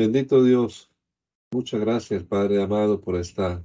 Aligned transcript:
Bendito 0.00 0.42
Dios, 0.42 0.90
muchas 1.52 1.78
gracias, 1.78 2.24
Padre 2.24 2.62
amado, 2.62 3.02
por 3.02 3.16
esta 3.16 3.62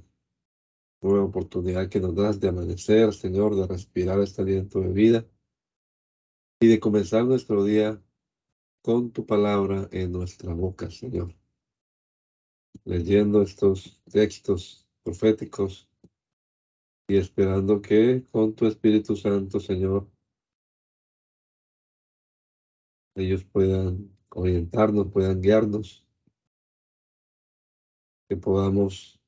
nueva 1.00 1.24
oportunidad 1.24 1.88
que 1.88 1.98
nos 1.98 2.14
das 2.14 2.38
de 2.38 2.48
amanecer, 2.48 3.14
Señor, 3.14 3.56
de 3.56 3.66
respirar 3.66 4.20
este 4.20 4.42
aliento 4.42 4.80
de 4.80 4.92
vida 4.92 5.26
y 6.60 6.66
de 6.66 6.78
comenzar 6.78 7.24
nuestro 7.24 7.64
día 7.64 8.04
con 8.82 9.12
tu 9.12 9.24
palabra 9.24 9.88
en 9.92 10.12
nuestra 10.12 10.52
boca, 10.52 10.90
Señor. 10.90 11.34
Leyendo 12.84 13.40
estos 13.40 14.02
textos 14.04 14.86
proféticos 15.04 15.88
y 17.08 17.16
esperando 17.16 17.80
que 17.80 18.26
con 18.30 18.54
tu 18.54 18.66
Espíritu 18.66 19.16
Santo, 19.16 19.58
Señor, 19.58 20.06
ellos 23.14 23.42
puedan 23.44 24.14
orientarnos, 24.28 25.10
puedan 25.10 25.40
guiarnos, 25.40 26.05
que 28.28 28.36
podamos 28.36 29.20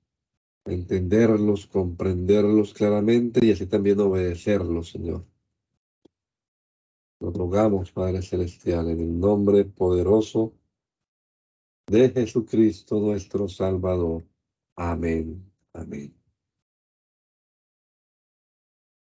entenderlos, 0.65 1.67
comprenderlos 1.67 2.75
claramente 2.75 3.45
y 3.45 3.53
así 3.53 3.67
también 3.67 4.01
obedecerlos, 4.01 4.91
Señor. 4.91 5.25
Nos 7.21 7.35
rogamos, 7.35 7.91
Padre 7.91 8.23
Celestial, 8.23 8.91
en 8.91 9.01
el 9.01 9.19
nombre 9.19 9.65
poderoso 9.65 10.53
de 11.87 12.11
Jesucristo 12.11 13.01
nuestro 13.01 13.49
Salvador. 13.49 14.25
Amén. 14.77 15.51
Amén. 15.73 16.15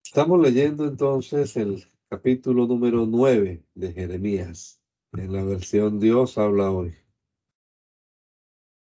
Estamos 0.04 0.42
leyendo 0.42 0.88
entonces 0.88 1.56
el 1.56 1.86
capítulo 2.10 2.66
número 2.66 3.06
9 3.06 3.64
de 3.76 3.94
Jeremías. 3.94 4.82
En 5.14 5.34
la 5.34 5.44
versión 5.44 6.00
Dios 6.00 6.38
habla 6.38 6.72
hoy. 6.72 6.96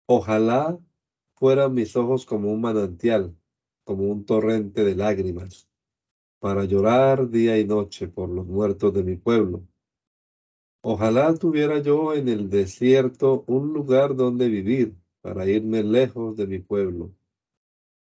Ojalá 0.08 0.78
fueran 1.36 1.73
mis 1.73 1.95
ojos 1.95 2.25
como 2.25 2.52
un 2.52 2.61
manantial, 2.61 3.36
como 3.83 4.05
un 4.05 4.25
torrente 4.25 4.83
de 4.83 4.95
lágrimas, 4.95 5.69
para 6.39 6.66
llorar 6.66 7.30
día 7.30 7.59
y 7.59 7.66
noche 7.66 8.08
por 8.08 8.30
los 8.30 8.45
muertos 8.45 8.94
de 8.94 9.03
mi 9.03 9.16
pueblo. 9.16 9.67
Ojalá 10.81 11.33
tuviera 11.36 11.80
yo 11.80 12.13
en 12.13 12.30
el 12.30 12.50
desierto 12.50 13.44
un 13.47 13.73
lugar 13.73 14.16
donde 14.16 14.47
vivir, 14.50 14.95
para 15.22 15.47
irme 15.47 15.81
lejos 15.81 16.36
de 16.38 16.45
mi 16.45 16.59
pueblo, 16.59 17.11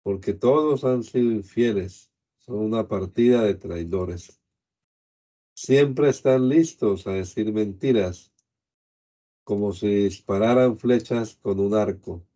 porque 0.03 0.35
todos 0.35 0.85
han 0.85 1.03
sido 1.03 1.33
infieles, 1.33 2.11
son 2.37 2.57
una 2.59 2.87
partida 2.87 3.43
de 3.43 3.55
traidores. 3.55 4.39
Siempre 5.55 6.11
están 6.11 6.51
listos 6.51 7.07
a 7.07 7.13
decir 7.13 7.51
mentiras, 7.51 8.31
como 9.45 9.73
si 9.73 9.89
dispararan 9.89 10.79
flechas 10.79 11.37
con 11.41 11.61
un 11.61 11.75
arco. 11.75 12.27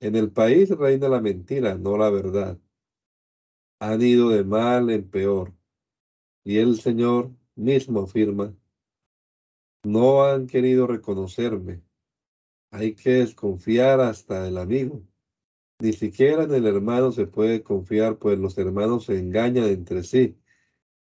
En 0.00 0.16
el 0.16 0.30
país 0.30 0.70
reina 0.70 1.08
la 1.08 1.20
mentira, 1.20 1.76
no 1.76 1.96
la 1.96 2.10
verdad. 2.10 2.58
Han 3.80 4.02
ido 4.02 4.30
de 4.30 4.44
mal 4.44 4.90
en 4.90 5.08
peor. 5.08 5.54
Y 6.44 6.58
el 6.58 6.80
Señor 6.80 7.30
mismo 7.54 8.02
afirma, 8.02 8.54
no 9.84 10.24
han 10.24 10.46
querido 10.46 10.86
reconocerme. 10.86 11.82
Hay 12.70 12.94
que 12.94 13.10
desconfiar 13.10 14.00
hasta 14.00 14.42
del 14.44 14.58
amigo. 14.58 15.02
Ni 15.80 15.92
siquiera 15.92 16.44
en 16.44 16.54
el 16.54 16.66
hermano 16.66 17.12
se 17.12 17.26
puede 17.26 17.62
confiar, 17.62 18.18
pues 18.18 18.38
los 18.38 18.56
hermanos 18.58 19.06
se 19.06 19.18
engañan 19.18 19.66
entre 19.66 20.02
sí 20.02 20.36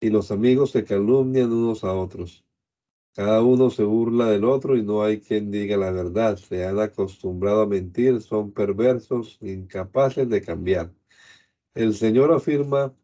y 0.02 0.10
los 0.10 0.32
amigos 0.32 0.72
se 0.72 0.84
calumnian 0.84 1.52
unos 1.52 1.84
a 1.84 1.94
otros. 1.94 2.46
Cada 3.16 3.42
uno 3.42 3.70
se 3.70 3.84
burla 3.84 4.28
del 4.30 4.46
otro 4.46 4.78
y 4.78 4.84
no 4.84 5.04
hay 5.04 5.20
quien 5.20 5.52
diga 5.52 5.78
la 5.78 5.92
verdad. 5.92 6.38
Se 6.38 6.66
han 6.66 6.80
acostumbrado 6.80 7.62
a 7.62 7.68
mentir, 7.68 8.22
son 8.22 8.52
perversos, 8.52 9.38
incapaces 9.42 10.30
de 10.30 10.42
cambiar. 10.42 10.94
El 11.74 11.94
Señor 11.96 12.32
afirma, 12.32 12.96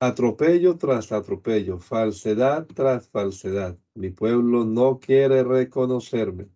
atropello 0.00 0.76
tras 0.76 1.12
atropello, 1.12 1.78
falsedad 1.78 2.66
tras 2.66 3.08
falsedad. 3.08 3.78
Mi 3.94 4.10
pueblo 4.10 4.64
no 4.64 5.00
quiere 5.00 5.42
reconocerme. 5.42 6.48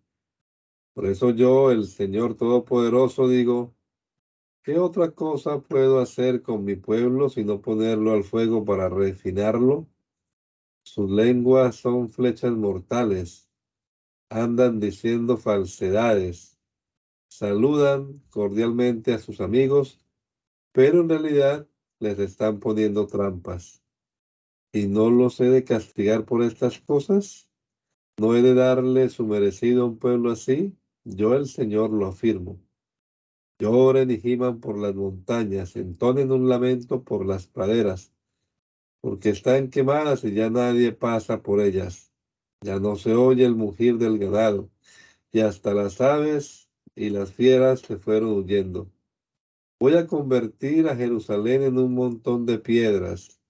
Por 0.93 1.05
eso 1.05 1.31
yo, 1.31 1.71
el 1.71 1.85
Señor 1.85 2.35
Todopoderoso, 2.35 3.27
digo, 3.27 3.73
¿qué 4.63 4.77
otra 4.77 5.11
cosa 5.11 5.61
puedo 5.61 5.99
hacer 5.99 6.41
con 6.41 6.63
mi 6.65 6.75
pueblo 6.75 7.29
sino 7.29 7.61
ponerlo 7.61 8.11
al 8.13 8.23
fuego 8.23 8.65
para 8.65 8.89
refinarlo? 8.89 9.87
Sus 10.83 11.09
lenguas 11.09 11.75
son 11.75 12.09
flechas 12.09 12.51
mortales. 12.53 13.49
Andan 14.29 14.79
diciendo 14.79 15.37
falsedades. 15.37 16.57
Saludan 17.29 18.21
cordialmente 18.29 19.13
a 19.13 19.19
sus 19.19 19.41
amigos, 19.41 19.99
pero 20.71 21.01
en 21.01 21.09
realidad 21.09 21.67
les 21.99 22.19
están 22.19 22.59
poniendo 22.59 23.07
trampas. 23.07 23.83
¿Y 24.73 24.87
no 24.87 25.09
los 25.09 25.39
he 25.39 25.49
de 25.49 25.63
castigar 25.63 26.25
por 26.25 26.41
estas 26.43 26.79
cosas? 26.79 27.49
¿No 28.17 28.35
he 28.35 28.41
de 28.41 28.53
darle 28.53 29.09
su 29.09 29.25
merecido 29.25 29.83
a 29.83 29.85
un 29.87 29.99
pueblo 29.99 30.31
así? 30.31 30.77
Yo 31.03 31.35
el 31.35 31.47
Señor 31.47 31.91
lo 31.91 32.07
afirmo. 32.07 32.59
Lloren 33.59 34.09
y 34.09 34.19
giman 34.19 34.59
por 34.59 34.77
las 34.77 34.95
montañas, 34.95 35.75
entonen 35.75 36.31
un 36.31 36.49
lamento 36.49 37.03
por 37.03 37.25
las 37.25 37.47
praderas 37.47 38.13
porque 39.01 39.29
están 39.29 39.69
quemadas 39.69 40.23
y 40.23 40.33
ya 40.33 40.49
nadie 40.49 40.91
pasa 40.91 41.41
por 41.41 41.59
ellas. 41.59 42.11
Ya 42.63 42.79
no 42.79 42.95
se 42.95 43.13
oye 43.13 43.43
el 43.45 43.55
mugir 43.55 43.97
del 43.97 44.19
ganado, 44.19 44.69
y 45.31 45.39
hasta 45.39 45.73
las 45.73 45.99
aves 45.99 46.69
y 46.95 47.09
las 47.09 47.33
fieras 47.33 47.79
se 47.79 47.97
fueron 47.97 48.33
huyendo. 48.33 48.91
Voy 49.79 49.95
a 49.95 50.05
convertir 50.05 50.87
a 50.87 50.95
Jerusalén 50.95 51.63
en 51.63 51.79
un 51.79 51.95
montón 51.95 52.45
de 52.45 52.59
piedras 52.59 53.41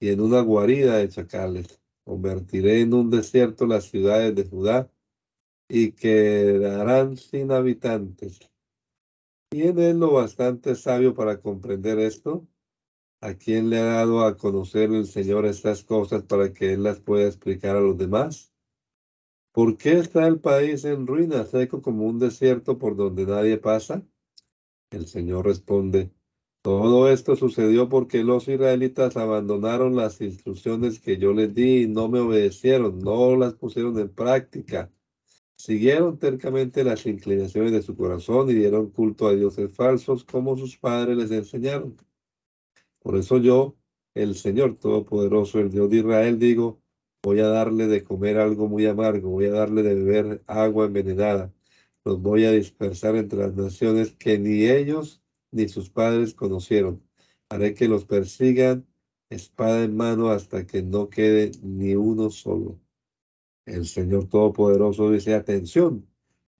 y 0.00 0.08
en 0.08 0.20
una 0.20 0.40
guarida 0.40 0.96
de 0.96 1.08
chacales. 1.08 1.80
Convertiré 2.04 2.80
en 2.80 2.94
un 2.94 3.10
desierto 3.10 3.66
las 3.66 3.84
ciudades 3.84 4.34
de 4.34 4.44
Judá 4.44 4.90
y 5.68 5.92
quedarán 5.92 7.16
sin 7.16 7.52
habitantes. 7.52 8.40
¿Quién 9.50 9.78
es 9.78 9.94
lo 9.94 10.12
bastante 10.12 10.74
sabio 10.74 11.14
para 11.14 11.40
comprender 11.40 12.00
esto? 12.00 12.48
¿A 13.22 13.34
quién 13.34 13.70
le 13.70 13.78
ha 13.78 13.84
dado 13.84 14.24
a 14.24 14.36
conocer 14.36 14.92
el 14.92 15.06
Señor 15.06 15.46
estas 15.46 15.84
cosas 15.84 16.24
para 16.24 16.52
que 16.52 16.72
Él 16.72 16.82
las 16.82 16.98
pueda 16.98 17.28
explicar 17.28 17.76
a 17.76 17.80
los 17.80 17.96
demás? 17.96 18.52
¿Por 19.52 19.76
qué 19.76 19.92
está 19.92 20.26
el 20.26 20.40
país 20.40 20.84
en 20.84 21.06
ruinas, 21.06 21.50
seco 21.50 21.82
como 21.82 22.04
un 22.04 22.18
desierto 22.18 22.78
por 22.78 22.96
donde 22.96 23.24
nadie 23.24 23.58
pasa? 23.58 24.04
El 24.90 25.06
Señor 25.06 25.46
responde, 25.46 26.10
todo 26.62 27.08
esto 27.12 27.36
sucedió 27.36 27.88
porque 27.88 28.24
los 28.24 28.48
israelitas 28.48 29.16
abandonaron 29.16 29.94
las 29.94 30.20
instrucciones 30.20 30.98
que 30.98 31.16
yo 31.16 31.32
les 31.32 31.54
di 31.54 31.82
y 31.82 31.86
no 31.86 32.08
me 32.08 32.18
obedecieron, 32.18 32.98
no 32.98 33.36
las 33.36 33.54
pusieron 33.54 33.96
en 34.00 34.08
práctica. 34.08 34.90
Siguieron 35.54 36.18
tercamente 36.18 36.82
las 36.82 37.06
inclinaciones 37.06 37.70
de 37.70 37.82
su 37.82 37.96
corazón 37.96 38.50
y 38.50 38.54
dieron 38.54 38.90
culto 38.90 39.28
a 39.28 39.34
dioses 39.36 39.72
falsos 39.72 40.24
como 40.24 40.56
sus 40.56 40.76
padres 40.76 41.16
les 41.16 41.30
enseñaron. 41.30 41.96
Por 43.02 43.16
eso 43.16 43.38
yo, 43.38 43.76
el 44.14 44.36
Señor 44.36 44.76
Todopoderoso, 44.76 45.58
el 45.58 45.70
Dios 45.70 45.90
de 45.90 45.98
Israel, 45.98 46.38
digo, 46.38 46.80
voy 47.22 47.40
a 47.40 47.48
darle 47.48 47.86
de 47.86 48.04
comer 48.04 48.38
algo 48.38 48.68
muy 48.68 48.86
amargo, 48.86 49.30
voy 49.30 49.46
a 49.46 49.52
darle 49.52 49.82
de 49.82 49.94
beber 49.94 50.42
agua 50.46 50.86
envenenada, 50.86 51.52
los 52.04 52.20
voy 52.20 52.44
a 52.44 52.52
dispersar 52.52 53.16
entre 53.16 53.40
las 53.40 53.54
naciones 53.54 54.12
que 54.12 54.38
ni 54.38 54.66
ellos 54.66 55.22
ni 55.50 55.68
sus 55.68 55.90
padres 55.90 56.34
conocieron. 56.34 57.02
Haré 57.48 57.74
que 57.74 57.88
los 57.88 58.04
persigan 58.04 58.86
espada 59.30 59.84
en 59.84 59.96
mano 59.96 60.30
hasta 60.30 60.66
que 60.66 60.82
no 60.82 61.08
quede 61.08 61.52
ni 61.62 61.94
uno 61.94 62.30
solo. 62.30 62.78
El 63.66 63.86
Señor 63.86 64.28
Todopoderoso 64.28 65.10
dice, 65.10 65.34
atención, 65.34 66.08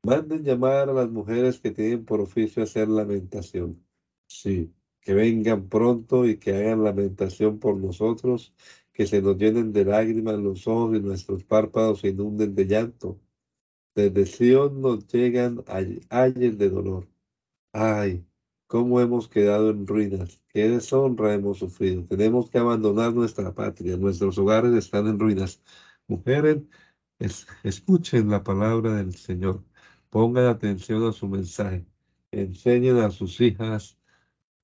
manden 0.05 0.45
llamar 0.45 0.88
a 0.88 0.93
las 0.93 1.11
mujeres 1.11 1.61
que 1.61 1.71
tienen 1.71 2.05
por 2.05 2.21
oficio 2.21 2.62
hacer 2.62 2.88
lamentación. 2.88 3.85
Sí, 4.29 4.73
que 5.02 5.14
vengan 5.14 5.69
pronto 5.69 6.26
y 6.26 6.38
que 6.38 6.54
hagan 6.54 6.84
lamentación 6.84 7.58
por 7.58 7.76
nosotros, 7.76 8.54
que 8.93 9.06
se 9.06 9.20
nos 9.20 9.37
llenen 9.37 9.72
de 9.72 9.84
lágrimas 9.84 10.38
los 10.38 10.66
ojos 10.69 10.96
y 10.96 11.00
nuestros 11.00 11.44
párpados 11.44 12.00
se 12.00 12.08
inunden 12.08 12.54
de 12.54 12.66
llanto. 12.66 13.20
Desde 13.94 14.26
Sion 14.26 14.81
nos 14.81 15.06
llegan 15.08 15.62
ayes 16.08 16.58
de 16.58 16.70
dolor. 16.70 17.08
Ay, 17.72 18.25
cómo 18.66 19.00
hemos 19.00 19.28
quedado 19.28 19.70
en 19.70 19.87
ruinas, 19.87 20.40
qué 20.49 20.69
deshonra 20.69 21.34
hemos 21.34 21.58
sufrido. 21.58 22.04
Tenemos 22.06 22.49
que 22.50 22.58
abandonar 22.58 23.12
nuestra 23.12 23.52
patria, 23.54 23.96
nuestros 23.96 24.38
hogares 24.38 24.72
están 24.75 25.08
en 25.08 25.19
ruinas. 25.19 25.60
Mujeres, 26.06 26.62
escuchen 27.64 28.31
la 28.31 28.43
palabra 28.44 28.94
del 28.96 29.14
Señor, 29.14 29.64
pongan 30.10 30.46
atención 30.46 31.04
a 31.04 31.12
su 31.12 31.28
mensaje, 31.28 31.87
enseñen 32.31 32.99
a 32.99 33.10
sus 33.10 33.40
hijas 33.40 33.99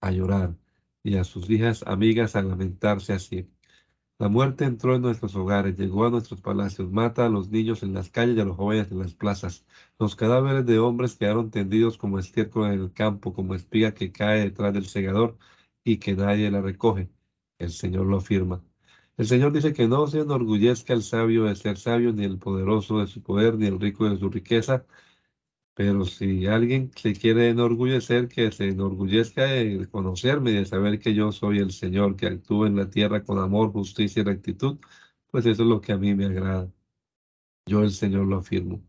a 0.01 0.11
llorar 0.11 0.57
y 1.03 1.17
a 1.17 1.25
sus 1.25 1.49
hijas 1.51 1.83
amigas 1.87 2.37
a 2.37 2.43
lamentarse 2.43 3.13
así. 3.13 3.49
La 4.19 4.29
muerte 4.29 4.65
entró 4.65 4.97
en 4.97 5.03
nuestros 5.03 5.37
hogares, 5.37 5.77
llegó 5.79 6.07
a 6.07 6.11
nuestros 6.11 6.41
palacios, 6.41 6.91
mata 6.91 7.27
a 7.27 7.29
los 7.29 7.51
niños 7.51 7.83
en 7.85 7.95
las 7.95 8.11
calles 8.11 8.37
y 8.37 8.41
a 8.41 8.45
los 8.45 8.57
jóvenes 8.57 8.91
en 8.91 8.99
las 8.99 9.15
plazas. 9.15 9.65
Los 9.99 10.17
cadáveres 10.17 10.67
de 10.67 10.79
hombres 10.81 11.15
quedaron 11.17 11.51
tendidos 11.51 11.99
como 11.99 12.19
estiércol 12.19 12.67
en 12.73 12.81
el 12.81 12.93
campo, 12.93 13.33
como 13.33 13.55
espiga 13.55 13.95
que 13.95 14.11
cae 14.13 14.41
detrás 14.41 14.75
del 14.75 14.87
segador 14.87 15.39
y 15.85 15.99
que 15.99 16.15
nadie 16.15 16.51
la 16.51 16.61
recoge. 16.61 17.11
El 17.59 17.71
Señor 17.71 18.07
lo 18.07 18.19
afirma. 18.19 18.63
El 19.17 19.27
Señor 19.27 19.53
dice 19.53 19.73
que 19.73 19.89
no 19.89 20.07
se 20.07 20.21
enorgullezca 20.21 20.95
el 20.95 21.03
sabio 21.03 21.45
de 21.45 21.57
ser 21.57 21.77
sabio, 21.79 22.13
ni 22.13 22.25
el 22.25 22.39
poderoso 22.39 23.01
de 23.01 23.07
su 23.07 23.23
poder, 23.23 23.57
ni 23.57 23.67
el 23.67 23.81
rico 23.81 24.09
de 24.09 24.19
su 24.19 24.31
riqueza, 24.31 24.85
pero 25.79 26.05
si 26.07 26.47
alguien 26.49 26.91
se 26.97 27.13
quiere 27.15 27.51
enorgullecer, 27.51 28.27
que 28.29 28.51
se 28.51 28.69
enorgullezca 28.71 29.45
de 29.45 29.89
conocerme 29.89 30.51
y 30.51 30.55
de 30.55 30.65
saber 30.67 30.99
que 30.99 31.15
yo 31.15 31.31
soy 31.31 31.59
el 31.61 31.71
Señor, 31.71 32.17
que 32.17 32.27
actúa 32.27 32.67
en 32.67 32.75
la 32.75 32.91
tierra 32.91 33.23
con 33.23 33.39
amor, 33.39 33.71
justicia 33.71 34.23
y 34.23 34.25
rectitud, 34.25 34.79
pues 35.31 35.47
eso 35.47 35.63
es 35.63 35.69
lo 35.69 35.81
que 35.81 35.93
a 35.93 35.97
mí 35.97 36.17
me 36.17 36.27
agrada. 36.27 36.69
Yo 37.67 37.85
el 37.85 37.93
Señor 37.93 38.27
lo 38.27 38.39
afirmo. 38.39 38.83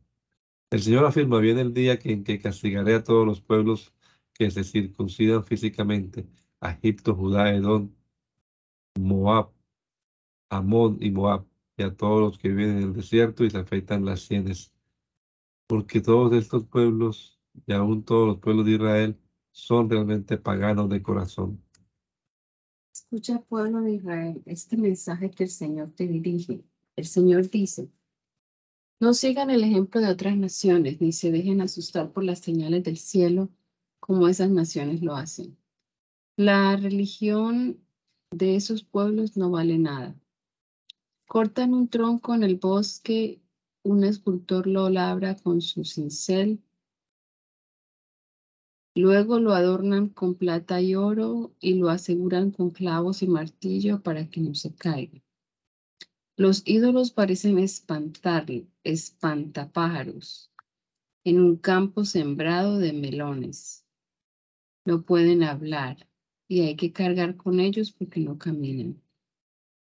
El 0.71 0.81
Señor 0.81 1.05
afirma, 1.05 1.39
viene 1.39 1.61
el 1.61 1.75
día 1.75 1.99
en 2.03 2.23
que 2.23 2.39
castigaré 2.39 2.95
a 2.95 3.03
todos 3.03 3.25
los 3.27 3.41
pueblos 3.41 3.93
que 4.33 4.49
se 4.51 4.63
circuncidan 4.63 5.43
físicamente, 5.43 6.27
a 6.59 6.71
Egipto, 6.71 7.15
Judá, 7.15 7.53
Edom, 7.53 7.91
Moab, 8.99 9.51
Amón 10.49 10.97
y 11.01 11.11
Moab, 11.11 11.45
y 11.77 11.83
a 11.83 11.95
todos 11.95 12.21
los 12.21 12.39
que 12.39 12.49
viven 12.49 12.77
en 12.77 12.83
el 12.85 12.93
desierto 12.93 13.45
y 13.45 13.51
se 13.51 13.59
afeitan 13.59 14.05
las 14.05 14.21
sienes 14.21 14.73
porque 15.69 16.01
todos 16.01 16.33
estos 16.33 16.65
pueblos 16.65 17.39
y 17.67 17.73
aún 17.73 18.03
todos 18.03 18.27
los 18.27 18.39
pueblos 18.39 18.65
de 18.65 18.71
Israel 18.71 19.15
son 19.51 19.87
realmente 19.87 20.35
paganos 20.39 20.89
de 20.89 21.03
corazón. 21.03 21.63
Escucha, 22.91 23.39
pueblo 23.41 23.81
de 23.81 23.93
Israel, 23.93 24.41
este 24.47 24.77
mensaje 24.77 25.29
que 25.29 25.43
el 25.43 25.51
Señor 25.51 25.91
te 25.91 26.07
dirige. 26.07 26.63
El 26.95 27.05
Señor 27.05 27.51
dice, 27.51 27.87
no 28.99 29.13
sigan 29.13 29.51
el 29.51 29.63
ejemplo 29.63 30.01
de 30.01 30.09
otras 30.09 30.35
naciones, 30.35 30.99
ni 31.01 31.11
se 31.11 31.31
dejen 31.31 31.61
asustar 31.61 32.11
por 32.11 32.23
las 32.23 32.39
señales 32.39 32.83
del 32.83 32.97
cielo 32.97 33.49
como 33.99 34.27
esas 34.27 34.49
naciones 34.49 35.03
lo 35.03 35.15
hacen. 35.15 35.55
La 36.35 36.77
religión 36.77 37.77
de 38.31 38.55
esos 38.55 38.83
pueblos 38.83 39.37
no 39.37 39.51
vale 39.51 39.77
nada. 39.77 40.15
Cortan 41.27 41.75
un 41.75 41.89
tronco 41.89 42.33
en 42.33 42.41
el 42.41 42.55
bosque 42.55 43.39
un 43.83 44.03
escultor 44.03 44.67
lo 44.67 44.89
labra 44.89 45.35
con 45.35 45.61
su 45.61 45.83
cincel, 45.83 46.61
luego 48.95 49.39
lo 49.39 49.53
adornan 49.53 50.09
con 50.09 50.35
plata 50.35 50.81
y 50.81 50.95
oro 50.95 51.53
y 51.59 51.75
lo 51.75 51.89
aseguran 51.89 52.51
con 52.51 52.71
clavos 52.71 53.21
y 53.21 53.27
martillo 53.27 54.01
para 54.01 54.29
que 54.29 54.41
no 54.41 54.53
se 54.55 54.73
caiga. 54.73 55.21
Los 56.35 56.63
ídolos 56.65 57.11
parecen 57.11 57.59
espantar, 57.59 58.45
espantapájaros 58.83 60.49
en 61.23 61.39
un 61.39 61.57
campo 61.57 62.05
sembrado 62.05 62.77
de 62.77 62.93
melones. 62.93 63.85
No 64.85 65.03
pueden 65.03 65.43
hablar 65.43 66.07
y 66.47 66.61
hay 66.61 66.75
que 66.75 66.91
cargar 66.91 67.35
con 67.35 67.59
ellos 67.59 67.91
porque 67.91 68.21
no 68.21 68.37
caminan. 68.37 69.01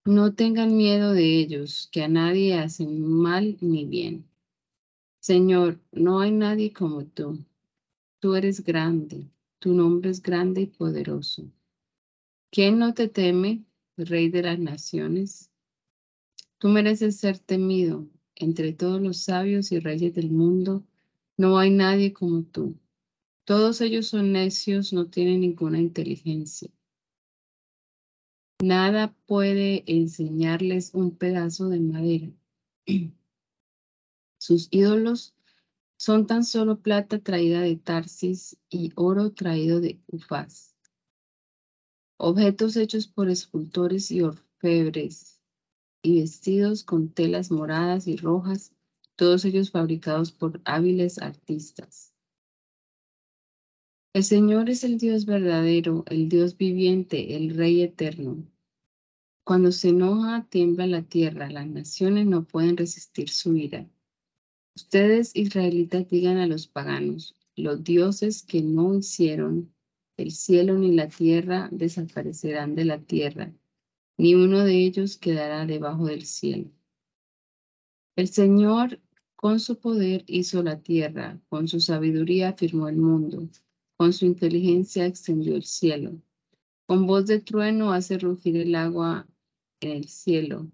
No 0.09 0.33
tengan 0.33 0.75
miedo 0.75 1.13
de 1.13 1.39
ellos, 1.39 1.91
que 1.93 2.03
a 2.03 2.09
nadie 2.09 2.55
hacen 2.55 3.03
mal 3.03 3.59
ni 3.61 3.85
bien. 3.85 4.25
Señor, 5.21 5.83
no 5.93 6.21
hay 6.21 6.31
nadie 6.31 6.73
como 6.73 7.05
tú. 7.05 7.45
Tú 8.19 8.35
eres 8.35 8.65
grande, 8.65 9.29
tu 9.59 9.75
nombre 9.75 10.09
es 10.09 10.23
grande 10.23 10.63
y 10.63 10.67
poderoso. 10.67 11.53
¿Quién 12.51 12.79
no 12.79 12.95
te 12.95 13.09
teme, 13.09 13.67
Rey 13.99 14.31
de 14.31 14.45
las 14.45 14.59
naciones? 14.59 15.51
Tú 16.57 16.69
mereces 16.69 17.19
ser 17.19 17.39
temido 17.39 18.09
entre 18.35 18.73
todos 18.73 19.03
los 19.03 19.19
sabios 19.19 19.73
y 19.73 19.79
reyes 19.79 20.15
del 20.15 20.31
mundo. 20.31 20.85
No 21.37 21.59
hay 21.59 21.69
nadie 21.69 22.15
como 22.15 22.45
tú. 22.45 22.79
Todos 23.45 23.83
ellos 23.83 24.07
son 24.07 24.33
necios, 24.33 24.91
no 24.95 25.09
tienen 25.09 25.43
ninguna 25.43 25.79
inteligencia. 25.79 26.71
Nada 28.61 29.15
puede 29.27 29.85
enseñarles 29.87 30.91
un 30.93 31.17
pedazo 31.17 31.69
de 31.69 31.79
madera. 31.79 32.33
Sus 34.39 34.67
ídolos 34.73 35.37
son 35.97 36.27
tan 36.27 36.45
solo 36.45 36.81
plata 36.81 37.21
traída 37.21 37.61
de 37.61 37.77
Tarsis 37.77 38.57
y 38.69 38.93
oro 38.97 39.31
traído 39.33 39.81
de 39.81 40.01
Ufaz. 40.09 40.75
Objetos 42.17 42.77
hechos 42.77 43.07
por 43.07 43.31
escultores 43.31 44.11
y 44.11 44.23
orfebres 44.23 45.41
y 46.03 46.21
vestidos 46.21 46.83
con 46.83 47.11
telas 47.11 47.53
moradas 47.53 48.09
y 48.09 48.17
rojas, 48.17 48.73
todos 49.15 49.45
ellos 49.45 49.71
fabricados 49.71 50.33
por 50.33 50.61
hábiles 50.65 51.21
artistas. 51.21 52.13
El 54.19 54.25
Señor 54.25 54.69
es 54.69 54.83
el 54.83 54.99
Dios 54.99 55.27
verdadero, 55.27 56.03
el 56.09 56.29
Dios 56.29 56.57
viviente, 56.57 57.37
el 57.37 57.57
Rey 57.57 57.83
eterno. 57.83 58.45
Cuando 59.45 59.71
se 59.71 59.91
enoja, 59.91 60.45
tiembla 60.51 60.89
la 60.89 61.03
tierra, 61.03 61.49
las 61.49 61.69
naciones 61.69 62.27
no 62.27 62.43
pueden 62.43 62.77
resistir 62.77 63.29
su 63.29 63.55
ira. 63.55 63.89
Ustedes, 64.75 65.37
israelitas, 65.37 66.09
digan 66.09 66.39
a 66.39 66.49
los 66.49 66.67
paganos, 66.67 67.37
los 67.55 67.85
dioses 67.85 68.43
que 68.43 68.61
no 68.61 68.99
hicieron 68.99 69.73
el 70.17 70.33
cielo 70.33 70.77
ni 70.77 70.97
la 70.97 71.09
tierra 71.09 71.69
desaparecerán 71.71 72.75
de 72.75 72.87
la 72.87 72.99
tierra, 72.99 73.53
ni 74.17 74.35
uno 74.35 74.65
de 74.65 74.85
ellos 74.85 75.17
quedará 75.17 75.65
debajo 75.65 76.07
del 76.07 76.25
cielo. 76.25 76.73
El 78.17 78.27
Señor 78.27 78.99
con 79.37 79.61
su 79.61 79.79
poder 79.79 80.25
hizo 80.27 80.65
la 80.65 80.81
tierra, 80.81 81.41
con 81.49 81.69
su 81.69 81.79
sabiduría 81.79 82.55
firmó 82.55 82.89
el 82.89 82.97
mundo. 82.97 83.49
Con 83.99 84.13
su 84.13 84.27
inteligencia 84.27 85.07
extendió 85.07 85.57
el 85.57 85.65
cielo. 85.65 86.23
Con 86.87 87.09
voz 87.09 87.27
de 87.27 87.41
trueno 87.41 87.93
hace 87.93 88.17
rugir 88.17 88.57
el 88.57 88.77
agua 88.77 89.27
en 89.81 89.91
el 89.91 90.05
cielo. 90.07 90.71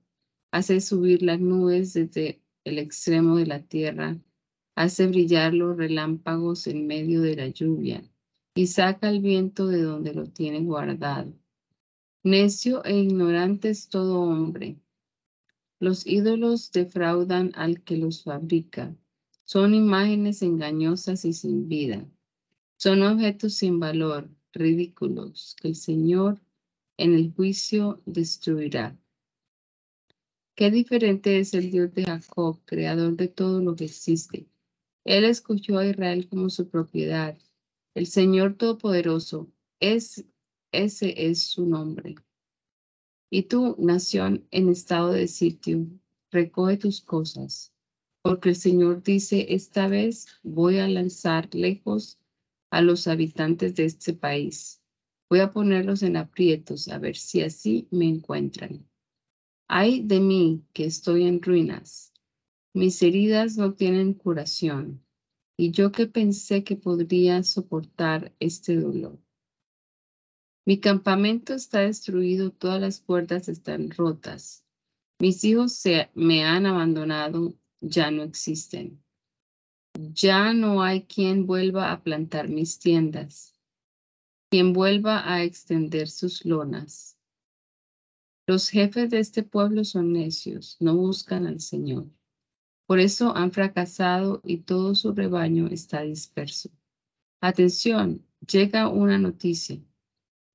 Hace 0.50 0.82
subir 0.82 1.23
las 1.23 1.41
nubes 1.41 1.94
desde 1.94 2.43
el 2.65 2.79
extremo 2.79 3.37
de 3.37 3.47
la 3.47 3.62
tierra. 3.62 4.19
Hace 4.75 5.06
brillar 5.06 5.55
los 5.55 5.75
relámpagos 5.75 6.67
en 6.67 6.87
medio 6.87 7.23
de 7.23 7.37
la 7.37 7.49
lluvia. 7.49 8.05
Y 8.55 8.67
saca 8.67 9.09
el 9.09 9.21
viento 9.21 9.69
de 9.69 9.81
donde 9.81 10.12
lo 10.12 10.27
tiene 10.27 10.61
guardado. 10.61 11.32
Necio 12.25 12.85
e 12.85 12.99
ignorante 12.99 13.70
es 13.70 13.88
todo 13.88 14.20
hombre. 14.20 14.77
Los 15.81 16.06
ídolos 16.06 16.73
defraudan 16.73 17.53
al 17.55 17.82
que 17.82 17.96
los 17.96 18.22
fabrica. 18.22 18.94
Son 19.44 19.72
imágenes 19.72 20.43
engañosas 20.43 21.25
y 21.25 21.32
sin 21.32 21.69
vida. 21.69 22.06
Son 22.76 23.02
objetos 23.02 23.54
sin 23.54 23.81
valor, 23.81 24.28
ridículos, 24.52 25.56
que 25.60 25.69
el 25.69 25.76
Señor 25.76 26.40
en 26.96 27.14
el 27.14 27.32
juicio 27.32 28.02
destruirá. 28.04 28.96
Qué 30.54 30.70
diferente 30.70 31.40
es 31.40 31.54
el 31.54 31.70
Dios 31.70 31.93
de 31.94 32.04
Jacob, 32.04 32.60
creador 32.64 33.16
de 33.16 33.28
todo 33.28 33.60
lo 33.60 33.74
que 33.74 33.86
existe. 33.86 34.46
Él 35.04 35.24
escogió 35.24 35.78
a 35.78 35.86
Israel 35.86 36.28
como 36.28 36.48
su 36.50 36.69
propiedad. 36.69 37.36
El 37.94 38.06
Señor 38.06 38.54
Todopoderoso, 38.56 39.50
es, 39.81 40.24
ese 40.72 41.28
es 41.28 41.43
su 41.43 41.66
nombre. 41.66 42.14
Y 43.31 43.43
tú, 43.43 43.76
nación 43.78 44.46
en 44.50 44.69
estado 44.69 45.12
de 45.12 45.26
sitio, 45.26 45.86
recoge 46.31 46.76
tus 46.76 47.00
cosas, 47.00 47.72
porque 48.22 48.50
el 48.50 48.56
Señor 48.56 49.02
dice, 49.02 49.54
esta 49.54 49.88
vez 49.88 50.28
voy 50.43 50.78
a 50.78 50.88
lanzar 50.88 51.52
lejos 51.54 52.19
a 52.74 52.82
los 52.82 53.06
habitantes 53.06 53.76
de 53.76 53.84
este 53.84 54.14
país. 54.14 54.82
Voy 55.31 55.38
a 55.38 55.52
ponerlos 55.52 56.02
en 56.02 56.16
aprietos 56.16 56.88
a 56.88 56.98
ver 56.98 57.16
si 57.16 57.40
así 57.40 57.86
me 57.93 58.08
encuentran. 58.08 58.88
Ay 59.69 60.02
de 60.02 60.19
mí 60.19 60.64
que 60.72 60.84
estoy 60.84 61.22
en 61.22 61.40
ruinas. 61.40 62.12
Mis 62.74 63.00
heridas 63.00 63.56
no 63.56 63.74
tienen 63.74 64.12
curación. 64.14 65.06
Y 65.56 65.70
yo 65.70 65.93
que 65.93 66.08
pensé 66.08 66.64
que 66.64 66.74
podría 66.74 67.44
soportar 67.44 68.34
este 68.40 68.74
dolor. 68.74 69.20
Mi 70.66 70.81
campamento 70.81 71.54
está 71.54 71.82
destruido, 71.82 72.50
todas 72.50 72.81
las 72.81 72.98
puertas 72.98 73.48
están 73.48 73.93
rotas. 73.93 74.64
Mis 75.20 75.44
hijos 75.44 75.74
se, 75.74 76.10
me 76.14 76.44
han 76.44 76.66
abandonado, 76.66 77.54
ya 77.81 78.10
no 78.10 78.24
existen. 78.24 79.04
Ya 79.96 80.53
no 80.53 80.82
hay 80.82 81.05
quien 81.05 81.46
vuelva 81.46 81.93
a 81.93 82.03
plantar 82.03 82.48
mis 82.48 82.79
tiendas, 82.81 83.55
quien 84.51 84.72
vuelva 84.72 85.32
a 85.32 85.44
extender 85.44 86.08
sus 86.08 86.44
lonas. 86.44 87.17
Los 88.46 88.69
jefes 88.69 89.08
de 89.10 89.20
este 89.20 89.43
pueblo 89.43 89.84
son 89.84 90.13
necios, 90.13 90.77
no 90.81 90.96
buscan 90.96 91.46
al 91.46 91.60
Señor. 91.60 92.10
Por 92.86 92.98
eso 92.98 93.34
han 93.36 93.53
fracasado 93.53 94.43
y 94.44 94.58
todo 94.58 94.94
su 94.94 95.13
rebaño 95.13 95.69
está 95.69 96.03
disperso. 96.03 96.70
Atención, 97.41 98.27
llega 98.46 98.89
una 98.89 99.17
noticia. 99.17 99.81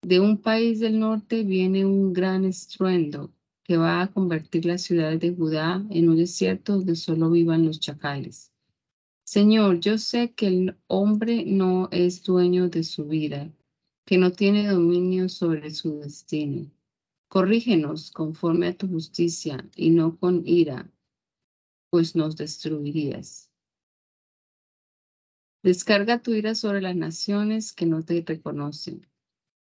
De 0.02 0.20
un 0.20 0.38
país 0.38 0.80
del 0.80 1.00
norte 1.00 1.44
viene 1.44 1.86
un 1.86 2.14
gran 2.14 2.46
estruendo 2.46 3.34
que 3.64 3.78
va 3.78 4.02
a 4.02 4.12
convertir 4.12 4.66
las 4.66 4.82
ciudades 4.82 5.20
de 5.20 5.34
Judá 5.34 5.86
en 5.90 6.10
un 6.10 6.18
desierto 6.18 6.74
donde 6.74 6.96
solo 6.96 7.32
vivan 7.32 7.66
los 7.66 7.80
chacales. 7.80 8.49
Señor, 9.32 9.80
yo 9.80 10.00
sé 10.00 10.34
que 10.34 10.48
el 10.48 10.76
hombre 10.88 11.46
no 11.46 11.88
es 11.92 12.24
dueño 12.24 12.68
de 12.68 12.84
su 12.84 13.06
vida, 13.06 13.54
que 14.04 14.18
no 14.18 14.32
tiene 14.32 14.68
dominio 14.68 15.30
sobre 15.30 15.70
su 15.70 16.00
destino. 16.00 16.72
Corrígenos 17.28 18.10
conforme 18.10 18.70
a 18.70 18.76
tu 18.76 18.88
justicia 18.88 19.70
y 19.76 19.92
no 19.92 20.18
con 20.18 20.48
ira, 20.48 20.92
pues 21.92 22.16
nos 22.16 22.38
destruirías. 22.38 23.52
Descarga 25.62 26.24
tu 26.24 26.34
ira 26.34 26.56
sobre 26.56 26.82
las 26.82 26.96
naciones 26.96 27.72
que 27.72 27.86
no 27.86 28.04
te 28.04 28.24
reconocen, 28.26 29.06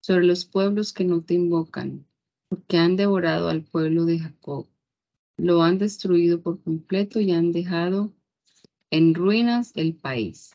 sobre 0.00 0.26
los 0.26 0.44
pueblos 0.44 0.92
que 0.92 1.04
no 1.04 1.22
te 1.22 1.34
invocan, 1.34 2.06
porque 2.48 2.78
han 2.78 2.94
devorado 2.94 3.48
al 3.48 3.64
pueblo 3.64 4.04
de 4.04 4.20
Jacob. 4.20 4.68
Lo 5.36 5.64
han 5.64 5.78
destruido 5.78 6.40
por 6.40 6.62
completo 6.62 7.18
y 7.18 7.32
han 7.32 7.50
dejado 7.50 8.12
en 8.90 9.14
ruinas 9.14 9.70
el 9.76 9.94
país. 9.94 10.52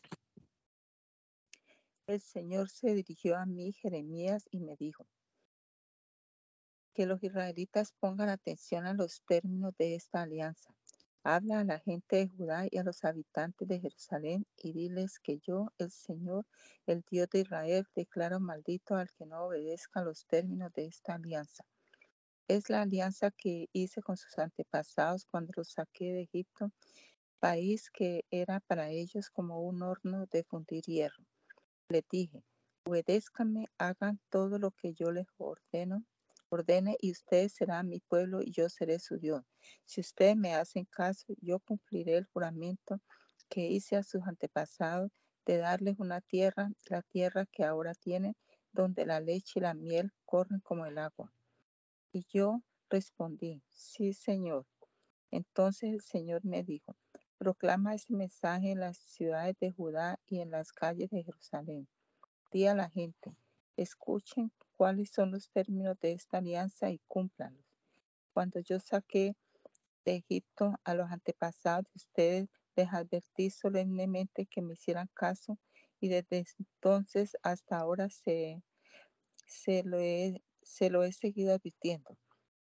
El 2.06 2.20
Señor 2.20 2.68
se 2.68 2.94
dirigió 2.94 3.36
a 3.36 3.46
mí, 3.46 3.72
Jeremías, 3.72 4.46
y 4.50 4.60
me 4.60 4.76
dijo, 4.76 5.06
que 6.92 7.06
los 7.06 7.22
israelitas 7.22 7.92
pongan 7.98 8.28
atención 8.28 8.86
a 8.86 8.94
los 8.94 9.22
términos 9.26 9.74
de 9.78 9.94
esta 9.94 10.22
alianza. 10.22 10.74
Habla 11.22 11.60
a 11.60 11.64
la 11.64 11.78
gente 11.80 12.16
de 12.16 12.28
Judá 12.28 12.66
y 12.70 12.78
a 12.78 12.84
los 12.84 13.04
habitantes 13.04 13.66
de 13.66 13.80
Jerusalén 13.80 14.46
y 14.56 14.72
diles 14.72 15.18
que 15.18 15.38
yo, 15.38 15.72
el 15.78 15.90
Señor, 15.90 16.46
el 16.86 17.02
Dios 17.10 17.28
de 17.30 17.40
Israel, 17.40 17.86
declaro 17.94 18.38
maldito 18.38 18.94
al 18.94 19.10
que 19.12 19.26
no 19.26 19.46
obedezca 19.46 20.02
los 20.02 20.24
términos 20.26 20.72
de 20.74 20.86
esta 20.86 21.14
alianza. 21.14 21.64
Es 22.48 22.70
la 22.70 22.82
alianza 22.82 23.30
que 23.30 23.68
hice 23.72 24.02
con 24.02 24.16
sus 24.16 24.38
antepasados 24.38 25.26
cuando 25.26 25.52
los 25.56 25.72
saqué 25.72 26.12
de 26.12 26.22
Egipto 26.22 26.70
país 27.46 27.90
que 27.92 28.24
era 28.32 28.58
para 28.58 28.90
ellos 28.90 29.30
como 29.30 29.60
un 29.60 29.80
horno 29.80 30.26
de 30.32 30.42
fundir 30.42 30.82
hierro. 30.82 31.22
Les 31.88 32.02
dije, 32.10 32.42
obedézcanme, 32.84 33.66
hagan 33.78 34.18
todo 34.30 34.58
lo 34.58 34.72
que 34.72 34.94
yo 34.94 35.12
les 35.12 35.28
ordeno, 35.36 36.04
ordene 36.48 36.96
y 37.00 37.12
ustedes 37.12 37.52
serán 37.52 37.88
mi 37.88 38.00
pueblo 38.00 38.42
y 38.42 38.50
yo 38.50 38.68
seré 38.68 38.98
su 38.98 39.18
Dios. 39.18 39.44
Si 39.84 40.00
ustedes 40.00 40.36
me 40.36 40.56
hacen 40.56 40.86
caso, 40.86 41.34
yo 41.40 41.60
cumpliré 41.60 42.16
el 42.16 42.24
juramento 42.24 43.00
que 43.48 43.68
hice 43.68 43.94
a 43.94 44.02
sus 44.02 44.22
antepasados 44.26 45.12
de 45.44 45.58
darles 45.58 46.00
una 46.00 46.20
tierra, 46.22 46.68
la 46.86 47.02
tierra 47.02 47.46
que 47.52 47.62
ahora 47.62 47.94
tienen, 47.94 48.34
donde 48.72 49.06
la 49.06 49.20
leche 49.20 49.60
y 49.60 49.62
la 49.62 49.74
miel 49.74 50.10
corren 50.24 50.58
como 50.64 50.84
el 50.84 50.98
agua. 50.98 51.32
Y 52.12 52.26
yo 52.28 52.60
respondí, 52.90 53.62
sí, 53.70 54.14
Señor. 54.14 54.66
Entonces 55.30 55.92
el 55.92 56.00
Señor 56.00 56.44
me 56.44 56.64
dijo, 56.64 56.96
Proclama 57.38 57.94
ese 57.94 58.12
mensaje 58.12 58.70
en 58.72 58.80
las 58.80 58.96
ciudades 58.98 59.56
de 59.60 59.72
Judá 59.72 60.18
y 60.26 60.40
en 60.40 60.50
las 60.50 60.72
calles 60.72 61.10
de 61.10 61.22
Jerusalén. 61.22 61.88
Di 62.50 62.66
a 62.66 62.74
la 62.74 62.90
gente, 62.90 63.36
escuchen 63.76 64.52
cuáles 64.76 65.10
son 65.10 65.32
los 65.32 65.50
términos 65.50 65.98
de 66.00 66.12
esta 66.12 66.38
alianza 66.38 66.90
y 66.90 67.00
cúmplanlos. 67.06 67.66
Cuando 68.32 68.60
yo 68.60 68.80
saqué 68.80 69.34
de 70.04 70.16
Egipto 70.16 70.74
a 70.84 70.94
los 70.94 71.10
antepasados 71.10 71.84
de 71.84 71.92
ustedes, 71.96 72.48
les 72.76 72.92
advertí 72.92 73.50
solemnemente 73.50 74.46
que 74.46 74.62
me 74.62 74.74
hicieran 74.74 75.08
caso 75.14 75.58
y 76.00 76.08
desde 76.08 76.44
entonces 76.58 77.36
hasta 77.42 77.78
ahora 77.78 78.08
se, 78.08 78.62
se, 79.46 79.82
lo, 79.82 79.98
he, 79.98 80.42
se 80.62 80.90
lo 80.90 81.02
he 81.04 81.12
seguido 81.12 81.54
advirtiendo 81.54 82.16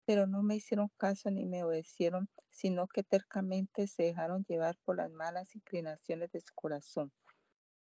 pero 0.05 0.27
no 0.27 0.43
me 0.43 0.57
hicieron 0.57 0.91
caso 0.97 1.31
ni 1.31 1.45
me 1.47 1.65
obedecieron, 1.65 2.29
sino 2.55 2.87
que 2.87 3.03
tercamente 3.03 3.89
se 3.89 4.05
dejaron 4.05 4.45
llevar 4.45 4.79
por 4.85 4.97
las 4.97 5.11
malas 5.11 5.55
inclinaciones 5.57 6.31
de 6.31 6.41
su 6.41 6.55
corazón. 6.55 7.13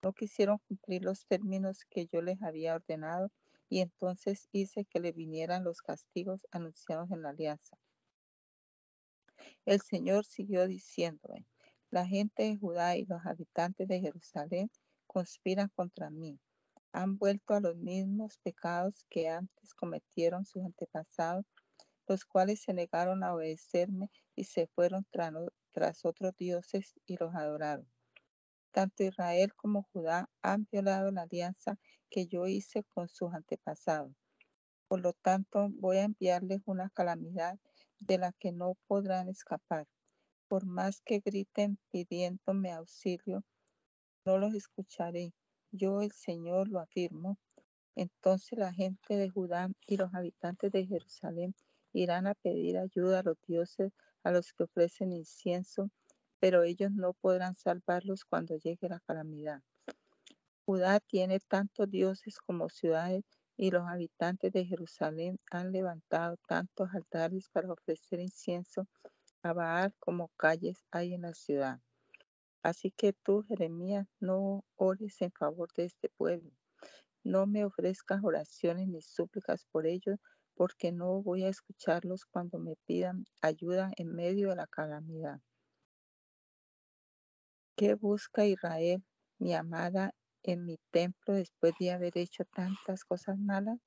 No 0.02 0.14
quisieron 0.14 0.58
cumplir 0.66 1.04
los 1.04 1.26
términos 1.26 1.84
que 1.90 2.06
yo 2.06 2.22
les 2.22 2.42
había 2.42 2.74
ordenado 2.74 3.30
y 3.68 3.80
entonces 3.80 4.48
hice 4.50 4.86
que 4.86 4.98
le 4.98 5.12
vinieran 5.12 5.62
los 5.62 5.82
castigos 5.82 6.40
anunciados 6.50 7.10
en 7.10 7.22
la 7.22 7.28
alianza. 7.28 7.76
El 9.66 9.82
Señor 9.82 10.24
siguió 10.24 10.66
diciéndome, 10.66 11.46
la 11.90 12.06
gente 12.06 12.44
de 12.44 12.56
Judá 12.56 12.96
y 12.96 13.04
los 13.04 13.24
habitantes 13.26 13.86
de 13.86 14.00
Jerusalén 14.00 14.70
conspiran 15.06 15.68
contra 15.68 16.08
mí. 16.08 16.40
Han 16.92 17.18
vuelto 17.18 17.54
a 17.54 17.60
los 17.60 17.76
mismos 17.76 18.38
pecados 18.38 19.04
que 19.10 19.28
antes 19.28 19.74
cometieron 19.74 20.46
sus 20.46 20.64
antepasados 20.64 21.44
los 22.08 22.24
cuales 22.24 22.60
se 22.60 22.74
negaron 22.74 23.22
a 23.22 23.34
obedecerme 23.34 24.10
y 24.34 24.44
se 24.44 24.66
fueron 24.68 25.06
tras 25.72 26.04
otros 26.04 26.36
dioses 26.36 26.94
y 27.06 27.16
los 27.16 27.34
adoraron. 27.34 27.86
Tanto 28.72 29.04
Israel 29.04 29.54
como 29.54 29.88
Judá 29.92 30.30
han 30.40 30.66
violado 30.70 31.10
la 31.10 31.22
alianza 31.22 31.78
que 32.08 32.26
yo 32.26 32.46
hice 32.46 32.84
con 32.84 33.08
sus 33.08 33.32
antepasados. 33.34 34.14
Por 34.88 35.00
lo 35.00 35.12
tanto, 35.12 35.68
voy 35.74 35.98
a 35.98 36.04
enviarles 36.04 36.60
una 36.66 36.90
calamidad 36.90 37.58
de 37.98 38.18
la 38.18 38.32
que 38.32 38.52
no 38.52 38.76
podrán 38.86 39.28
escapar. 39.28 39.86
Por 40.48 40.66
más 40.66 41.00
que 41.00 41.20
griten 41.20 41.78
pidiéndome 41.90 42.72
auxilio, 42.72 43.44
no 44.24 44.38
los 44.38 44.54
escucharé. 44.54 45.32
Yo, 45.70 46.02
el 46.02 46.12
Señor, 46.12 46.68
lo 46.68 46.80
afirmo. 46.80 47.38
Entonces 47.94 48.58
la 48.58 48.72
gente 48.72 49.16
de 49.16 49.28
Judá 49.30 49.70
y 49.86 49.96
los 49.96 50.14
habitantes 50.14 50.72
de 50.72 50.86
Jerusalén 50.86 51.54
irán 51.92 52.26
a 52.26 52.34
pedir 52.34 52.78
ayuda 52.78 53.20
a 53.20 53.22
los 53.22 53.36
dioses 53.46 53.92
a 54.24 54.30
los 54.30 54.52
que 54.52 54.64
ofrecen 54.64 55.12
incienso, 55.12 55.90
pero 56.38 56.62
ellos 56.62 56.90
no 56.92 57.12
podrán 57.14 57.56
salvarlos 57.56 58.24
cuando 58.24 58.56
llegue 58.56 58.88
la 58.88 59.00
calamidad. 59.00 59.62
Judá 60.64 61.00
tiene 61.00 61.40
tantos 61.40 61.90
dioses 61.90 62.38
como 62.38 62.68
ciudades 62.68 63.24
y 63.56 63.70
los 63.70 63.86
habitantes 63.88 64.52
de 64.52 64.64
Jerusalén 64.64 65.38
han 65.50 65.72
levantado 65.72 66.36
tantos 66.48 66.88
altares 66.94 67.48
para 67.50 67.72
ofrecer 67.72 68.20
incienso 68.20 68.86
a 69.42 69.52
Baal 69.52 69.94
como 69.98 70.28
calles 70.36 70.84
hay 70.90 71.14
en 71.14 71.22
la 71.22 71.34
ciudad. 71.34 71.80
Así 72.62 72.92
que 72.92 73.12
tú, 73.12 73.42
Jeremías, 73.42 74.06
no 74.20 74.64
ores 74.76 75.20
en 75.20 75.32
favor 75.32 75.68
de 75.76 75.86
este 75.86 76.08
pueblo. 76.08 76.50
No 77.24 77.46
me 77.46 77.64
ofrezcas 77.64 78.20
oraciones 78.22 78.86
ni 78.88 79.02
súplicas 79.02 79.66
por 79.70 79.86
ellos, 79.86 80.18
porque 80.54 80.92
no 80.92 81.22
voy 81.22 81.44
a 81.44 81.48
escucharlos 81.48 82.24
cuando 82.24 82.58
me 82.58 82.76
pidan 82.86 83.24
ayuda 83.40 83.90
en 83.96 84.14
medio 84.14 84.50
de 84.50 84.56
la 84.56 84.66
calamidad. 84.66 85.40
¿Qué 87.76 87.94
busca 87.94 88.44
Israel, 88.46 89.02
mi 89.38 89.54
amada, 89.54 90.14
en 90.42 90.64
mi 90.64 90.78
templo 90.90 91.34
después 91.34 91.72
de 91.80 91.90
haber 91.90 92.18
hecho 92.18 92.44
tantas 92.44 93.04
cosas 93.04 93.38
malas? 93.38 93.78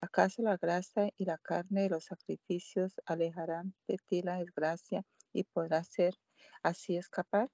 ¿Acaso 0.00 0.42
la 0.42 0.56
grasa 0.56 1.08
y 1.16 1.24
la 1.24 1.38
carne 1.38 1.82
de 1.82 1.90
los 1.90 2.04
sacrificios 2.04 2.94
alejarán 3.06 3.74
de 3.86 3.98
ti 4.06 4.22
la 4.22 4.38
desgracia 4.38 5.04
y 5.32 5.44
podrás 5.44 5.88
ser 5.88 6.14
así 6.62 6.96
escapar? 6.96 7.50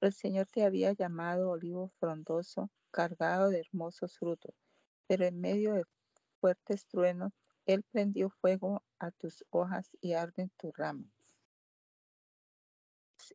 El 0.00 0.12
Señor 0.12 0.46
te 0.46 0.64
había 0.64 0.92
llamado 0.92 1.50
olivo 1.50 1.90
frondoso, 1.98 2.70
cargado 2.90 3.50
de 3.50 3.60
hermosos 3.60 4.16
frutos, 4.18 4.54
pero 5.06 5.24
en 5.24 5.40
medio 5.40 5.74
de 5.74 5.84
fuertes 6.40 6.86
truenos 6.86 7.32
él 7.68 7.84
prendió 7.92 8.30
fuego 8.30 8.82
a 8.98 9.10
tus 9.10 9.44
hojas 9.50 9.90
y 10.00 10.14
arden 10.14 10.50
tus 10.56 10.74
ramas. 10.74 11.12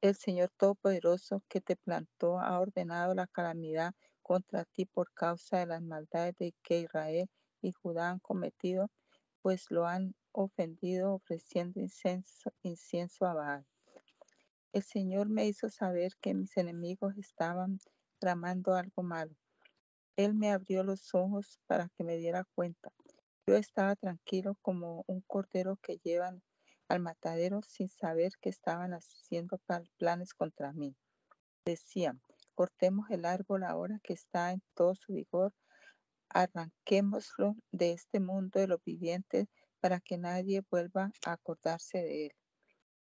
El 0.01 0.15
Señor 0.15 0.49
Todopoderoso 0.57 1.43
que 1.47 1.61
te 1.61 1.75
plantó 1.75 2.39
ha 2.39 2.59
ordenado 2.59 3.13
la 3.13 3.27
calamidad 3.27 3.93
contra 4.23 4.65
ti 4.65 4.85
por 4.85 5.13
causa 5.13 5.59
de 5.59 5.67
las 5.67 5.83
maldades 5.83 6.35
de 6.37 6.55
que 6.63 6.79
Israel 6.79 7.29
y 7.61 7.73
Judá 7.73 8.09
han 8.09 8.19
cometido, 8.19 8.89
pues 9.43 9.69
lo 9.69 9.85
han 9.85 10.15
ofendido 10.31 11.13
ofreciendo 11.13 11.79
incienso, 11.79 12.51
incienso 12.63 13.27
a 13.27 13.35
Baal. 13.35 13.67
El 14.71 14.81
Señor 14.81 15.29
me 15.29 15.45
hizo 15.45 15.69
saber 15.69 16.13
que 16.19 16.33
mis 16.33 16.57
enemigos 16.57 17.15
estaban 17.19 17.77
tramando 18.17 18.73
algo 18.73 19.03
malo. 19.03 19.35
Él 20.15 20.33
me 20.33 20.51
abrió 20.51 20.83
los 20.83 21.13
ojos 21.13 21.59
para 21.67 21.87
que 21.89 22.03
me 22.03 22.17
diera 22.17 22.43
cuenta. 22.55 22.91
Yo 23.45 23.57
estaba 23.57 23.97
tranquilo 23.97 24.55
como 24.61 25.03
un 25.05 25.19
cordero 25.19 25.77
que 25.81 25.97
llevan 25.97 26.41
al 26.87 27.01
matadero 27.01 27.61
sin 27.61 27.89
saber 27.89 28.31
que 28.39 28.49
estaban 28.49 28.93
haciendo 28.93 29.59
planes 29.97 30.33
contra 30.33 30.71
mí. 30.71 30.95
Decían, 31.65 32.21
cortemos 32.55 33.09
el 33.09 33.25
árbol 33.25 33.63
ahora 33.63 33.99
que 34.01 34.13
está 34.13 34.53
en 34.53 34.63
todo 34.75 34.95
su 34.95 35.11
vigor, 35.11 35.53
arranquémoslo 36.29 37.55
de 37.71 37.91
este 37.91 38.21
mundo 38.21 38.61
de 38.61 38.67
los 38.67 38.81
vivientes 38.85 39.47
para 39.81 39.99
que 39.99 40.17
nadie 40.17 40.63
vuelva 40.71 41.11
a 41.25 41.33
acordarse 41.33 41.97
de 41.97 42.25
él. 42.27 42.31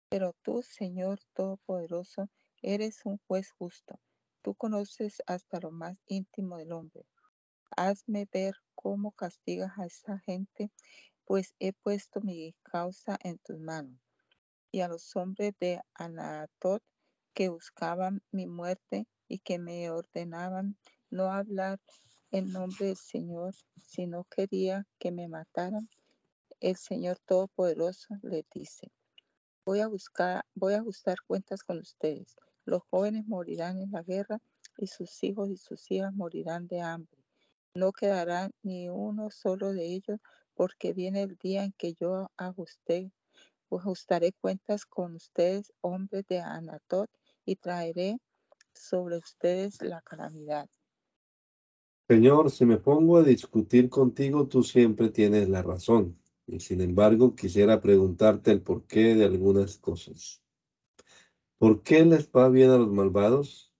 Pero 0.09 0.35
tú, 0.43 0.63
Señor 0.63 1.21
Todopoderoso, 1.35 2.29
eres 2.63 3.05
un 3.05 3.19
juez 3.29 3.53
justo. 3.53 4.01
Tú 4.43 4.57
conoces 4.57 5.23
hasta 5.27 5.61
lo 5.61 5.71
más 5.71 5.97
íntimo 6.07 6.57
del 6.57 6.73
hombre. 6.73 7.07
Hazme 7.77 8.27
ver 8.33 8.55
cómo 8.75 9.13
castigas 9.13 9.79
a 9.79 9.87
esa 9.87 10.19
gente 10.21 10.71
pues 11.27 11.55
he 11.59 11.73
puesto 11.73 12.21
mi 12.21 12.55
causa 12.63 13.19
en 13.23 13.39
tus 13.39 13.59
manos. 13.59 14.01
Y 14.71 14.81
a 14.81 14.89
los 14.89 15.15
hombres 15.17 15.55
de 15.61 15.81
Anatot 15.95 16.83
que 17.35 17.49
buscaban 17.49 18.23
mi 18.31 18.47
muerte 18.47 19.07
y 19.29 19.41
que 19.41 19.59
me 19.59 19.91
ordenaban 19.91 20.79
no 21.11 21.31
hablar 21.33 21.81
en 22.31 22.53
nombre 22.53 22.87
del 22.87 22.97
Señor, 22.97 23.55
si 23.83 24.07
no 24.07 24.25
quería 24.25 24.87
que 24.99 25.11
me 25.11 25.29
mataran, 25.29 25.89
el 26.61 26.77
Señor 26.77 27.19
Todopoderoso 27.27 28.15
le 28.23 28.45
dice, 28.55 28.91
voy 29.65 29.81
a 29.81 29.89
buscar, 29.89 30.45
voy 30.55 30.75
a 30.75 30.79
ajustar 30.79 31.17
cuentas 31.27 31.63
con 31.63 31.79
ustedes. 31.79 32.37
Los 32.65 32.83
jóvenes 32.91 33.27
morirán 33.27 33.79
en 33.81 33.93
la 33.93 34.03
guerra 34.03 34.39
y 34.79 34.87
sus 34.87 35.23
hijos 35.25 35.51
y 35.51 35.57
sus 35.57 35.91
hijas 35.91 36.15
morirán 36.15 36.67
de 36.67 36.81
hambre. 36.81 37.16
No 37.77 37.93
quedará 37.93 38.49
ni 38.63 38.89
uno 38.89 39.29
solo 39.29 39.75
de 39.75 39.85
ellos 39.85 40.19
porque 40.55 40.95
viene 40.95 41.21
el 41.23 41.37
día 41.37 41.63
en 41.63 41.73
que 41.73 41.93
yo 41.93 42.31
ajusté, 42.39 43.13
ajustaré 43.71 44.33
cuentas 44.33 44.87
con 44.87 45.15
ustedes, 45.15 45.71
hombres 45.83 46.25
de 46.27 46.41
Anatot, 46.41 47.11
y 47.45 47.57
traeré 47.57 48.17
sobre 48.73 49.19
ustedes 49.19 49.83
la 49.83 50.01
calamidad. 50.01 50.71
Señor, 52.09 52.51
si 52.51 52.65
me 52.65 52.79
pongo 52.79 53.19
a 53.19 53.23
discutir 53.23 53.91
contigo, 53.91 54.49
tú 54.49 54.63
siempre 54.63 55.11
tienes 55.11 55.51
la 55.51 55.63
razón. 55.63 56.19
Y 56.47 56.61
sin 56.61 56.81
embargo, 56.81 57.37
quisiera 57.37 57.83
preguntarte 57.83 58.53
el 58.53 58.63
porqué 58.63 59.15
de 59.17 59.27
algunas 59.27 59.77
cosas. 59.77 60.41
¿Por 61.59 61.83
qué 61.83 62.07
les 62.07 62.31
va 62.31 62.49
bien 62.49 62.71
a 62.71 62.79
los 62.79 62.91
malvados? 62.91 63.71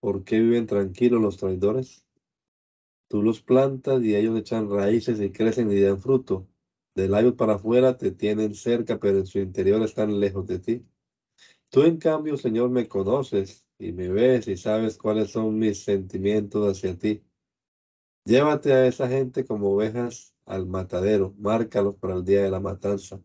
¿Por 0.00 0.24
qué 0.24 0.40
viven 0.40 0.66
tranquilos 0.66 1.20
los 1.20 1.36
traidores? 1.36 2.03
Tú 3.14 3.22
los 3.22 3.40
plantas 3.40 4.02
y 4.02 4.16
ellos 4.16 4.36
echan 4.36 4.68
raíces 4.68 5.20
y 5.20 5.30
crecen 5.30 5.70
y 5.70 5.80
dan 5.80 6.00
fruto. 6.00 6.48
De 6.96 7.06
labios 7.06 7.34
para 7.34 7.54
afuera 7.54 7.96
te 7.96 8.10
tienen 8.10 8.56
cerca, 8.56 8.98
pero 8.98 9.18
en 9.18 9.26
su 9.26 9.38
interior 9.38 9.80
están 9.82 10.18
lejos 10.18 10.44
de 10.48 10.58
ti. 10.58 10.84
Tú, 11.68 11.84
en 11.84 11.98
cambio, 11.98 12.36
Señor, 12.36 12.70
me 12.70 12.88
conoces 12.88 13.68
y 13.78 13.92
me 13.92 14.08
ves 14.08 14.48
y 14.48 14.56
sabes 14.56 14.98
cuáles 14.98 15.30
son 15.30 15.56
mis 15.60 15.84
sentimientos 15.84 16.68
hacia 16.68 16.98
ti. 16.98 17.22
Llévate 18.24 18.72
a 18.72 18.88
esa 18.88 19.08
gente 19.08 19.44
como 19.44 19.70
ovejas 19.70 20.34
al 20.44 20.66
matadero, 20.66 21.36
márcalos 21.38 21.94
para 21.94 22.14
el 22.14 22.24
día 22.24 22.42
de 22.42 22.50
la 22.50 22.58
matanza. 22.58 23.20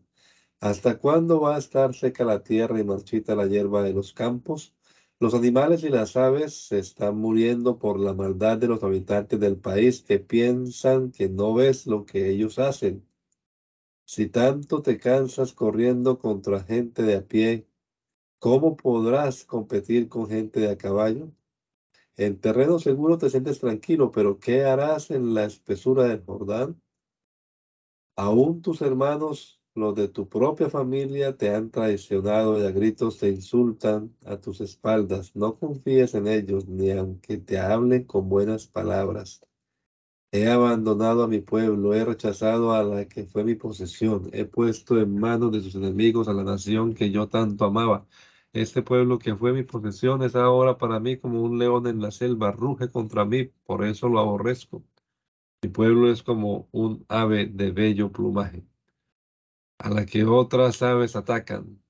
¿Hasta 0.60 0.98
cuándo 0.98 1.40
va 1.40 1.56
a 1.56 1.58
estar 1.58 1.94
seca 1.96 2.24
la 2.24 2.44
tierra 2.44 2.78
y 2.78 2.84
marchita 2.84 3.34
la 3.34 3.46
hierba 3.46 3.82
de 3.82 3.92
los 3.92 4.12
campos? 4.12 4.72
Los 5.20 5.34
animales 5.34 5.84
y 5.84 5.90
las 5.90 6.16
aves 6.16 6.68
se 6.68 6.78
están 6.78 7.18
muriendo 7.18 7.78
por 7.78 8.00
la 8.00 8.14
maldad 8.14 8.56
de 8.56 8.68
los 8.68 8.82
habitantes 8.82 9.38
del 9.38 9.58
país 9.58 10.00
que 10.00 10.18
piensan 10.18 11.12
que 11.12 11.28
no 11.28 11.52
ves 11.52 11.86
lo 11.86 12.06
que 12.06 12.30
ellos 12.30 12.58
hacen. 12.58 13.06
Si 14.06 14.28
tanto 14.28 14.80
te 14.80 14.98
cansas 14.98 15.52
corriendo 15.52 16.18
contra 16.18 16.64
gente 16.64 17.02
de 17.02 17.16
a 17.16 17.26
pie, 17.28 17.68
¿cómo 18.38 18.78
podrás 18.78 19.44
competir 19.44 20.08
con 20.08 20.26
gente 20.26 20.60
de 20.60 20.70
a 20.70 20.78
caballo? 20.78 21.30
En 22.16 22.40
terreno 22.40 22.78
seguro 22.78 23.18
te 23.18 23.28
sientes 23.28 23.58
tranquilo, 23.58 24.10
pero 24.10 24.38
¿qué 24.40 24.64
harás 24.64 25.10
en 25.10 25.34
la 25.34 25.44
espesura 25.44 26.04
del 26.04 26.24
Jordán? 26.24 26.80
Aún 28.16 28.62
tus 28.62 28.80
hermanos 28.80 29.59
los 29.74 29.94
de 29.94 30.08
tu 30.08 30.28
propia 30.28 30.68
familia 30.68 31.36
te 31.36 31.54
han 31.54 31.70
traicionado 31.70 32.58
y 32.58 32.66
a 32.66 32.70
gritos 32.72 33.18
te 33.18 33.28
insultan 33.28 34.14
a 34.26 34.36
tus 34.36 34.60
espaldas. 34.60 35.34
No 35.36 35.58
confíes 35.58 36.14
en 36.14 36.26
ellos, 36.26 36.66
ni 36.68 36.90
aunque 36.90 37.38
te 37.38 37.58
hablen 37.58 38.04
con 38.04 38.28
buenas 38.28 38.66
palabras. 38.66 39.40
He 40.32 40.48
abandonado 40.48 41.24
a 41.24 41.28
mi 41.28 41.40
pueblo, 41.40 41.94
he 41.94 42.04
rechazado 42.04 42.72
a 42.72 42.82
la 42.84 43.06
que 43.08 43.24
fue 43.26 43.44
mi 43.44 43.54
posesión, 43.56 44.30
he 44.32 44.44
puesto 44.44 45.00
en 45.00 45.18
manos 45.18 45.52
de 45.52 45.60
sus 45.60 45.74
enemigos 45.74 46.28
a 46.28 46.32
la 46.32 46.44
nación 46.44 46.94
que 46.94 47.10
yo 47.10 47.28
tanto 47.28 47.64
amaba. 47.64 48.06
Este 48.52 48.82
pueblo 48.82 49.18
que 49.18 49.36
fue 49.36 49.52
mi 49.52 49.64
posesión 49.64 50.22
es 50.22 50.36
ahora 50.36 50.78
para 50.78 51.00
mí 51.00 51.16
como 51.18 51.42
un 51.42 51.58
león 51.58 51.86
en 51.86 52.00
la 52.00 52.10
selva, 52.10 52.52
ruge 52.52 52.90
contra 52.90 53.24
mí, 53.24 53.46
por 53.64 53.84
eso 53.84 54.08
lo 54.08 54.20
aborrezco. 54.20 54.84
Mi 55.62 55.70
pueblo 55.70 56.10
es 56.10 56.22
como 56.22 56.68
un 56.72 57.04
ave 57.08 57.46
de 57.46 57.72
bello 57.72 58.12
plumaje 58.12 58.64
a 59.80 59.88
la 59.90 60.06
que 60.06 60.24
otras 60.24 60.82
aves 60.82 61.16
atacan. 61.16 61.82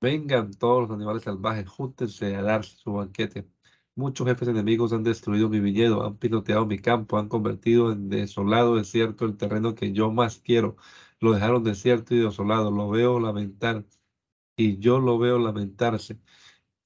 Vengan 0.00 0.52
todos 0.54 0.82
los 0.82 0.90
animales 0.96 1.24
salvajes, 1.24 1.68
júntense 1.68 2.36
a 2.36 2.42
darse 2.42 2.76
su 2.78 2.94
banquete. 2.94 3.48
Muchos 3.96 4.26
jefes 4.26 4.48
enemigos 4.48 4.92
han 4.92 5.02
destruido 5.04 5.48
mi 5.48 5.60
viñedo, 5.60 6.04
han 6.04 6.16
piloteado 6.18 6.66
mi 6.66 6.78
campo, 6.78 7.18
han 7.18 7.28
convertido 7.28 7.92
en 7.92 8.08
desolado 8.10 8.76
desierto 8.76 9.24
el 9.26 9.36
terreno 9.36 9.74
que 9.74 9.92
yo 9.92 10.10
más 10.12 10.38
quiero. 10.38 10.76
Lo 11.20 11.32
dejaron 11.32 11.64
desierto 11.64 12.14
y 12.14 12.20
desolado. 12.20 12.70
Lo 12.70 12.88
veo 12.90 13.20
lamentar 13.20 13.84
y 14.56 14.78
yo 14.78 15.00
lo 15.00 15.18
veo 15.18 15.38
lamentarse. 15.38 16.20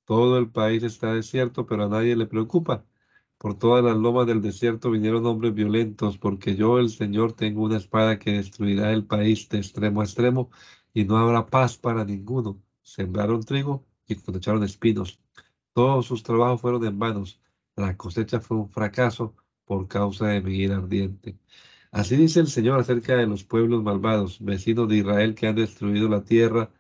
Todo 0.05 0.39
el 0.39 0.51
país 0.51 0.83
está 0.85 1.15
desierto, 1.15 1.67
pero 1.67 1.85
a 1.85 1.89
nadie 1.89 2.17
le 2.17 2.27
preocupa. 2.27 2.87
Por 3.41 3.55
todas 3.59 3.83
las 3.83 3.97
lomas 3.97 4.27
del 4.27 4.43
desierto 4.43 4.91
vinieron 4.91 5.25
hombres 5.25 5.55
violentos, 5.55 6.19
porque 6.19 6.57
yo, 6.57 6.79
el 6.79 6.91
Señor, 6.91 7.33
tengo 7.33 7.63
una 7.63 7.79
espada 7.79 8.19
que 8.19 8.33
destruirá 8.33 8.93
el 8.93 9.07
país 9.07 9.49
de 9.49 9.57
extremo 9.57 10.03
a 10.03 10.05
extremo, 10.05 10.51
y 10.93 11.05
no 11.07 11.17
habrá 11.17 11.47
paz 11.47 11.79
para 11.79 12.05
ninguno. 12.05 12.63
Sembraron 12.83 13.43
trigo 13.43 13.87
y 14.07 14.17
cosecharon 14.17 14.63
espinos. 14.63 15.21
Todos 15.73 16.05
sus 16.05 16.23
trabajos 16.23 16.61
fueron 16.61 16.85
en 16.85 16.99
vanos. 16.99 17.41
La 17.77 17.97
cosecha 17.97 18.41
fue 18.41 18.59
un 18.59 18.69
fracaso 18.69 19.35
por 19.65 19.89
causa 19.89 20.27
de 20.27 20.43
mi 20.43 20.59
ira 20.59 20.77
ardiente. 20.77 21.39
Así 21.93 22.17
dice 22.17 22.41
el 22.41 22.49
Señor 22.49 22.79
acerca 22.79 23.17
de 23.17 23.27
los 23.27 23.45
pueblos 23.45 23.83
malvados, 23.83 24.39
vecinos 24.45 24.87
de 24.87 24.99
Israel 24.99 25.35
que 25.35 25.47
han 25.47 25.57
destruido 25.57 26.11
la 26.11 26.25
tierra 26.25 26.71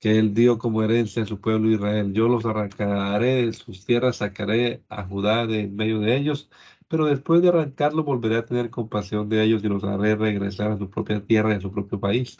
que 0.00 0.18
él 0.18 0.34
dio 0.34 0.58
como 0.58 0.82
herencia 0.82 1.22
a 1.22 1.26
su 1.26 1.40
pueblo 1.40 1.70
Israel. 1.70 2.12
Yo 2.12 2.28
los 2.28 2.44
arrancaré 2.46 3.46
de 3.46 3.52
sus 3.52 3.84
tierras, 3.84 4.16
sacaré 4.18 4.84
a 4.88 5.04
Judá 5.04 5.46
de 5.46 5.60
en 5.62 5.76
medio 5.76 6.00
de 6.00 6.16
ellos, 6.16 6.50
pero 6.88 7.06
después 7.06 7.42
de 7.42 7.48
arrancarlo 7.48 8.04
volveré 8.04 8.36
a 8.36 8.46
tener 8.46 8.70
compasión 8.70 9.28
de 9.28 9.42
ellos 9.44 9.62
y 9.64 9.68
los 9.68 9.84
haré 9.84 10.16
regresar 10.16 10.70
a 10.72 10.78
su 10.78 10.90
propia 10.90 11.24
tierra 11.24 11.52
y 11.52 11.56
a 11.56 11.60
su 11.60 11.72
propio 11.72 12.00
país. 12.00 12.38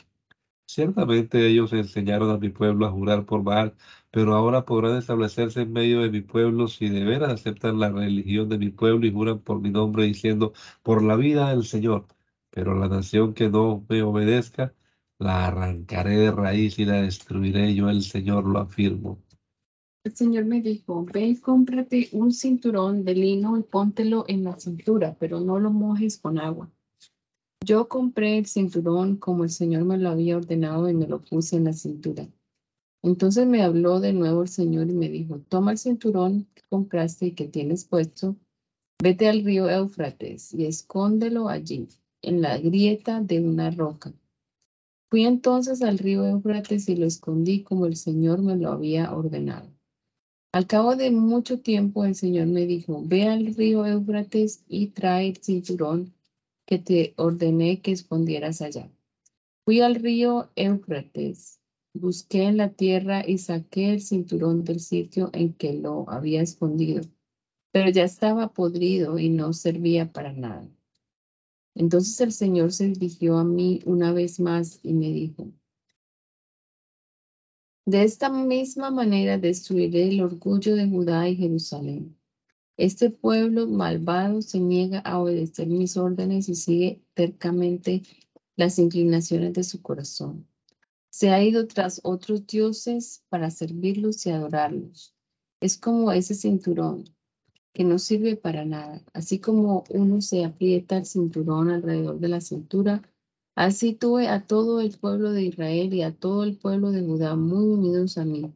Ciertamente 0.67 1.47
ellos 1.47 1.73
enseñaron 1.73 2.31
a 2.31 2.39
mi 2.39 2.51
pueblo 2.51 2.87
a 2.87 2.91
jurar 2.91 3.25
por 3.25 3.43
Baal, 3.43 3.75
pero 4.11 4.35
ahora 4.35 4.65
podrán 4.67 4.99
establecerse 4.99 5.63
en 5.63 5.73
medio 5.73 6.03
de 6.03 6.11
mi 6.11 6.21
pueblo 6.21 6.69
si 6.69 6.89
de 6.91 7.05
veras 7.05 7.33
aceptan 7.33 7.79
la 7.81 7.91
religión 7.91 8.49
de 8.51 8.59
mi 8.59 8.69
pueblo 8.71 9.07
y 9.07 9.13
juran 9.13 9.41
por 9.41 9.61
mi 9.61 9.71
nombre 9.71 10.05
diciendo, 10.05 10.53
por 10.83 11.03
la 11.03 11.17
vida 11.17 11.51
del 11.51 11.65
Señor. 11.65 12.07
Pero 12.51 12.75
la 12.75 12.89
nación 12.89 13.35
que 13.35 13.49
no 13.49 13.85
me 13.89 14.03
obedezca, 14.03 14.75
la 15.19 15.49
arrancaré 15.49 16.17
de 16.17 16.31
raíz 16.31 16.79
y 16.79 16.85
la 16.85 17.03
destruiré, 17.03 17.75
yo 17.75 17.91
el 17.91 18.03
Señor 18.03 18.45
lo 18.45 18.61
afirmo. 18.61 19.19
El 20.05 20.15
Señor 20.15 20.45
me 20.45 20.63
dijo, 20.63 21.05
ve 21.05 21.27
y 21.27 21.37
cómprate 21.37 22.09
un 22.13 22.33
cinturón 22.33 23.05
de 23.05 23.15
lino 23.15 23.59
y 23.59 23.63
póntelo 23.63 24.25
en 24.29 24.45
la 24.45 24.59
cintura, 24.59 25.17
pero 25.19 25.41
no 25.41 25.59
lo 25.59 25.71
mojes 25.71 26.19
con 26.19 26.39
agua. 26.39 26.71
Yo 27.65 27.89
compré 27.89 28.39
el 28.39 28.47
cinturón 28.47 29.17
como 29.17 29.43
el 29.43 29.51
Señor 29.51 29.85
me 29.85 29.99
lo 29.99 30.09
había 30.09 30.37
ordenado 30.37 30.89
y 30.89 30.95
me 30.95 31.09
lo 31.09 31.21
puse 31.21 31.57
en 31.57 31.65
la 31.65 31.73
cintura. 31.73 32.29
Entonces 33.03 33.47
me 33.47 33.63
habló 33.63 33.99
de 33.99 34.13
nuevo 34.13 34.43
el 34.43 34.49
Señor 34.49 34.89
y 34.89 34.93
me 34.93 35.09
dijo, 35.09 35.41
toma 35.49 35.73
el 35.73 35.79
cinturón 35.79 36.47
que 36.55 36.63
compraste 36.71 37.27
y 37.27 37.33
que 37.33 37.49
tienes 37.49 37.85
puesto, 37.85 38.37
vete 39.03 39.29
al 39.29 39.45
río 39.45 39.69
Éufrates 39.69 40.55
y 40.55 40.67
escóndelo 40.67 41.49
allí, 41.49 41.89
en 42.23 42.41
la 42.41 42.57
grieta 42.59 43.21
de 43.21 43.41
una 43.41 43.71
roca 43.71 44.13
Fui 45.11 45.25
entonces 45.25 45.81
al 45.81 45.99
río 45.99 46.27
Éufrates 46.27 46.87
y 46.91 46.97
lo 46.97 47.07
escondí 47.07 47.63
como 47.63 47.87
el 47.87 47.97
Señor 47.97 48.43
me 48.43 48.57
lo 48.57 48.71
había 48.71 49.15
ordenado. 49.15 49.71
Al 50.53 50.67
cabo 50.67 50.97
de 50.97 51.11
mucho 51.11 51.61
tiempo 51.61 52.05
el 52.05 52.15
Señor 52.15 52.47
me 52.49 52.67
dijo, 52.67 53.03
ve 53.05 53.25
al 53.25 53.55
río 53.55 53.87
Éufrates 53.87 54.65
y 54.69 54.89
trae 54.89 55.29
el 55.29 55.37
cinturón 55.39 56.13
que 56.67 56.79
te 56.79 57.15
ordené 57.17 57.81
que 57.81 57.93
escondieras 57.93 58.61
allá. 58.61 58.91
Fui 59.65 59.81
al 59.81 59.95
río 59.95 60.51
Éufrates, 60.57 61.59
busqué 61.95 62.43
en 62.43 62.59
la 62.59 62.69
tierra 62.69 63.23
y 63.27 63.39
saqué 63.39 63.91
el 63.93 64.03
cinturón 64.03 64.65
del 64.65 64.81
sitio 64.81 65.31
en 65.33 65.55
que 65.55 65.73
lo 65.73 66.09
había 66.11 66.43
escondido, 66.43 67.03
pero 67.73 67.91
ya 67.91 68.05
estaba 68.05 68.49
podrido 68.49 69.19
y 69.19 69.31
no 69.31 69.55
servía 69.55 70.13
para 70.13 70.33
nada. 70.33 70.69
Entonces 71.79 72.21
el 72.21 72.33
Señor 72.33 72.73
se 72.73 72.89
dirigió 72.89 73.39
a 73.39 73.45
mí 73.45 73.83
una 73.87 74.13
vez 74.13 74.41
más 74.41 74.81
y 74.83 74.95
me 74.95 75.11
dijo, 75.11 75.53
de 77.87 78.03
esta 78.03 78.29
misma 78.31 78.91
manera 78.91 79.39
destruiré 79.39 80.09
el 80.09 80.21
orgullo 80.21 80.75
de 80.75 80.89
Judá 80.89 81.29
y 81.29 81.37
Jerusalén. 81.37 82.19
Este 82.77 83.11
pueblo 83.11 83.69
malvado 83.69 84.43
se 84.43 84.59
niega 84.59 84.99
a 84.99 85.21
obedecer 85.21 85.69
mis 85.69 85.97
órdenes 85.97 86.49
y 86.49 86.57
sigue 86.57 87.01
tercamente 87.15 88.03
las 88.57 88.81
inclinaciones 88.81 89.53
de 89.53 89.63
su 89.63 89.81
corazón. 89.81 90.49
Se 91.11 91.31
ha 91.31 91.41
ido 91.45 91.69
tras 91.69 92.01
otros 92.03 92.45
dioses 92.45 93.23
para 93.29 93.53
servirlos 93.53 94.27
y 94.27 94.31
adorarlos. 94.31 95.15
Es 95.61 95.79
como 95.79 96.11
ese 96.11 96.35
cinturón 96.35 97.05
que 97.73 97.85
no 97.85 97.99
sirve 97.99 98.37
para 98.37 98.65
nada. 98.65 99.03
Así 99.13 99.39
como 99.39 99.85
uno 99.91 100.21
se 100.21 100.45
aprieta 100.45 100.99
el 100.99 101.07
cinturón 101.07 101.71
alrededor 101.71 102.19
de 102.19 102.29
la 102.29 102.41
cintura, 102.41 103.03
Así 103.59 103.93
tuve 103.93 104.29
a 104.29 104.47
todo 104.47 104.81
el 104.81 104.97
pueblo 104.97 105.33
de 105.33 105.43
Israel 105.43 105.93
y 105.93 106.03
a 106.03 106.15
todo 106.15 106.45
el 106.45 106.57
pueblo 106.57 106.93
de 106.93 107.03
Judá 107.03 107.35
muy 107.35 107.65
unidos 107.65 108.17
a 108.17 108.25
mí, 108.25 108.53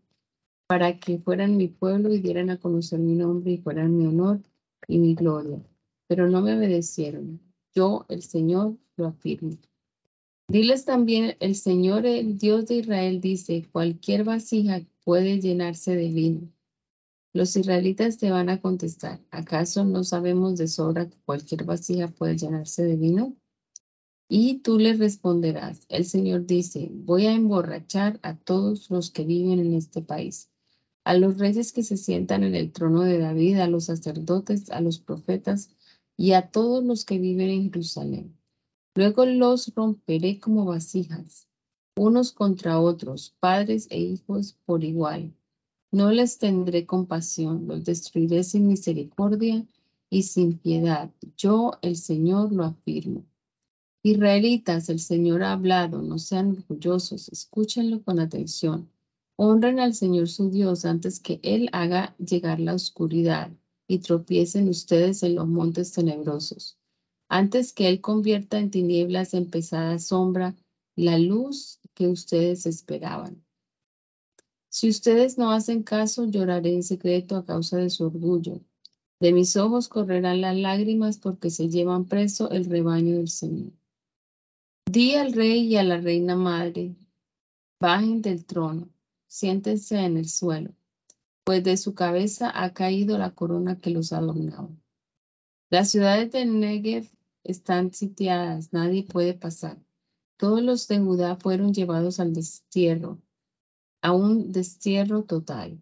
para 0.69 1.01
que 1.01 1.19
fueran 1.19 1.57
mi 1.57 1.67
pueblo 1.67 2.15
y 2.15 2.21
dieran 2.21 2.51
a 2.51 2.59
conocer 2.59 3.01
mi 3.01 3.15
nombre 3.15 3.51
y 3.51 3.59
fueran 3.59 3.99
mi 3.99 4.07
honor 4.07 4.41
y 4.87 4.99
mi 4.99 5.17
gloria. 5.17 5.61
Pero 6.07 6.31
no 6.31 6.41
me 6.41 6.57
obedecieron. 6.57 7.41
Yo, 7.75 8.07
el 8.09 8.23
Señor, 8.23 8.77
lo 8.97 9.09
afirmo. 9.09 9.59
Diles 10.47 10.85
también, 10.85 11.35
el 11.41 11.57
Señor, 11.57 12.07
el 12.07 12.39
Dios 12.39 12.67
de 12.67 12.77
Israel, 12.77 13.21
dice, 13.21 13.67
cualquier 13.73 14.23
vasija 14.23 14.83
puede 15.05 15.41
llenarse 15.41 15.97
de 15.97 16.11
vino. 16.11 16.41
Los 17.35 17.57
israelitas 17.57 18.19
te 18.19 18.31
van 18.31 18.51
a 18.51 18.61
contestar, 18.61 19.19
¿acaso 19.31 19.87
no 19.87 20.05
sabemos 20.05 20.59
de 20.59 20.69
sobra 20.69 21.09
que 21.09 21.17
cualquier 21.25 21.65
vasija 21.65 22.09
puede 22.09 22.37
llenarse 22.37 22.85
de 22.85 22.97
vino? 22.97 23.35
Y 24.29 24.59
tú 24.59 24.79
le 24.79 24.93
responderás, 24.93 25.81
el 25.89 26.05
Señor 26.05 26.45
dice, 26.45 26.91
voy 26.93 27.27
a 27.27 27.33
emborrachar 27.33 28.21
a 28.23 28.37
todos 28.37 28.91
los 28.91 29.11
que 29.11 29.25
viven 29.25 29.61
en 29.61 29.73
este 29.73 30.03
país, 30.03 30.51
a 31.05 31.15
los 31.15 31.39
reyes 31.39 31.73
que 31.73 31.83
se 31.83 31.97
sientan 31.97 32.45
en 32.45 32.55
el 32.55 32.71
trono 32.71 33.01
de 33.01 33.19
David, 33.19 33.61
a 33.61 33.67
los 33.67 33.85
sacerdotes, 33.87 34.71
a 34.71 34.83
los 34.83 34.99
profetas 34.99 35.71
y 36.19 36.33
a 36.33 36.51
todos 36.51 36.85
los 36.85 37.07
que 37.07 37.19
viven 37.19 37.49
en 37.49 37.65
Jerusalén. 37.65 38.37
Luego 38.95 39.25
los 39.25 39.75
romperé 39.75 40.39
como 40.39 40.67
vasijas, 40.67 41.49
unos 41.97 42.33
contra 42.33 42.79
otros, 42.79 43.35
padres 43.41 43.87
e 43.89 43.99
hijos 44.01 44.59
por 44.67 44.85
igual. 44.85 45.35
No 45.93 46.11
les 46.11 46.39
tendré 46.39 46.87
compasión, 46.87 47.67
los 47.69 47.85
destruiré 47.85 48.45
sin 48.45 48.67
misericordia 48.67 49.67
y 50.09 50.23
sin 50.23 50.57
piedad. 50.57 51.11
Yo, 51.37 51.73
el 51.83 51.97
Señor, 51.97 52.51
lo 52.51 52.65
afirmo. 52.65 53.27
Israelitas, 54.03 54.89
el 54.89 55.01
Señor 55.01 55.43
ha 55.43 55.53
hablado, 55.53 56.01
no 56.01 56.19
sean 56.19 56.53
orgullosos, 56.53 57.29
escúchenlo 57.29 58.03
con 58.03 58.21
atención. 58.21 58.89
Honren 59.37 59.81
al 59.81 59.93
Señor 59.93 60.29
su 60.29 60.51
Dios 60.51 60.87
antes 60.87 61.21
que 61.21 61.41
Él 61.43 61.69
haga 61.73 62.17
llegar 62.17 62.59
la 62.59 62.75
oscuridad 62.75 63.51
y 63.87 63.99
tropiecen 63.99 64.71
ustedes 64.71 65.23
en 65.23 65.35
los 65.35 65.47
montes 65.47 65.93
tenebrosos. 65.93 66.79
Antes 67.29 67.75
que 67.75 67.89
Él 67.89 68.01
convierta 68.01 68.59
en 68.59 68.71
tinieblas 68.71 69.35
en 69.35 69.51
pesada 69.51 69.99
sombra 69.99 70.57
la 70.97 71.19
luz 71.19 71.81
que 71.93 72.09
ustedes 72.09 72.65
esperaban. 72.65 73.45
Si 74.73 74.89
ustedes 74.89 75.37
no 75.37 75.51
hacen 75.51 75.83
caso, 75.83 76.25
lloraré 76.25 76.73
en 76.73 76.83
secreto 76.83 77.37
a 77.37 77.45
causa 77.45 77.77
de 77.77 77.91
su 77.91 78.07
orgullo. 78.07 78.59
De 79.21 79.35
mis 79.35 79.55
ojos 79.57 79.89
correrán 79.89 80.41
las 80.41 80.57
lágrimas 80.57 81.19
porque 81.19 81.51
se 81.51 81.69
llevan 81.69 82.07
preso 82.07 82.51
el 82.51 82.65
rebaño 82.65 83.19
del 83.19 83.29
Señor. 83.29 83.73
Di 84.91 85.15
al 85.15 85.35
rey 85.35 85.67
y 85.67 85.77
a 85.77 85.83
la 85.83 86.01
reina 86.01 86.37
madre, 86.37 86.97
bajen 87.81 88.23
del 88.23 88.47
trono, 88.47 88.89
siéntense 89.27 89.99
en 89.99 90.17
el 90.17 90.27
suelo, 90.27 90.71
pues 91.45 91.63
de 91.63 91.77
su 91.77 91.95
cabeza 91.95 92.51
ha 92.55 92.73
caído 92.73 93.19
la 93.19 93.35
corona 93.35 93.79
que 93.79 93.91
los 93.91 94.15
adornaba. 94.15 94.71
Las 95.69 95.91
ciudades 95.91 96.33
de 96.33 96.47
Negev 96.47 97.11
están 97.45 97.93
sitiadas, 97.93 98.73
nadie 98.73 99.03
puede 99.03 99.35
pasar. 99.35 99.77
Todos 100.39 100.63
los 100.63 100.89
de 100.89 100.99
Judá 100.99 101.37
fueron 101.37 101.75
llevados 101.75 102.21
al 102.21 102.33
destierro, 102.33 103.19
a 104.03 104.13
un 104.13 104.51
destierro 104.51 105.23
total. 105.23 105.81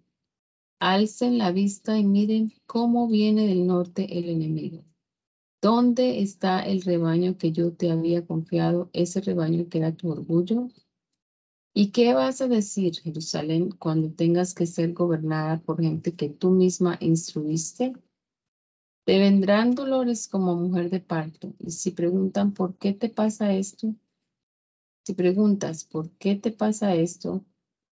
Alcen 0.78 1.38
la 1.38 1.52
vista 1.52 1.98
y 1.98 2.04
miren 2.04 2.52
cómo 2.66 3.09
viene 3.09 3.46
del 3.46 3.66
norte 3.66 4.18
el 4.18 4.28
enemigo. 4.28 4.85
¿Dónde 5.62 6.20
está 6.20 6.61
el 6.61 6.83
rebaño 6.83 7.37
que 7.37 7.52
yo 7.52 7.72
te 7.72 7.90
había 7.90 8.26
confiado, 8.26 8.88
ese 8.92 9.20
rebaño 9.20 9.68
que 9.68 9.78
era 9.78 9.92
tu 9.94 10.11
orgullo? 10.11 10.68
¿Y 11.74 11.92
qué 11.92 12.14
vas 12.14 12.40
a 12.40 12.48
decir, 12.48 12.96
Jerusalén, 12.96 13.70
cuando 13.70 14.11
tengas 14.11 14.54
que 14.54 14.66
ser 14.66 14.92
gobernada 14.92 15.59
por 15.61 15.80
gente 15.80 16.14
que 16.14 16.28
tú 16.28 16.50
misma 16.50 16.98
instruiste? 17.00 17.94
Te 19.04 19.18
vendrán 19.18 19.74
dolores 19.74 20.28
como 20.28 20.56
mujer 20.56 20.90
de 20.90 21.00
parto, 21.00 21.54
y 21.59 21.70
si 21.70 21.90
preguntan 21.90 22.52
por 22.52 22.76
qué 22.76 22.92
te 22.92 23.09
pasa 23.09 23.54
esto, 23.54 23.94
si 25.04 25.14
preguntas 25.14 25.85
por 25.85 26.11
qué 26.12 26.37
te 26.37 26.50
pasa 26.50 26.94
esto, 26.94 27.44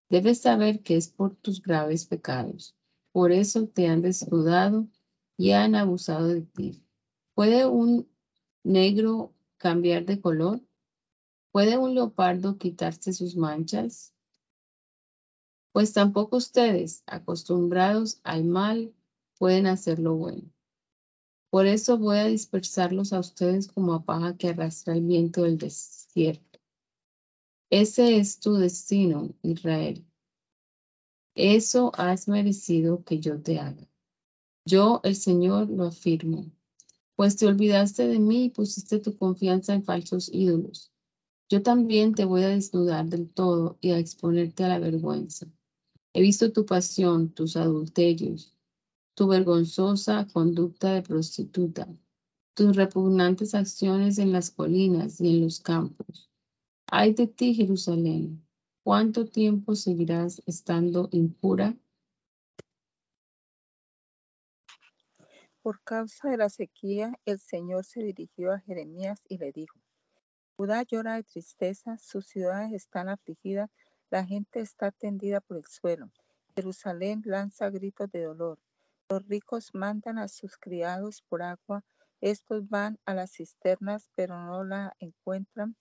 debes 0.08 0.40
saber 0.40 0.82
que 0.82 0.96
es 0.96 1.08
por 1.08 1.34
tus 1.36 1.62
graves 1.62 2.06
pecados. 2.06 2.74
Por 3.12 3.32
eso 3.32 3.66
te 3.66 3.88
han 3.88 4.02
desnudado 4.02 4.86
y 5.36 5.52
han 5.52 5.74
abusado 5.74 6.28
de 6.28 6.42
ti. 6.42 6.82
¿Puede 7.34 7.66
un 7.66 8.08
negro 8.64 9.34
cambiar 9.56 10.04
de 10.04 10.20
color? 10.20 10.60
¿Puede 11.52 11.78
un 11.78 11.94
leopardo 11.94 12.58
quitarse 12.58 13.12
sus 13.12 13.36
manchas? 13.36 14.14
Pues 15.72 15.92
tampoco 15.92 16.36
ustedes, 16.36 17.02
acostumbrados 17.06 18.20
al 18.24 18.44
mal, 18.44 18.94
pueden 19.38 19.66
hacer 19.66 19.98
lo 19.98 20.14
bueno. 20.14 20.50
Por 21.50 21.66
eso 21.66 21.96
voy 21.98 22.18
a 22.18 22.24
dispersarlos 22.24 23.12
a 23.12 23.20
ustedes 23.20 23.68
como 23.68 23.94
a 23.94 24.04
paja 24.04 24.36
que 24.36 24.48
arrastra 24.48 24.94
el 24.94 25.02
viento 25.02 25.44
del 25.44 25.56
desierto. 25.56 26.47
Ese 27.70 28.18
es 28.18 28.40
tu 28.40 28.54
destino, 28.54 29.34
Israel. 29.42 30.04
Eso 31.34 31.92
has 31.94 32.28
merecido 32.28 33.04
que 33.04 33.20
yo 33.20 33.40
te 33.40 33.58
haga. 33.58 33.88
Yo, 34.64 35.00
el 35.04 35.16
Señor, 35.16 35.68
lo 35.70 35.86
afirmo 35.86 36.50
pues 37.18 37.34
te 37.34 37.48
olvidaste 37.48 38.06
de 38.06 38.20
mí 38.20 38.44
y 38.44 38.50
pusiste 38.50 39.00
tu 39.00 39.16
confianza 39.16 39.74
en 39.74 39.82
falsos 39.82 40.30
ídolos. 40.32 40.92
Yo 41.48 41.64
también 41.64 42.14
te 42.14 42.24
voy 42.24 42.44
a 42.44 42.48
desnudar 42.48 43.06
del 43.06 43.28
todo 43.28 43.76
y 43.80 43.90
a 43.90 43.98
exponerte 43.98 44.62
a 44.62 44.68
la 44.68 44.78
vergüenza. 44.78 45.48
He 46.12 46.22
visto 46.22 46.52
tu 46.52 46.64
pasión, 46.64 47.30
tus 47.30 47.56
adulterios, 47.56 48.54
tu 49.16 49.26
vergonzosa 49.26 50.28
conducta 50.32 50.92
de 50.92 51.02
prostituta, 51.02 51.88
tus 52.54 52.76
repugnantes 52.76 53.56
acciones 53.56 54.18
en 54.18 54.30
las 54.30 54.52
colinas 54.52 55.20
y 55.20 55.30
en 55.30 55.40
los 55.42 55.58
campos. 55.58 56.30
Ay 56.90 57.12
de 57.12 57.26
ti, 57.26 57.52
Jerusalén, 57.52 58.42
¿cuánto 58.82 59.26
tiempo 59.26 59.76
seguirás 59.76 60.42
estando 60.46 61.10
impura? 61.12 61.76
Por 65.60 65.82
causa 65.82 66.30
de 66.30 66.38
la 66.38 66.48
sequía, 66.48 67.12
el 67.26 67.40
Señor 67.40 67.84
se 67.84 68.02
dirigió 68.02 68.52
a 68.52 68.60
Jeremías 68.60 69.20
y 69.28 69.36
le 69.36 69.52
dijo, 69.52 69.78
Judá 70.56 70.82
llora 70.82 71.16
de 71.16 71.24
tristeza, 71.24 71.98
sus 71.98 72.26
ciudades 72.26 72.72
están 72.72 73.10
afligidas, 73.10 73.70
la 74.08 74.24
gente 74.24 74.60
está 74.60 74.90
tendida 74.90 75.42
por 75.42 75.58
el 75.58 75.66
suelo. 75.66 76.10
Jerusalén 76.56 77.20
lanza 77.26 77.68
gritos 77.68 78.10
de 78.10 78.22
dolor. 78.22 78.58
Los 79.10 79.28
ricos 79.28 79.74
mandan 79.74 80.16
a 80.16 80.28
sus 80.28 80.56
criados 80.56 81.20
por 81.28 81.42
agua, 81.42 81.84
estos 82.22 82.66
van 82.70 82.98
a 83.04 83.12
las 83.12 83.32
cisternas, 83.32 84.08
pero 84.14 84.42
no 84.42 84.64
la 84.64 84.96
encuentran 85.00 85.76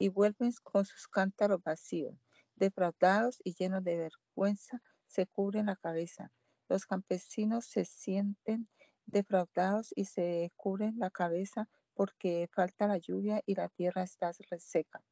y 0.00 0.08
vuelven 0.08 0.50
con 0.62 0.86
sus 0.86 1.06
cántaros 1.08 1.62
vacíos. 1.62 2.16
Defraudados 2.56 3.38
y 3.44 3.54
llenos 3.54 3.84
de 3.84 3.98
vergüenza, 3.98 4.82
se 5.06 5.26
cubren 5.26 5.66
la 5.66 5.76
cabeza. 5.76 6.32
Los 6.70 6.86
campesinos 6.86 7.66
se 7.66 7.84
sienten 7.84 8.66
defraudados 9.04 9.92
y 9.94 10.06
se 10.06 10.52
cubren 10.56 10.98
la 10.98 11.10
cabeza 11.10 11.68
porque 11.92 12.48
falta 12.50 12.86
la 12.86 12.96
lluvia 12.96 13.42
y 13.44 13.56
la 13.56 13.68
tierra 13.68 14.02
está 14.02 14.32
reseca. 14.48 15.04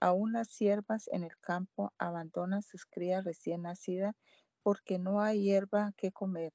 Aún 0.00 0.32
las 0.32 0.48
siervas 0.48 1.08
en 1.08 1.24
el 1.24 1.38
campo 1.40 1.94
abandonan 1.96 2.62
sus 2.62 2.84
crías 2.84 3.24
recién 3.24 3.62
nacidas 3.62 4.14
porque 4.62 4.98
no 4.98 5.22
hay 5.22 5.44
hierba 5.44 5.94
que 5.96 6.12
comer. 6.12 6.52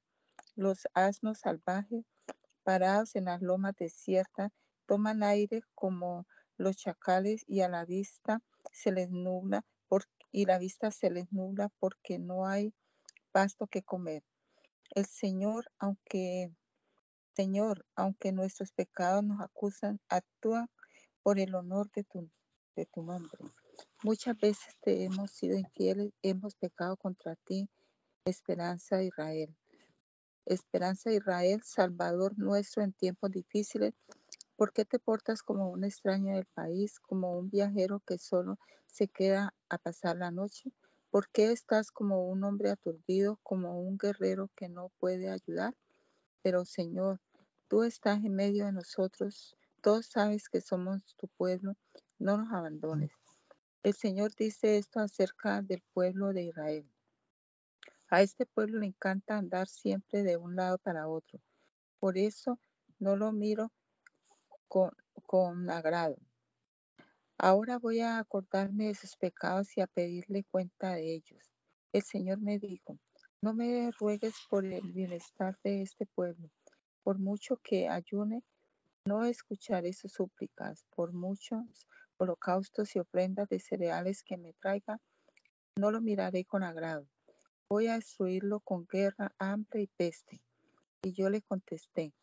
Los 0.54 0.86
asnos 0.94 1.40
salvajes, 1.40 2.04
parados 2.62 3.16
en 3.16 3.24
las 3.24 3.42
lomas 3.42 3.74
desiertas, 3.76 4.52
toman 4.86 5.24
aire 5.24 5.62
como 5.74 6.26
los 6.56 6.76
chacales 6.76 7.44
y 7.46 7.60
a 7.60 7.68
la 7.68 7.84
vista 7.84 8.40
se 8.72 8.92
les 8.92 9.10
nubla 9.10 9.64
y 10.36 10.44
la 10.44 10.58
vista 10.58 10.90
se 10.90 11.10
les 11.10 11.32
nubla 11.32 11.70
porque 11.78 12.18
no 12.18 12.46
hay 12.46 12.74
pasto 13.32 13.66
que 13.66 13.82
comer. 13.82 14.22
El 14.90 15.06
Señor, 15.06 15.72
aunque 15.78 16.50
Señor, 17.34 17.86
aunque 17.94 18.32
nuestros 18.32 18.70
pecados 18.72 19.24
nos 19.24 19.40
acusan, 19.40 19.98
actúa 20.10 20.68
por 21.22 21.38
el 21.38 21.54
honor 21.54 21.90
de 21.92 22.04
tu, 22.04 22.30
de 22.74 22.84
tu 22.84 23.02
nombre. 23.02 23.38
Muchas 24.02 24.36
veces 24.36 24.74
te 24.82 25.04
hemos 25.04 25.30
sido 25.30 25.56
infieles, 25.56 26.12
hemos 26.20 26.54
pecado 26.54 26.98
contra 26.98 27.34
ti, 27.36 27.70
Esperanza 28.26 28.98
de 28.98 29.06
Israel. 29.06 29.56
Esperanza 30.44 31.08
de 31.08 31.16
Israel, 31.16 31.62
Salvador 31.64 32.38
nuestro 32.38 32.82
en 32.82 32.92
tiempos 32.92 33.30
difíciles, 33.30 33.94
¿por 34.56 34.72
qué 34.72 34.84
te 34.84 34.98
portas 34.98 35.42
como 35.42 35.70
un 35.70 35.84
extraño 35.84 36.34
del 36.34 36.46
país, 36.46 36.98
como 37.00 37.38
un 37.38 37.50
viajero 37.50 38.00
que 38.00 38.18
solo 38.18 38.58
se 38.86 39.08
queda 39.08 39.54
a 39.68 39.78
pasar 39.78 40.16
la 40.16 40.30
noche? 40.30 40.72
¿Por 41.10 41.28
qué 41.30 41.52
estás 41.52 41.90
como 41.90 42.26
un 42.28 42.42
hombre 42.44 42.70
aturdido, 42.70 43.38
como 43.42 43.80
un 43.80 43.98
guerrero 43.98 44.50
que 44.56 44.68
no 44.68 44.90
puede 44.98 45.30
ayudar? 45.30 45.74
Pero 46.42 46.64
Señor, 46.64 47.20
tú 47.68 47.82
estás 47.82 48.24
en 48.24 48.34
medio 48.34 48.66
de 48.66 48.72
nosotros, 48.72 49.56
todos 49.82 50.06
sabes 50.06 50.48
que 50.48 50.60
somos 50.60 51.14
tu 51.16 51.28
pueblo, 51.28 51.76
no 52.18 52.38
nos 52.38 52.52
abandones. 52.52 53.12
El 53.82 53.94
Señor 53.94 54.34
dice 54.34 54.78
esto 54.78 55.00
acerca 55.00 55.62
del 55.62 55.82
pueblo 55.92 56.32
de 56.32 56.44
Israel. 56.44 56.90
A 58.08 58.22
este 58.22 58.46
pueblo 58.46 58.80
le 58.80 58.86
encanta 58.86 59.36
andar 59.36 59.68
siempre 59.68 60.22
de 60.22 60.36
un 60.36 60.56
lado 60.56 60.78
para 60.78 61.08
otro. 61.08 61.40
Por 61.98 62.18
eso 62.18 62.58
no 62.98 63.16
lo 63.16 63.32
miro 63.32 63.72
con, 65.26 65.70
agrado. 65.70 66.16
Ahora 67.38 67.78
voy 67.78 68.00
a 68.00 68.18
acordarme 68.18 68.86
de 68.88 68.94
sus 68.94 69.16
pecados 69.16 69.76
y 69.76 69.80
a 69.80 69.86
pedirle 69.86 70.44
cuenta 70.44 70.94
de 70.94 71.14
ellos. 71.14 71.52
El 71.92 72.02
Señor 72.02 72.38
me 72.40 72.58
dijo, 72.58 72.98
no 73.42 73.54
me 73.54 73.90
ruegues 73.98 74.34
por 74.48 74.64
el 74.64 74.92
bienestar 74.92 75.58
de 75.62 75.82
este 75.82 76.06
pueblo. 76.06 76.50
Por 77.02 77.18
mucho 77.18 77.58
que 77.62 77.88
ayune, 77.88 78.42
no 79.04 79.24
escucharé 79.24 79.92
sus 79.92 80.12
súplicas. 80.12 80.84
Por 80.94 81.12
muchos 81.12 81.86
holocaustos 82.18 82.96
y 82.96 82.98
ofrendas 82.98 83.48
de 83.48 83.60
cereales 83.60 84.22
que 84.22 84.36
me 84.36 84.52
traiga, 84.54 85.00
no 85.76 85.90
lo 85.90 86.00
miraré 86.00 86.44
con 86.44 86.64
agrado. 86.64 87.06
Voy 87.68 87.88
a 87.88 87.94
destruirlo 87.94 88.60
con 88.60 88.86
guerra, 88.86 89.32
hambre 89.38 89.82
y 89.82 89.86
peste. 89.86 90.40
Y 91.02 91.12
yo 91.12 91.28
le 91.28 91.42
contesté, 91.42 92.14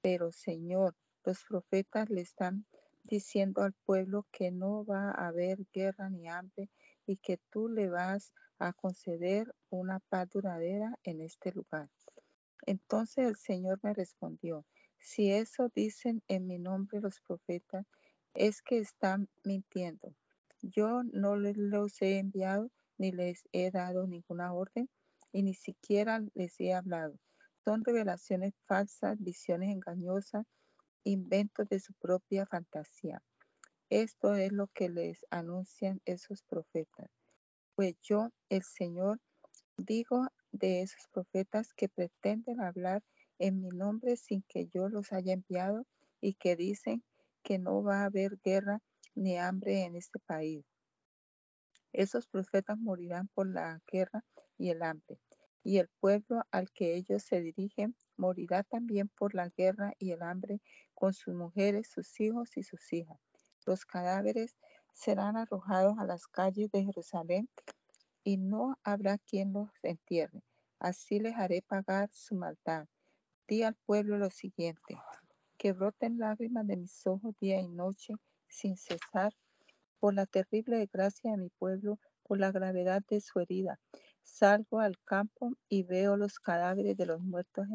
pero 0.00 0.30
Señor, 0.32 0.94
los 1.24 1.44
profetas 1.44 2.08
le 2.10 2.20
están 2.22 2.66
diciendo 3.04 3.62
al 3.62 3.72
pueblo 3.72 4.26
que 4.30 4.50
no 4.50 4.84
va 4.84 5.10
a 5.10 5.28
haber 5.28 5.66
guerra 5.72 6.08
ni 6.10 6.28
hambre 6.28 6.70
y 7.06 7.16
que 7.16 7.38
tú 7.50 7.68
le 7.68 7.88
vas 7.88 8.32
a 8.58 8.72
conceder 8.72 9.54
una 9.70 10.00
paz 10.00 10.28
duradera 10.30 10.98
en 11.02 11.20
este 11.20 11.52
lugar. 11.52 11.88
Entonces 12.66 13.26
el 13.26 13.36
Señor 13.36 13.80
me 13.82 13.94
respondió, 13.94 14.66
si 14.98 15.30
eso 15.30 15.70
dicen 15.74 16.22
en 16.28 16.46
mi 16.46 16.58
nombre 16.58 17.00
los 17.00 17.20
profetas, 17.20 17.86
es 18.34 18.62
que 18.62 18.78
están 18.78 19.28
mintiendo. 19.44 20.14
Yo 20.62 21.02
no 21.04 21.36
les 21.36 21.56
los 21.56 22.00
he 22.02 22.18
enviado 22.18 22.70
ni 22.98 23.12
les 23.12 23.48
he 23.52 23.70
dado 23.70 24.06
ninguna 24.06 24.52
orden 24.52 24.88
y 25.32 25.42
ni 25.42 25.54
siquiera 25.54 26.22
les 26.34 26.60
he 26.60 26.74
hablado. 26.74 27.18
Son 27.64 27.82
revelaciones 27.82 28.52
falsas, 28.66 29.18
visiones 29.18 29.70
engañosas, 29.70 30.44
inventos 31.04 31.68
de 31.68 31.80
su 31.80 31.92
propia 31.94 32.46
fantasía. 32.46 33.22
Esto 33.88 34.34
es 34.34 34.52
lo 34.52 34.68
que 34.68 34.88
les 34.88 35.26
anuncian 35.30 36.00
esos 36.04 36.42
profetas. 36.44 37.10
Pues 37.74 37.96
yo, 38.02 38.30
el 38.48 38.62
Señor, 38.62 39.20
digo 39.76 40.28
de 40.52 40.82
esos 40.82 41.08
profetas 41.12 41.72
que 41.74 41.88
pretenden 41.88 42.60
hablar 42.60 43.02
en 43.38 43.60
mi 43.60 43.70
nombre 43.70 44.16
sin 44.16 44.42
que 44.48 44.66
yo 44.66 44.88
los 44.88 45.12
haya 45.12 45.32
enviado 45.32 45.86
y 46.20 46.34
que 46.34 46.56
dicen 46.56 47.02
que 47.42 47.58
no 47.58 47.82
va 47.82 48.02
a 48.02 48.04
haber 48.06 48.38
guerra 48.44 48.80
ni 49.14 49.38
hambre 49.38 49.84
en 49.84 49.96
este 49.96 50.18
país. 50.20 50.64
Esos 51.92 52.26
profetas 52.28 52.78
morirán 52.78 53.28
por 53.28 53.48
la 53.48 53.80
guerra 53.90 54.24
y 54.56 54.70
el 54.70 54.82
hambre, 54.82 55.18
y 55.64 55.78
el 55.78 55.88
pueblo 55.98 56.42
al 56.50 56.70
que 56.70 56.94
ellos 56.94 57.24
se 57.24 57.40
dirigen 57.40 57.96
morirá 58.20 58.62
también 58.62 59.08
por 59.08 59.34
la 59.34 59.48
guerra 59.48 59.94
y 59.98 60.12
el 60.12 60.22
hambre 60.22 60.60
con 60.94 61.12
sus 61.14 61.34
mujeres, 61.34 61.88
sus 61.88 62.20
hijos 62.20 62.56
y 62.56 62.62
sus 62.62 62.92
hijas. 62.92 63.18
Los 63.66 63.84
cadáveres 63.84 64.56
serán 64.92 65.36
arrojados 65.36 65.98
a 65.98 66.04
las 66.04 66.26
calles 66.26 66.70
de 66.70 66.84
Jerusalén 66.84 67.48
y 68.22 68.36
no 68.36 68.76
habrá 68.84 69.18
quien 69.18 69.52
los 69.52 69.70
entierre. 69.82 70.42
Así 70.78 71.18
les 71.18 71.34
haré 71.36 71.62
pagar 71.62 72.10
su 72.12 72.34
maldad. 72.34 72.86
Di 73.48 73.62
al 73.62 73.74
pueblo 73.74 74.18
lo 74.18 74.30
siguiente, 74.30 74.98
que 75.58 75.72
broten 75.72 76.18
lágrimas 76.18 76.66
de 76.66 76.76
mis 76.76 77.06
ojos 77.06 77.34
día 77.40 77.60
y 77.60 77.68
noche 77.68 78.14
sin 78.48 78.76
cesar 78.76 79.32
por 79.98 80.14
la 80.14 80.26
terrible 80.26 80.78
desgracia 80.78 81.32
de 81.32 81.36
mi 81.36 81.48
pueblo, 81.50 81.98
por 82.22 82.38
la 82.38 82.52
gravedad 82.52 83.02
de 83.08 83.20
su 83.20 83.40
herida. 83.40 83.80
Salgo 84.30 84.78
al 84.78 84.96
campo 85.04 85.52
y 85.68 85.82
veo 85.82 86.16
los 86.16 86.38
cadáveres 86.38 86.96
de 86.96 87.04
los 87.04 87.20
muertos 87.20 87.66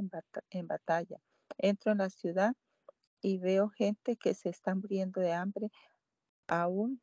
en, 0.49 0.67
batalla. 0.67 1.19
Entro 1.57 1.91
en 1.91 1.99
la 1.99 2.09
ciudad 2.09 2.55
y 3.21 3.37
veo 3.39 3.69
gente 3.69 4.15
que 4.15 4.33
se 4.33 4.49
está 4.49 4.73
muriendo 4.73 5.19
de 5.21 5.33
hambre. 5.33 5.69
Aún 6.47 7.01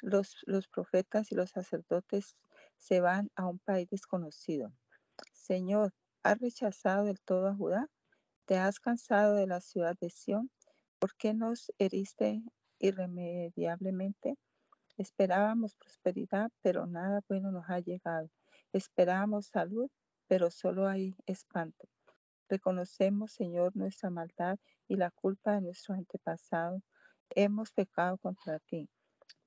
los, 0.00 0.36
los 0.46 0.68
profetas 0.68 1.32
y 1.32 1.34
los 1.34 1.50
sacerdotes 1.50 2.36
se 2.78 3.00
van 3.00 3.30
a 3.34 3.46
un 3.46 3.58
país 3.58 3.88
desconocido. 3.90 4.72
Señor, 5.32 5.92
¿has 6.22 6.38
rechazado 6.38 7.04
del 7.04 7.20
todo 7.20 7.48
a 7.48 7.54
Judá? 7.54 7.90
¿Te 8.46 8.58
has 8.58 8.78
cansado 8.78 9.34
de 9.34 9.46
la 9.46 9.60
ciudad 9.60 9.96
de 10.00 10.08
Sión? 10.08 10.50
¿Por 10.98 11.14
qué 11.16 11.34
nos 11.34 11.72
heriste 11.78 12.42
irremediablemente? 12.78 14.36
Esperábamos 14.96 15.74
prosperidad, 15.74 16.50
pero 16.62 16.86
nada 16.86 17.20
bueno 17.28 17.50
nos 17.50 17.68
ha 17.68 17.80
llegado. 17.80 18.30
Esperábamos 18.74 19.46
salud, 19.46 19.88
pero 20.26 20.50
solo 20.50 20.88
hay 20.88 21.16
espanto. 21.26 21.88
Reconocemos, 22.48 23.32
Señor, 23.32 23.76
nuestra 23.76 24.10
maldad 24.10 24.58
y 24.88 24.96
la 24.96 25.12
culpa 25.12 25.52
de 25.52 25.60
nuestros 25.60 25.96
antepasados. 25.96 26.82
Hemos 27.30 27.70
pecado 27.70 28.18
contra 28.18 28.58
ti. 28.58 28.90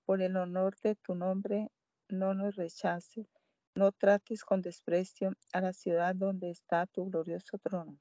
Por 0.06 0.22
el 0.22 0.38
honor 0.38 0.78
de 0.82 0.96
tu 0.96 1.14
nombre, 1.14 1.68
no 2.08 2.36
nos 2.36 2.56
rechaces. 2.56 3.28
No 3.76 3.92
trates 3.92 4.46
con 4.46 4.62
desprecio 4.62 5.34
a 5.52 5.60
la 5.60 5.74
ciudad 5.74 6.16
donde 6.16 6.50
está 6.50 6.88
tu 6.88 7.10
glorioso 7.10 7.58
trono. 7.58 8.00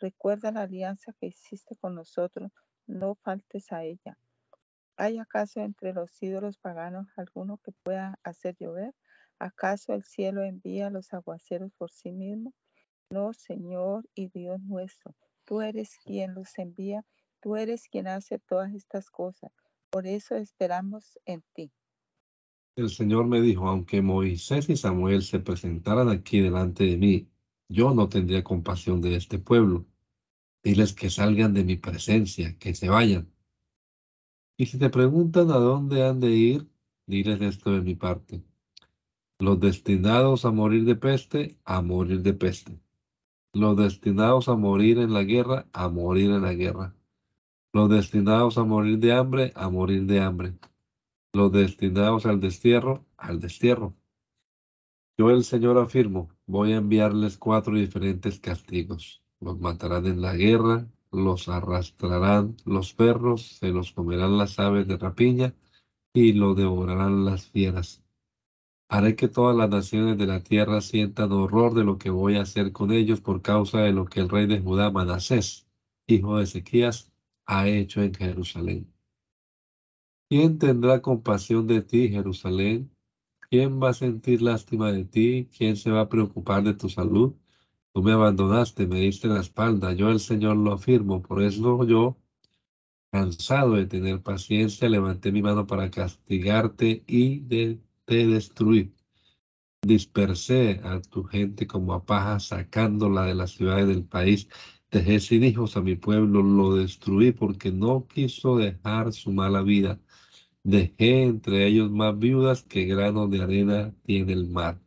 Recuerda 0.00 0.50
la 0.50 0.62
alianza 0.62 1.12
que 1.12 1.26
hiciste 1.26 1.76
con 1.76 1.94
nosotros, 1.94 2.50
no 2.88 3.14
faltes 3.14 3.70
a 3.70 3.84
ella. 3.84 4.18
¿Hay 4.96 5.18
acaso 5.18 5.60
entre 5.60 5.92
los 5.92 6.20
ídolos 6.20 6.58
paganos 6.58 7.06
alguno 7.16 7.58
que 7.58 7.70
pueda 7.70 8.18
hacer 8.24 8.56
llover? 8.58 8.92
¿Acaso 9.38 9.94
el 9.94 10.04
cielo 10.04 10.42
envía 10.42 10.90
los 10.90 11.12
aguaceros 11.12 11.72
por 11.76 11.90
sí 11.90 12.12
mismo? 12.12 12.54
No, 13.10 13.32
Señor 13.32 14.08
y 14.14 14.28
Dios 14.28 14.60
nuestro, 14.62 15.14
tú 15.44 15.60
eres 15.60 15.98
quien 16.04 16.34
los 16.34 16.58
envía, 16.58 17.04
tú 17.40 17.56
eres 17.56 17.88
quien 17.88 18.08
hace 18.08 18.38
todas 18.38 18.72
estas 18.72 19.10
cosas. 19.10 19.52
Por 19.90 20.06
eso 20.06 20.34
esperamos 20.36 21.18
en 21.24 21.42
ti. 21.52 21.70
El 22.76 22.90
Señor 22.90 23.26
me 23.26 23.40
dijo, 23.40 23.68
aunque 23.68 24.02
Moisés 24.02 24.68
y 24.68 24.76
Samuel 24.76 25.22
se 25.22 25.38
presentaran 25.38 26.08
aquí 26.08 26.40
delante 26.40 26.84
de 26.84 26.96
mí, 26.96 27.28
yo 27.68 27.94
no 27.94 28.08
tendría 28.08 28.42
compasión 28.42 29.00
de 29.00 29.14
este 29.16 29.38
pueblo. 29.38 29.86
Diles 30.62 30.92
que 30.92 31.10
salgan 31.10 31.54
de 31.54 31.62
mi 31.62 31.76
presencia, 31.76 32.56
que 32.58 32.74
se 32.74 32.88
vayan. 32.88 33.30
Y 34.56 34.66
si 34.66 34.78
te 34.78 34.90
preguntan 34.90 35.50
a 35.50 35.58
dónde 35.58 36.04
han 36.04 36.18
de 36.20 36.30
ir, 36.30 36.68
diles 37.06 37.40
esto 37.40 37.70
de 37.72 37.80
mi 37.80 37.94
parte. 37.94 38.42
Los 39.38 39.60
destinados 39.60 40.44
a 40.44 40.50
morir 40.50 40.84
de 40.84 40.96
peste, 40.96 41.58
a 41.64 41.82
morir 41.82 42.22
de 42.22 42.34
peste. 42.34 42.80
Los 43.52 43.76
destinados 43.76 44.48
a 44.48 44.56
morir 44.56 44.98
en 44.98 45.12
la 45.12 45.22
guerra, 45.22 45.66
a 45.72 45.88
morir 45.88 46.30
en 46.30 46.42
la 46.42 46.54
guerra. 46.54 46.94
Los 47.72 47.90
destinados 47.90 48.58
a 48.58 48.64
morir 48.64 48.98
de 48.98 49.12
hambre, 49.12 49.52
a 49.54 49.68
morir 49.68 50.06
de 50.06 50.20
hambre 50.20 50.54
los 51.34 51.50
destinados 51.50 52.26
al 52.26 52.40
destierro, 52.40 53.04
al 53.16 53.40
destierro. 53.40 53.94
Yo 55.18 55.30
el 55.30 55.42
Señor 55.42 55.78
afirmo, 55.78 56.30
voy 56.46 56.72
a 56.72 56.76
enviarles 56.76 57.36
cuatro 57.36 57.74
diferentes 57.74 58.38
castigos. 58.38 59.20
Los 59.40 59.58
matarán 59.58 60.06
en 60.06 60.22
la 60.22 60.34
guerra, 60.34 60.86
los 61.10 61.48
arrastrarán 61.48 62.56
los 62.64 62.94
perros, 62.94 63.58
se 63.58 63.70
los 63.70 63.90
comerán 63.92 64.38
las 64.38 64.60
aves 64.60 64.86
de 64.86 64.96
rapiña 64.96 65.54
y 66.12 66.34
lo 66.34 66.54
devorarán 66.54 67.24
las 67.24 67.46
fieras. 67.46 68.03
Haré 68.88 69.16
que 69.16 69.28
todas 69.28 69.56
las 69.56 69.70
naciones 69.70 70.18
de 70.18 70.26
la 70.26 70.42
tierra 70.42 70.80
sientan 70.80 71.32
horror 71.32 71.74
de 71.74 71.84
lo 71.84 71.98
que 71.98 72.10
voy 72.10 72.36
a 72.36 72.42
hacer 72.42 72.72
con 72.72 72.92
ellos 72.92 73.20
por 73.20 73.42
causa 73.42 73.80
de 73.80 73.92
lo 73.92 74.04
que 74.04 74.20
el 74.20 74.28
rey 74.28 74.46
de 74.46 74.60
Judá, 74.60 74.90
Manasés, 74.90 75.66
hijo 76.06 76.38
de 76.38 76.44
Ezequías, 76.44 77.12
ha 77.46 77.68
hecho 77.68 78.02
en 78.02 78.14
Jerusalén. 78.14 78.94
¿Quién 80.28 80.58
tendrá 80.58 81.00
compasión 81.02 81.66
de 81.66 81.82
ti, 81.82 82.08
Jerusalén? 82.08 82.90
¿Quién 83.50 83.80
va 83.82 83.90
a 83.90 83.94
sentir 83.94 84.42
lástima 84.42 84.90
de 84.90 85.04
ti? 85.04 85.48
¿Quién 85.56 85.76
se 85.76 85.90
va 85.90 86.02
a 86.02 86.08
preocupar 86.08 86.62
de 86.64 86.74
tu 86.74 86.88
salud? 86.88 87.34
Tú 87.92 88.02
me 88.02 88.12
abandonaste, 88.12 88.86
me 88.86 89.00
diste 89.00 89.28
la 89.28 89.40
espalda. 89.40 89.92
Yo 89.92 90.10
el 90.10 90.18
Señor 90.20 90.56
lo 90.56 90.72
afirmo. 90.72 91.22
Por 91.22 91.42
eso 91.42 91.84
yo, 91.86 92.16
cansado 93.12 93.74
de 93.74 93.86
tener 93.86 94.22
paciencia, 94.22 94.88
levanté 94.88 95.30
mi 95.30 95.42
mano 95.42 95.66
para 95.66 95.90
castigarte 95.90 97.04
y 97.06 97.40
de, 97.40 97.78
te 98.06 98.26
destruir. 98.26 98.94
Dispersé 99.82 100.80
a 100.84 101.00
tu 101.00 101.24
gente 101.24 101.66
como 101.66 101.94
a 101.94 102.04
paja, 102.04 102.40
sacándola 102.40 103.24
de 103.26 103.34
las 103.34 103.52
ciudades 103.52 103.88
del 103.88 104.04
país. 104.04 104.48
Dejé 104.90 105.20
sin 105.20 105.44
hijos 105.44 105.76
a 105.76 105.82
mi 105.82 105.96
pueblo, 105.96 106.42
lo 106.42 106.76
destruí 106.76 107.32
porque 107.32 107.72
no 107.72 108.06
quiso 108.06 108.56
dejar 108.56 109.12
su 109.12 109.32
mala 109.32 109.62
vida 109.62 110.00
Dejé 110.64 111.24
entre 111.24 111.66
ellos 111.66 111.90
más 111.90 112.18
viudas 112.18 112.62
que 112.62 112.86
granos 112.86 113.30
de 113.30 113.42
arena 113.42 113.94
tiene 114.04 114.32
el 114.32 114.48
mar. 114.48 114.80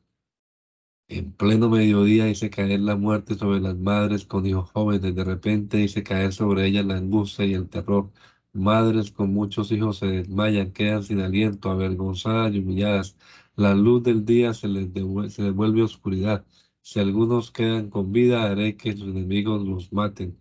En 1.08 1.32
pleno 1.34 1.70
mediodía 1.70 2.28
hice 2.30 2.50
caer 2.50 2.80
la 2.80 2.96
muerte 2.96 3.36
sobre 3.36 3.60
las 3.60 3.78
madres 3.78 4.26
con 4.26 4.48
hijos 4.48 4.72
jóvenes. 4.72 5.14
De 5.16 5.24
repente 5.24 5.80
hice 5.80 6.02
caer 6.04 6.34
sobre 6.34 6.66
ellas 6.66 6.86
la 6.86 6.96
angustia 6.98 7.46
y 7.46 7.54
el 7.54 7.70
terror. 7.70 8.12
Madres 8.58 9.12
con 9.12 9.34
muchos 9.34 9.72
hijos 9.72 10.00
se 10.00 10.08
desmayan, 10.08 10.72
quedan 10.74 11.04
sin 11.04 11.20
aliento, 11.22 11.70
avergonzadas 11.70 12.54
y 12.56 12.60
humilladas. 12.60 13.16
La 13.56 13.76
luz 13.76 14.04
del 14.04 14.26
día 14.26 14.54
se 14.54 14.68
les, 14.68 14.90
se 15.34 15.44
les 15.44 15.54
vuelve 15.54 15.84
oscuridad. 15.84 16.46
Si 16.82 17.00
algunos 17.00 17.52
quedan 17.52 17.90
con 17.90 18.12
vida, 18.12 18.44
haré 18.44 18.76
que 18.76 18.94
sus 18.94 19.10
enemigos 19.10 19.64
los 19.68 19.94
maten. 19.94 20.40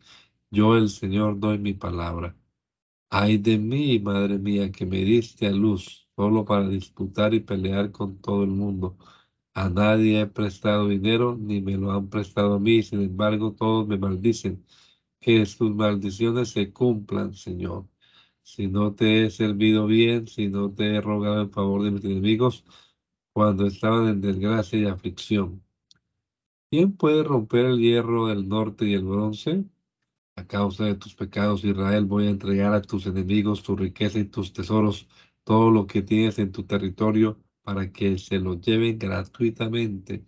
Yo, 0.50 0.76
el 0.76 0.88
Señor, 0.88 1.38
doy 1.40 1.58
mi 1.58 1.74
palabra. 1.74 2.36
Ay 3.10 3.38
de 3.38 3.58
mí, 3.58 3.98
madre 4.00 4.38
mía, 4.38 4.70
que 4.72 4.86
me 4.86 5.04
diste 5.04 5.46
a 5.46 5.52
luz 5.52 6.08
solo 6.16 6.44
para 6.44 6.68
disputar 6.68 7.34
y 7.34 7.40
pelear 7.40 7.92
con 7.92 8.18
todo 8.20 8.44
el 8.44 8.50
mundo. 8.50 8.96
A 9.54 9.68
nadie 9.68 10.20
he 10.22 10.26
prestado 10.26 10.88
dinero, 10.88 11.36
ni 11.36 11.60
me 11.60 11.76
lo 11.76 11.92
han 11.92 12.08
prestado 12.08 12.54
a 12.54 12.60
mí, 12.60 12.82
sin 12.82 13.02
embargo 13.02 13.52
todos 13.52 13.86
me 13.88 13.98
maldicen. 13.98 14.64
Que 15.20 15.44
sus 15.46 15.74
maldiciones 15.74 16.50
se 16.50 16.72
cumplan, 16.72 17.34
Señor. 17.34 17.86
Si 18.46 18.68
no 18.68 18.94
te 18.94 19.24
he 19.26 19.30
servido 19.30 19.86
bien, 19.86 20.28
si 20.28 20.46
no 20.46 20.70
te 20.70 20.94
he 20.94 21.00
rogado 21.00 21.42
en 21.42 21.50
favor 21.50 21.82
de 21.82 21.90
mis 21.90 22.04
enemigos, 22.04 22.64
cuando 23.32 23.66
estaban 23.66 24.06
en 24.08 24.20
desgracia 24.20 24.78
y 24.78 24.86
aflicción. 24.86 25.64
¿Quién 26.70 26.92
puede 26.96 27.24
romper 27.24 27.66
el 27.66 27.80
hierro 27.80 28.28
del 28.28 28.48
norte 28.48 28.86
y 28.86 28.94
el 28.94 29.02
bronce? 29.04 29.64
A 30.36 30.46
causa 30.46 30.84
de 30.84 30.94
tus 30.94 31.16
pecados, 31.16 31.64
Israel, 31.64 32.04
voy 32.04 32.28
a 32.28 32.30
entregar 32.30 32.72
a 32.72 32.82
tus 32.82 33.06
enemigos 33.06 33.64
tu 33.64 33.74
riqueza 33.74 34.20
y 34.20 34.26
tus 34.26 34.52
tesoros, 34.52 35.08
todo 35.42 35.72
lo 35.72 35.88
que 35.88 36.02
tienes 36.02 36.38
en 36.38 36.52
tu 36.52 36.62
territorio, 36.62 37.40
para 37.62 37.92
que 37.92 38.16
se 38.16 38.38
lo 38.38 38.60
lleven 38.60 38.96
gratuitamente. 38.96 40.24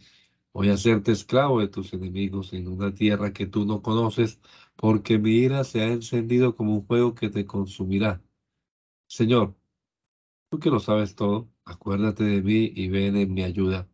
Voy 0.53 0.71
a 0.71 0.75
hacerte 0.75 1.13
esclavo 1.13 1.61
de 1.61 1.69
tus 1.69 1.93
enemigos 1.93 2.53
en 2.53 2.67
una 2.67 2.93
tierra 2.93 3.33
que 3.33 3.47
tú 3.47 3.65
no 3.65 3.81
conoces, 3.81 4.41
porque 4.79 5.19
mi 5.19 5.33
ira 5.33 5.65
se 5.65 5.83
ha 5.83 5.89
encendido 5.89 6.55
como 6.55 6.73
un 6.77 6.87
fuego 6.87 7.13
que 7.17 7.29
te 7.31 7.45
consumirá. 7.45 8.23
Señor, 9.09 9.57
tú 10.49 10.61
que 10.61 10.71
lo 10.71 10.79
sabes 10.79 11.17
todo, 11.17 11.49
acuérdate 11.65 12.23
de 12.25 12.43
mí 12.43 12.73
y 12.77 12.89
ven 12.89 13.17
en 13.17 13.35
mi 13.35 13.43
ayuda. 13.43 13.89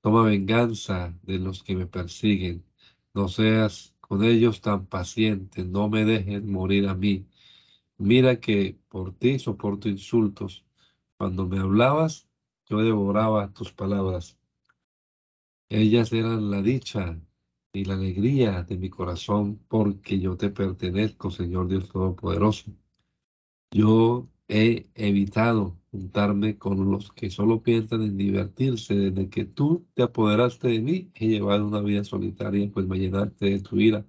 Toma 0.00 0.22
venganza 0.22 1.18
de 1.22 1.40
los 1.40 1.64
que 1.64 1.74
me 1.74 1.86
persiguen. 1.86 2.64
No 3.12 3.26
seas 3.26 3.96
con 4.00 4.22
ellos 4.22 4.60
tan 4.60 4.86
paciente, 4.86 5.64
no 5.64 5.88
me 5.88 6.04
dejen 6.04 6.50
morir 6.50 6.88
a 6.88 6.94
mí. 6.94 7.26
Mira 7.98 8.40
que 8.40 8.78
por 8.88 9.12
ti 9.12 9.40
soporto 9.40 9.88
insultos. 9.88 10.64
Cuando 11.18 11.48
me 11.48 11.58
hablabas, 11.58 12.28
yo 12.66 12.78
devoraba 12.78 13.52
tus 13.52 13.72
palabras. 13.72 14.38
Ellas 15.68 16.12
eran 16.12 16.52
la 16.52 16.62
dicha 16.62 17.20
y 17.72 17.84
la 17.84 17.94
alegría 17.94 18.62
de 18.64 18.76
mi 18.76 18.90
corazón, 18.90 19.60
porque 19.68 20.18
yo 20.18 20.36
te 20.36 20.50
pertenezco, 20.50 21.30
Señor 21.30 21.68
Dios 21.68 21.88
Todopoderoso. 21.88 22.72
Yo 23.70 24.28
he 24.48 24.88
evitado 24.94 25.78
juntarme 25.92 26.58
con 26.58 26.90
los 26.90 27.12
que 27.12 27.30
solo 27.30 27.62
piensan 27.62 28.02
en 28.02 28.16
divertirse. 28.16 28.94
Desde 28.94 29.28
que 29.30 29.44
tú 29.44 29.86
te 29.94 30.02
apoderaste 30.02 30.68
de 30.68 30.80
mí, 30.80 31.10
he 31.14 31.28
llevado 31.28 31.66
una 31.66 31.80
vida 31.80 32.04
solitaria, 32.04 32.70
pues 32.72 32.86
me 32.86 32.98
llenaste 32.98 33.46
de 33.46 33.60
tu 33.60 33.78
ira. 33.78 34.06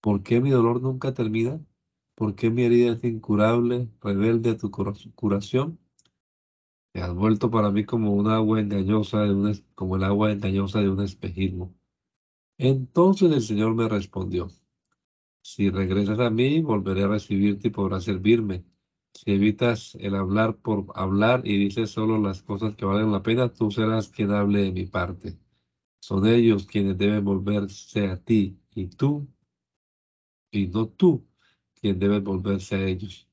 ¿Por 0.00 0.22
qué 0.22 0.40
mi 0.40 0.50
dolor 0.50 0.82
nunca 0.82 1.14
termina? 1.14 1.60
¿Por 2.14 2.34
qué 2.34 2.50
mi 2.50 2.64
herida 2.64 2.92
es 2.92 3.04
incurable, 3.04 3.88
rebelde 4.02 4.50
a 4.50 4.58
tu 4.58 4.70
curación? 4.70 5.78
Te 6.92 7.00
has 7.00 7.14
vuelto 7.14 7.50
para 7.50 7.70
mí 7.70 7.84
como 7.84 8.12
un 8.12 8.28
agua 8.28 8.60
engañosa, 8.60 9.22
de 9.22 9.62
como 9.74 9.96
el 9.96 10.04
agua 10.04 10.32
engañosa 10.32 10.80
de 10.80 10.90
un 10.90 11.00
espejismo. 11.02 11.74
Entonces 12.58 13.32
el 13.32 13.42
Señor 13.42 13.74
me 13.74 13.88
respondió, 13.88 14.50
si 15.42 15.70
regresas 15.70 16.20
a 16.20 16.30
mí, 16.30 16.62
volveré 16.62 17.02
a 17.02 17.08
recibirte 17.08 17.68
y 17.68 17.70
podrás 17.70 18.04
servirme. 18.04 18.64
Si 19.12 19.32
evitas 19.32 19.94
el 19.96 20.14
hablar 20.14 20.56
por 20.56 20.86
hablar 20.94 21.42
y 21.44 21.58
dices 21.58 21.90
solo 21.90 22.18
las 22.18 22.42
cosas 22.42 22.76
que 22.76 22.84
valen 22.84 23.12
la 23.12 23.22
pena, 23.22 23.52
tú 23.52 23.70
serás 23.70 24.08
quien 24.08 24.30
hable 24.30 24.62
de 24.62 24.72
mi 24.72 24.86
parte. 24.86 25.36
Son 26.00 26.26
ellos 26.26 26.66
quienes 26.66 26.96
deben 26.96 27.24
volverse 27.24 28.08
a 28.08 28.16
ti 28.22 28.58
y 28.74 28.86
tú, 28.86 29.28
y 30.50 30.66
no 30.68 30.88
tú, 30.88 31.26
quien 31.80 31.98
debes 31.98 32.22
volverse 32.22 32.76
a 32.76 32.86
ellos. 32.86 33.28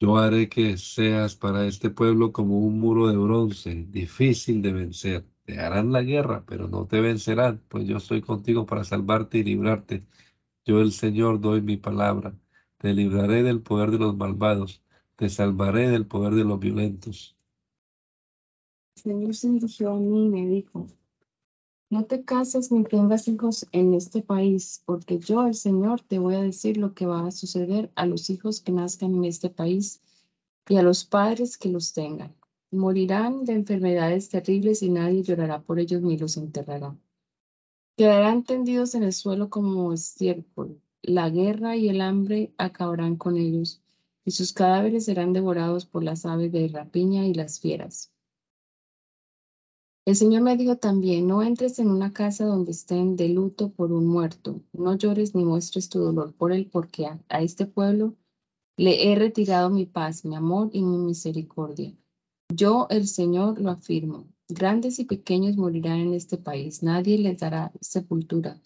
Yo 0.00 0.16
haré 0.16 0.48
que 0.48 0.76
seas 0.76 1.36
para 1.36 1.66
este 1.66 1.90
pueblo 1.90 2.32
como 2.32 2.58
un 2.58 2.80
muro 2.80 3.06
de 3.08 3.16
bronce, 3.16 3.86
difícil 3.88 4.62
de 4.62 4.72
vencer. 4.72 5.29
Te 5.50 5.58
harán 5.58 5.90
la 5.90 6.02
guerra, 6.02 6.44
pero 6.46 6.68
no 6.68 6.86
te 6.86 7.00
vencerán, 7.00 7.60
pues 7.68 7.84
yo 7.84 7.96
estoy 7.96 8.20
contigo 8.20 8.66
para 8.66 8.84
salvarte 8.84 9.38
y 9.38 9.42
librarte. 9.42 10.06
Yo 10.64 10.80
el 10.80 10.92
Señor 10.92 11.40
doy 11.40 11.60
mi 11.60 11.76
palabra. 11.76 12.38
Te 12.78 12.94
libraré 12.94 13.42
del 13.42 13.60
poder 13.60 13.90
de 13.90 13.98
los 13.98 14.16
malvados, 14.16 14.80
te 15.16 15.28
salvaré 15.28 15.90
del 15.90 16.06
poder 16.06 16.34
de 16.34 16.44
los 16.44 16.60
violentos. 16.60 17.36
El 18.94 19.02
Señor 19.02 19.34
se 19.34 19.50
dirigió 19.50 19.90
a 19.90 19.98
mí 19.98 20.26
y 20.26 20.28
me 20.28 20.46
dijo, 20.46 20.86
no 21.90 22.04
te 22.04 22.24
cases 22.24 22.70
ni 22.70 22.84
tengas 22.84 23.26
hijos 23.26 23.66
en 23.72 23.94
este 23.94 24.22
país, 24.22 24.84
porque 24.86 25.18
yo, 25.18 25.48
el 25.48 25.56
Señor, 25.56 26.00
te 26.00 26.20
voy 26.20 26.36
a 26.36 26.42
decir 26.42 26.76
lo 26.76 26.94
que 26.94 27.06
va 27.06 27.26
a 27.26 27.32
suceder 27.32 27.90
a 27.96 28.06
los 28.06 28.30
hijos 28.30 28.60
que 28.60 28.70
nazcan 28.70 29.16
en 29.16 29.24
este 29.24 29.50
país 29.50 30.00
y 30.68 30.76
a 30.76 30.82
los 30.82 31.04
padres 31.04 31.58
que 31.58 31.70
los 31.70 31.92
tengan. 31.92 32.36
Morirán 32.72 33.44
de 33.44 33.54
enfermedades 33.54 34.28
terribles 34.28 34.82
y 34.82 34.90
nadie 34.90 35.22
llorará 35.22 35.60
por 35.62 35.78
ellos 35.78 36.02
ni 36.02 36.16
los 36.18 36.36
enterrará. 36.36 36.96
Quedarán 37.96 38.44
tendidos 38.44 38.94
en 38.94 39.02
el 39.02 39.12
suelo 39.12 39.50
como 39.50 39.92
estiércol 39.92 40.80
la 41.02 41.30
guerra 41.30 41.76
y 41.76 41.88
el 41.88 42.00
hambre 42.00 42.52
acabarán 42.58 43.16
con 43.16 43.36
ellos, 43.36 43.80
y 44.24 44.32
sus 44.32 44.52
cadáveres 44.52 45.06
serán 45.06 45.32
devorados 45.32 45.86
por 45.86 46.04
las 46.04 46.26
aves 46.26 46.52
de 46.52 46.68
rapiña 46.68 47.26
y 47.26 47.34
las 47.34 47.58
fieras. 47.58 48.12
El 50.04 50.16
Señor 50.16 50.42
me 50.42 50.56
dijo 50.56 50.76
también, 50.76 51.26
no 51.26 51.42
entres 51.42 51.78
en 51.78 51.90
una 51.90 52.12
casa 52.12 52.44
donde 52.44 52.72
estén 52.72 53.16
de 53.16 53.28
luto 53.28 53.70
por 53.70 53.92
un 53.92 54.06
muerto, 54.06 54.60
no 54.72 54.94
llores 54.96 55.34
ni 55.34 55.44
muestres 55.44 55.88
tu 55.88 56.00
dolor 56.00 56.34
por 56.34 56.52
él, 56.52 56.68
porque 56.70 57.06
a, 57.06 57.18
a 57.28 57.42
este 57.42 57.66
pueblo 57.66 58.14
le 58.76 59.10
he 59.10 59.14
retirado 59.14 59.70
mi 59.70 59.86
paz, 59.86 60.24
mi 60.24 60.34
amor 60.34 60.70
y 60.72 60.82
mi 60.82 60.98
misericordia. 60.98 61.94
Yo, 62.54 62.86
el 62.90 63.08
Señor, 63.08 63.60
lo 63.60 63.70
afirmo. 63.70 64.26
Grandes 64.48 64.98
y 64.98 65.04
pequeños 65.04 65.56
morirán 65.56 66.00
en 66.00 66.14
este 66.14 66.36
país, 66.36 66.82
nadie 66.82 67.18
les 67.18 67.38
dará 67.38 67.72
sepultura 67.80 68.60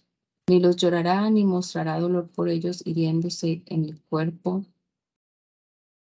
ni 0.46 0.60
los 0.60 0.76
llorará 0.76 1.30
ni 1.30 1.44
mostrará 1.44 1.98
dolor 1.98 2.28
por 2.28 2.48
ellos 2.48 2.82
hiriéndose 2.84 3.62
en 3.66 3.84
el 3.84 4.00
cuerpo 4.02 4.64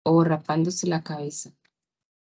o 0.03 0.23
rapándose 0.23 0.87
la 0.87 1.03
cabeza. 1.03 1.51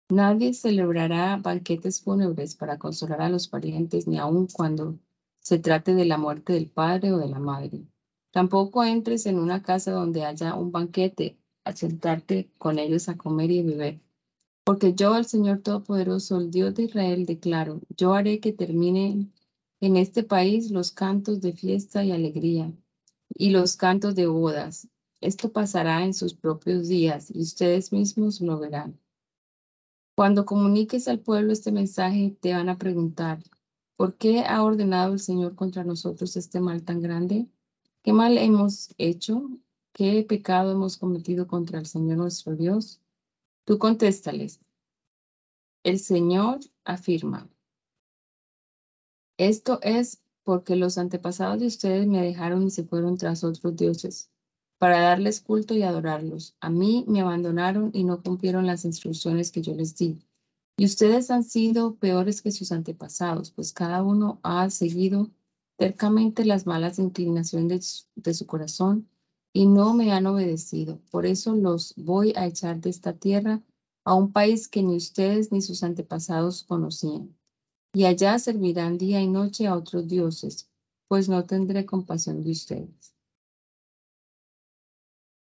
Nadie 0.09 0.53
celebrará 0.53 1.37
banquetes 1.37 2.01
fúnebres 2.01 2.55
para 2.55 2.77
consolar 2.77 3.21
a 3.21 3.29
los 3.29 3.47
parientes, 3.47 4.07
ni 4.07 4.17
aun 4.17 4.47
cuando 4.47 4.99
se 5.39 5.59
trate 5.59 5.93
de 5.93 6.05
la 6.05 6.17
muerte 6.17 6.53
del 6.53 6.67
padre 6.67 7.13
o 7.13 7.17
de 7.17 7.29
la 7.29 7.39
madre. 7.39 7.85
Tampoco 8.31 8.83
entres 8.83 9.25
en 9.25 9.37
una 9.39 9.61
casa 9.61 9.91
donde 9.91 10.25
haya 10.25 10.55
un 10.55 10.71
banquete 10.71 11.37
a 11.63 11.73
sentarte 11.73 12.49
con 12.57 12.79
ellos 12.79 13.07
a 13.07 13.17
comer 13.17 13.51
y 13.51 13.63
beber. 13.63 14.01
Porque 14.65 14.93
yo, 14.93 15.17
el 15.17 15.25
Señor 15.25 15.59
Todopoderoso, 15.59 16.37
el 16.37 16.49
Dios 16.49 16.73
de 16.75 16.83
Israel, 16.83 17.25
declaro, 17.25 17.81
yo 17.97 18.13
haré 18.13 18.39
que 18.39 18.53
termine 18.53 19.29
en 19.81 19.97
este 19.97 20.23
país 20.23 20.71
los 20.71 20.91
cantos 20.91 21.41
de 21.41 21.51
fiesta 21.51 22.05
y 22.05 22.11
alegría 22.11 22.71
y 23.35 23.49
los 23.49 23.75
cantos 23.75 24.15
de 24.15 24.27
bodas. 24.27 24.87
Esto 25.19 25.51
pasará 25.51 26.05
en 26.05 26.13
sus 26.13 26.33
propios 26.33 26.87
días 26.87 27.29
y 27.29 27.41
ustedes 27.41 27.91
mismos 27.91 28.39
lo 28.39 28.57
verán. 28.59 28.97
Cuando 30.15 30.45
comuniques 30.45 31.09
al 31.09 31.19
pueblo 31.19 31.51
este 31.51 31.71
mensaje, 31.73 32.37
te 32.39 32.53
van 32.53 32.69
a 32.69 32.77
preguntar, 32.77 33.43
¿por 33.97 34.15
qué 34.15 34.45
ha 34.45 34.63
ordenado 34.63 35.11
el 35.11 35.19
Señor 35.19 35.55
contra 35.55 35.83
nosotros 35.83 36.37
este 36.37 36.61
mal 36.61 36.83
tan 36.83 37.01
grande? 37.01 37.47
¿Qué 38.01 38.13
mal 38.13 38.37
hemos 38.37 38.93
hecho? 38.97 39.49
¿Qué 39.91 40.23
pecado 40.23 40.71
hemos 40.71 40.97
cometido 40.97 41.47
contra 41.47 41.79
el 41.79 41.85
Señor 41.85 42.17
nuestro 42.17 42.55
Dios? 42.55 43.02
Tú 43.65 43.77
contéstales. 43.77 44.59
El 45.83 45.99
Señor 45.99 46.59
afirma, 46.83 47.49
esto 49.37 49.79
es 49.81 50.21
porque 50.43 50.75
los 50.75 50.97
antepasados 50.97 51.59
de 51.61 51.67
ustedes 51.67 52.05
me 52.05 52.21
dejaron 52.21 52.63
y 52.63 52.71
se 52.71 52.83
fueron 52.83 53.17
tras 53.17 53.43
otros 53.43 53.75
dioses 53.75 54.29
para 54.77 54.99
darles 54.99 55.39
culto 55.39 55.73
y 55.75 55.83
adorarlos. 55.83 56.57
A 56.59 56.69
mí 56.69 57.05
me 57.07 57.21
abandonaron 57.21 57.91
y 57.93 58.03
no 58.03 58.21
cumplieron 58.21 58.65
las 58.67 58.83
instrucciones 58.83 59.51
que 59.51 59.61
yo 59.61 59.73
les 59.73 59.95
di. 59.95 60.19
Y 60.75 60.83
ustedes 60.83 61.31
han 61.31 61.45
sido 61.45 61.95
peores 61.95 62.41
que 62.41 62.51
sus 62.51 62.73
antepasados, 62.73 63.51
pues 63.51 63.71
cada 63.71 64.03
uno 64.03 64.39
ha 64.43 64.69
seguido 64.69 65.29
cercamente 65.79 66.43
las 66.43 66.65
malas 66.65 66.99
inclinaciones 66.99 68.09
de 68.15 68.33
su 68.33 68.45
corazón 68.45 69.07
y 69.53 69.67
no 69.67 69.93
me 69.93 70.11
han 70.11 70.25
obedecido. 70.25 70.99
Por 71.11 71.25
eso 71.25 71.55
los 71.55 71.93
voy 71.95 72.33
a 72.35 72.47
echar 72.47 72.81
de 72.81 72.89
esta 72.89 73.13
tierra 73.13 73.61
a 74.03 74.15
un 74.15 74.33
país 74.33 74.67
que 74.67 74.83
ni 74.83 74.97
ustedes 74.97 75.51
ni 75.51 75.61
sus 75.61 75.83
antepasados 75.83 76.63
conocían 76.63 77.35
y 77.93 78.05
allá 78.05 78.39
servirán 78.39 78.97
día 78.97 79.21
y 79.21 79.27
noche 79.27 79.67
a 79.67 79.75
otros 79.75 80.07
dioses, 80.07 80.69
pues 81.07 81.29
no 81.29 81.45
tendré 81.45 81.85
compasión 81.85 82.43
de 82.43 82.51
ustedes. 82.51 83.15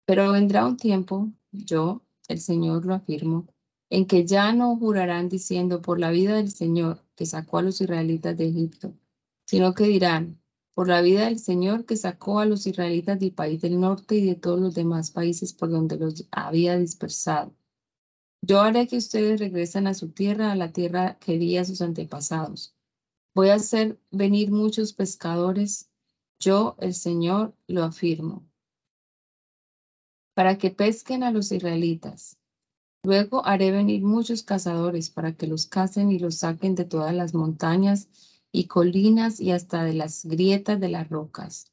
Pero 0.05 0.31
vendrá 0.31 0.65
un 0.65 0.77
tiempo, 0.77 1.29
yo, 1.51 2.01
el 2.27 2.39
Señor 2.39 2.85
lo 2.85 2.95
afirmo, 2.95 3.47
en 3.89 4.07
que 4.07 4.25
ya 4.25 4.53
no 4.53 4.75
jurarán 4.77 5.29
diciendo 5.29 5.81
por 5.81 5.99
la 5.99 6.11
vida 6.11 6.35
del 6.35 6.49
Señor 6.49 7.03
que 7.15 7.25
sacó 7.25 7.57
a 7.57 7.61
los 7.61 7.81
israelitas 7.81 8.37
de 8.37 8.47
Egipto, 8.47 8.93
sino 9.45 9.73
que 9.73 9.83
dirán, 9.83 10.39
por 10.79 10.87
la 10.87 11.01
vida 11.01 11.25
del 11.25 11.39
Señor 11.39 11.83
que 11.83 11.97
sacó 11.97 12.39
a 12.39 12.45
los 12.45 12.65
israelitas 12.65 13.19
del 13.19 13.33
país 13.33 13.59
del 13.59 13.81
norte 13.81 14.15
y 14.15 14.25
de 14.25 14.35
todos 14.35 14.61
los 14.61 14.75
demás 14.75 15.11
países 15.11 15.51
por 15.51 15.69
donde 15.69 15.97
los 15.97 16.25
había 16.31 16.77
dispersado. 16.77 17.53
Yo 18.41 18.61
haré 18.61 18.87
que 18.87 18.95
ustedes 18.95 19.41
regresen 19.41 19.87
a 19.87 19.93
su 19.93 20.11
tierra, 20.11 20.53
a 20.53 20.55
la 20.55 20.71
tierra 20.71 21.17
que 21.19 21.37
di 21.37 21.57
a 21.57 21.65
sus 21.65 21.81
antepasados. 21.81 22.73
Voy 23.35 23.49
a 23.49 23.55
hacer 23.55 23.99
venir 24.09 24.51
muchos 24.51 24.93
pescadores, 24.93 25.89
yo, 26.39 26.77
el 26.79 26.93
Señor, 26.93 27.53
lo 27.67 27.83
afirmo, 27.83 28.47
para 30.33 30.57
que 30.57 30.69
pesquen 30.69 31.23
a 31.23 31.31
los 31.31 31.51
israelitas. 31.51 32.37
Luego 33.03 33.45
haré 33.45 33.71
venir 33.71 34.01
muchos 34.03 34.43
cazadores 34.43 35.09
para 35.09 35.33
que 35.33 35.45
los 35.45 35.65
cacen 35.65 36.09
y 36.09 36.19
los 36.19 36.35
saquen 36.35 36.75
de 36.75 36.85
todas 36.85 37.13
las 37.13 37.33
montañas 37.33 38.07
y 38.51 38.65
colinas 38.65 39.39
y 39.39 39.51
hasta 39.51 39.83
de 39.83 39.93
las 39.93 40.25
grietas 40.25 40.79
de 40.79 40.89
las 40.89 41.09
rocas, 41.09 41.71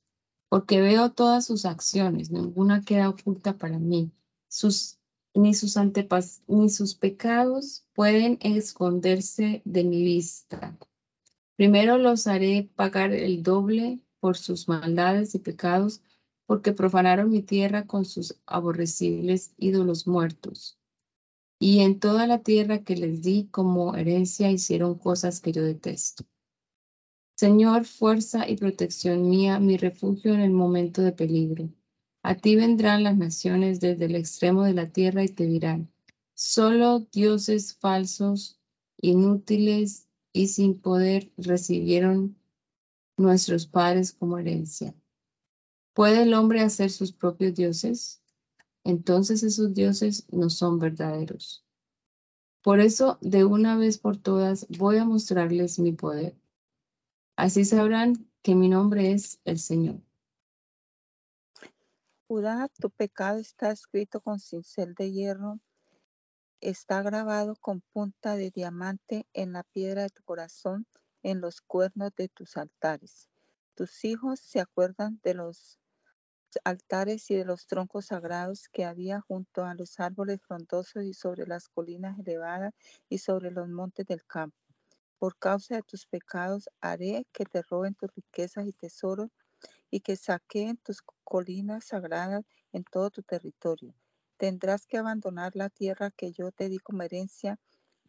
porque 0.48 0.80
veo 0.80 1.12
todas 1.12 1.46
sus 1.46 1.64
acciones, 1.64 2.30
ninguna 2.30 2.82
queda 2.82 3.08
oculta 3.08 3.56
para 3.56 3.78
mí. 3.78 4.12
Sus, 4.48 4.98
ni, 5.34 5.54
sus 5.54 5.76
antepas, 5.76 6.42
ni 6.46 6.68
sus 6.68 6.94
pecados 6.94 7.84
pueden 7.94 8.38
esconderse 8.40 9.62
de 9.64 9.84
mi 9.84 10.02
vista. 10.04 10.76
Primero 11.56 11.98
los 11.98 12.26
haré 12.26 12.70
pagar 12.74 13.12
el 13.12 13.42
doble 13.42 14.00
por 14.20 14.36
sus 14.36 14.68
maldades 14.68 15.34
y 15.34 15.38
pecados, 15.38 16.02
porque 16.46 16.72
profanaron 16.72 17.30
mi 17.30 17.42
tierra 17.42 17.86
con 17.86 18.04
sus 18.04 18.38
aborrecibles 18.46 19.52
ídolos 19.56 20.06
muertos. 20.06 20.78
Y 21.58 21.80
en 21.80 21.98
toda 21.98 22.26
la 22.26 22.40
tierra 22.40 22.84
que 22.84 22.96
les 22.96 23.22
di 23.22 23.48
como 23.50 23.96
herencia 23.96 24.50
hicieron 24.50 24.96
cosas 24.96 25.40
que 25.40 25.52
yo 25.52 25.62
detesto. 25.62 26.24
Señor, 27.36 27.84
fuerza 27.84 28.48
y 28.48 28.56
protección 28.56 29.28
mía, 29.28 29.60
mi 29.60 29.76
refugio 29.76 30.32
en 30.32 30.40
el 30.40 30.52
momento 30.52 31.02
de 31.02 31.12
peligro. 31.12 31.68
A 32.22 32.34
ti 32.34 32.56
vendrán 32.56 33.02
las 33.02 33.14
naciones 33.14 33.78
desde 33.78 34.06
el 34.06 34.14
extremo 34.14 34.64
de 34.64 34.72
la 34.72 34.88
tierra 34.88 35.22
y 35.22 35.28
te 35.28 35.44
dirán, 35.44 35.92
solo 36.32 37.00
dioses 37.12 37.76
falsos, 37.76 38.58
inútiles 38.96 40.08
y 40.32 40.46
sin 40.46 40.80
poder 40.80 41.30
recibieron 41.36 42.38
nuestros 43.18 43.66
padres 43.66 44.12
como 44.12 44.38
herencia. 44.38 44.94
¿Puede 45.92 46.22
el 46.22 46.32
hombre 46.32 46.62
hacer 46.62 46.90
sus 46.90 47.12
propios 47.12 47.54
dioses? 47.54 48.22
Entonces 48.82 49.42
esos 49.42 49.74
dioses 49.74 50.26
no 50.32 50.48
son 50.48 50.78
verdaderos. 50.78 51.66
Por 52.62 52.80
eso, 52.80 53.18
de 53.20 53.44
una 53.44 53.76
vez 53.76 53.98
por 53.98 54.16
todas, 54.16 54.66
voy 54.78 54.96
a 54.96 55.04
mostrarles 55.04 55.78
mi 55.78 55.92
poder. 55.92 56.34
Así 57.36 57.66
sabrán 57.66 58.14
que 58.42 58.54
mi 58.54 58.68
nombre 58.68 59.12
es 59.12 59.40
el 59.44 59.58
Señor. 59.58 60.00
Judá, 62.26 62.68
tu 62.80 62.88
pecado 62.90 63.38
está 63.38 63.70
escrito 63.70 64.20
con 64.20 64.40
cincel 64.40 64.94
de 64.94 65.12
hierro, 65.12 65.60
está 66.62 67.02
grabado 67.02 67.54
con 67.56 67.82
punta 67.92 68.36
de 68.36 68.50
diamante 68.50 69.26
en 69.34 69.52
la 69.52 69.62
piedra 69.62 70.02
de 70.02 70.08
tu 70.08 70.22
corazón, 70.24 70.86
en 71.22 71.42
los 71.42 71.60
cuernos 71.60 72.12
de 72.16 72.28
tus 72.28 72.56
altares. 72.56 73.28
Tus 73.74 74.04
hijos 74.06 74.40
se 74.40 74.60
acuerdan 74.60 75.20
de 75.22 75.34
los 75.34 75.78
altares 76.64 77.30
y 77.30 77.34
de 77.34 77.44
los 77.44 77.66
troncos 77.66 78.06
sagrados 78.06 78.68
que 78.70 78.86
había 78.86 79.20
junto 79.20 79.64
a 79.64 79.74
los 79.74 80.00
árboles 80.00 80.40
frondosos 80.40 81.04
y 81.04 81.12
sobre 81.12 81.46
las 81.46 81.68
colinas 81.68 82.18
elevadas 82.18 82.72
y 83.10 83.18
sobre 83.18 83.50
los 83.50 83.68
montes 83.68 84.06
del 84.06 84.24
campo. 84.24 84.65
Por 85.18 85.38
causa 85.38 85.76
de 85.76 85.82
tus 85.82 86.06
pecados 86.06 86.68
haré 86.80 87.26
que 87.32 87.44
te 87.44 87.62
roben 87.62 87.94
tus 87.94 88.14
riquezas 88.14 88.66
y 88.66 88.72
tesoros 88.72 89.30
y 89.90 90.00
que 90.00 90.16
saqueen 90.16 90.76
tus 90.76 91.02
colinas 91.24 91.86
sagradas 91.86 92.44
en 92.72 92.84
todo 92.84 93.10
tu 93.10 93.22
territorio. 93.22 93.94
Tendrás 94.36 94.86
que 94.86 94.98
abandonar 94.98 95.56
la 95.56 95.70
tierra 95.70 96.10
que 96.10 96.32
yo 96.32 96.52
te 96.52 96.68
di 96.68 96.78
como 96.78 97.02
herencia 97.02 97.58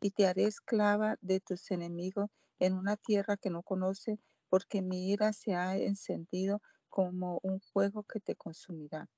y 0.01 0.11
te 0.11 0.27
haré 0.27 0.43
esclava 0.45 1.17
de 1.21 1.39
tus 1.39 1.71
enemigos 1.71 2.29
en 2.59 2.73
una 2.73 2.97
tierra 2.97 3.37
que 3.37 3.49
no 3.49 3.63
conoces, 3.63 4.19
porque 4.49 4.81
mi 4.81 5.09
ira 5.09 5.33
se 5.33 5.55
ha 5.55 5.77
encendido 5.77 6.61
como 6.89 7.39
un 7.43 7.61
fuego 7.61 8.03
que 8.03 8.19
te 8.19 8.35
consumirá. 8.35 9.09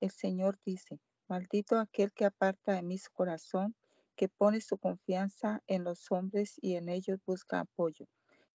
El 0.00 0.10
Señor 0.10 0.58
dice, 0.64 1.00
maldito 1.28 1.78
aquel 1.78 2.12
que 2.12 2.26
aparta 2.26 2.74
de 2.74 2.82
mi 2.82 2.98
corazón 3.12 3.74
que 4.16 4.28
pone 4.28 4.60
su 4.60 4.78
confianza 4.78 5.62
en 5.66 5.84
los 5.84 6.10
hombres 6.10 6.54
y 6.60 6.76
en 6.76 6.88
ellos 6.88 7.20
busca 7.26 7.60
apoyo. 7.60 8.06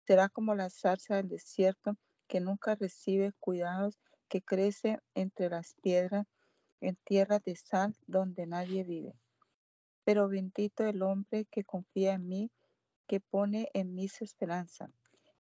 Será 0.06 0.28
como 0.28 0.54
la 0.54 0.70
zarza 0.70 1.16
del 1.16 1.28
desierto 1.28 1.96
que 2.28 2.40
nunca 2.40 2.74
recibe 2.74 3.32
cuidados, 3.40 3.98
que 4.28 4.42
crece 4.42 4.98
entre 5.14 5.48
las 5.48 5.74
piedras 5.82 6.26
en 6.80 6.96
tierra 7.04 7.38
de 7.38 7.56
sal 7.56 7.96
donde 8.06 8.46
nadie 8.46 8.84
vive. 8.84 9.14
Pero 10.04 10.28
bendito 10.28 10.84
el 10.84 11.02
hombre 11.02 11.46
que 11.50 11.64
confía 11.64 12.14
en 12.14 12.28
mí, 12.28 12.50
que 13.06 13.20
pone 13.20 13.70
en 13.72 13.94
mí 13.94 14.08
su 14.08 14.24
esperanza. 14.24 14.90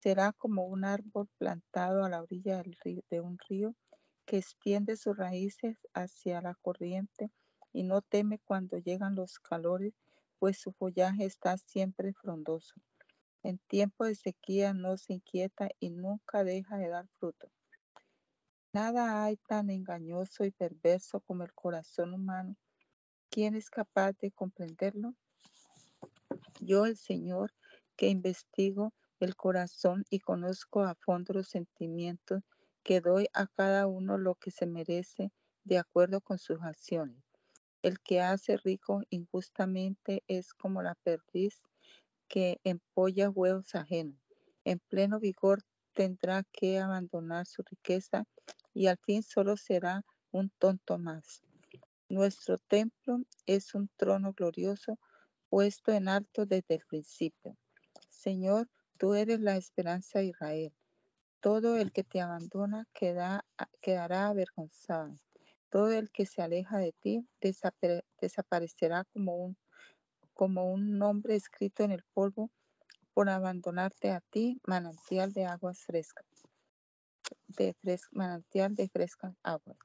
Será 0.02 0.34
como 0.34 0.66
un 0.66 0.84
árbol 0.84 1.30
plantado 1.38 2.04
a 2.04 2.10
la 2.10 2.22
orilla 2.22 2.62
de 3.10 3.22
un 3.22 3.38
río 3.48 3.74
que 4.26 4.38
extiende 4.38 4.98
sus 4.98 5.16
raíces 5.16 5.78
hacia 5.94 6.42
la 6.42 6.56
corriente 6.56 7.32
y 7.74 7.84
no 7.84 8.02
teme 8.02 8.40
cuando 8.40 8.78
llegan 8.78 9.16
los 9.16 9.40
calores, 9.40 9.94
pues 10.40 10.60
su 10.60 10.72
follaje 10.72 11.26
está 11.26 11.58
siempre 11.58 12.14
frondoso. 12.14 12.76
En 13.42 13.58
tiempo 13.58 14.06
de 14.06 14.16
sequía 14.16 14.74
no 14.74 14.98
se 14.98 15.14
inquieta 15.14 15.70
y 15.80 15.90
nunca 15.90 16.44
deja 16.44 16.78
de 16.78 16.88
dar 16.88 17.08
fruto. 17.20 17.52
Nada 18.74 19.24
hay 19.24 19.38
tan 19.38 19.70
engañoso 19.70 20.46
y 20.46 20.52
perverso 20.52 21.20
como 21.20 21.44
el 21.44 21.54
corazón 21.54 22.14
humano. 22.14 22.56
¿Quién 23.30 23.56
es 23.56 23.70
capaz 23.70 24.14
de 24.14 24.32
comprenderlo? 24.32 25.14
Yo, 26.60 26.86
el 26.86 26.98
Señor, 26.98 27.54
que 27.96 28.08
investigo 28.08 28.94
el 29.20 29.36
corazón 29.36 30.06
y 30.10 30.20
conozco 30.20 30.82
a 30.84 30.96
fondo 30.96 31.34
los 31.34 31.48
sentimientos, 31.48 32.42
que 32.84 33.02
doy 33.02 33.28
a 33.34 33.48
cada 33.48 33.88
uno 33.88 34.18
lo 34.18 34.36
que 34.36 34.52
se 34.52 34.66
merece 34.66 35.32
de 35.64 35.78
acuerdo 35.78 36.22
con 36.22 36.38
sus 36.38 36.62
acciones. 36.62 37.24
El 37.84 38.00
que 38.00 38.22
hace 38.22 38.56
rico 38.56 39.04
injustamente 39.10 40.24
es 40.28 40.54
como 40.54 40.82
la 40.82 40.96
perdiz 40.96 41.62
que 42.30 42.62
empolla 42.64 43.30
huevos 43.30 43.76
ajenos. 43.76 44.18
En 44.64 44.80
pleno 44.80 45.20
vigor 45.20 45.64
tendrá 45.92 46.44
que 46.54 46.80
abandonar 46.80 47.46
su 47.46 47.62
riqueza 47.62 48.26
y 48.74 48.88
al 48.88 48.98
fin 48.98 49.22
solo 49.22 49.58
será 49.58 50.06
un 50.32 50.50
tonto 50.50 50.98
más. 50.98 51.44
Nuestro 52.08 52.58
templo 52.58 53.20
es 53.46 53.76
un 53.76 53.90
trono 53.98 54.32
glorioso 54.32 54.98
puesto 55.50 55.92
en 55.92 56.08
alto 56.08 56.46
desde 56.46 56.76
el 56.76 56.86
principio. 56.88 57.58
Señor, 58.10 58.70
tú 58.98 59.14
eres 59.14 59.42
la 59.42 59.58
esperanza 59.58 60.20
de 60.20 60.28
Israel. 60.28 60.74
Todo 61.42 61.76
el 61.76 61.92
que 61.92 62.06
te 62.06 62.22
abandona 62.22 62.88
quedará 62.94 63.44
avergonzado. 64.30 65.20
Todo 65.74 65.90
el 65.90 66.12
que 66.12 66.28
se 66.28 66.44
aleja 66.44 66.78
de 66.78 66.92
ti 66.92 67.28
desaparecerá 67.42 69.06
como 69.06 69.56
un, 70.72 71.00
nombre 71.00 71.36
escrito 71.36 71.84
en 71.84 71.90
el 71.90 72.04
polvo 72.14 72.52
por 73.16 73.28
abandonarte 73.28 74.12
a 74.12 74.22
ti, 74.22 74.62
manantial 74.68 75.34
de 75.34 75.46
aguas 75.46 75.80
frescas, 75.80 76.28
manantial 78.12 78.76
de 78.76 78.88
frescas 78.88 79.34
aguas. 79.42 79.80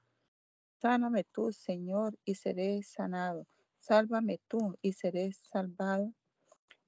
Sáname 0.75 1.25
tú, 1.25 1.55
Señor, 1.55 2.19
y 2.23 2.35
seré 2.35 2.83
sanado. 2.83 3.47
Sálvame 3.81 4.41
tú 4.47 4.77
y 4.83 4.93
seré 4.93 5.33
salvado, 5.33 6.13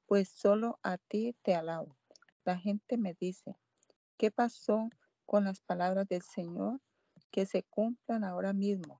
pues 0.04 0.28
solo 0.28 0.78
a 0.82 0.98
ti 0.98 1.34
te 1.40 1.54
alabo. 1.54 1.96
La 2.44 2.58
gente 2.58 2.98
me 2.98 3.14
dice, 3.18 3.56
¿qué 4.18 4.30
pasó 4.30 4.90
con 5.24 5.44
las 5.44 5.62
palabras 5.62 6.06
del 6.06 6.20
Señor? 6.20 6.82
Que 7.30 7.46
se 7.46 7.62
cumplan 7.62 8.24
ahora 8.24 8.52
mismo. 8.52 8.98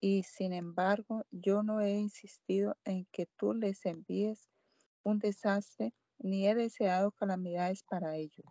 Y 0.00 0.22
sin 0.22 0.52
embargo, 0.52 1.24
yo 1.30 1.62
no 1.62 1.80
he 1.80 1.92
insistido 1.92 2.76
en 2.84 3.06
que 3.10 3.26
tú 3.36 3.52
les 3.52 3.84
envíes 3.84 4.48
un 5.02 5.18
desastre, 5.18 5.92
ni 6.18 6.46
he 6.46 6.54
deseado 6.54 7.10
calamidades 7.12 7.82
para 7.82 8.16
ellos. 8.16 8.46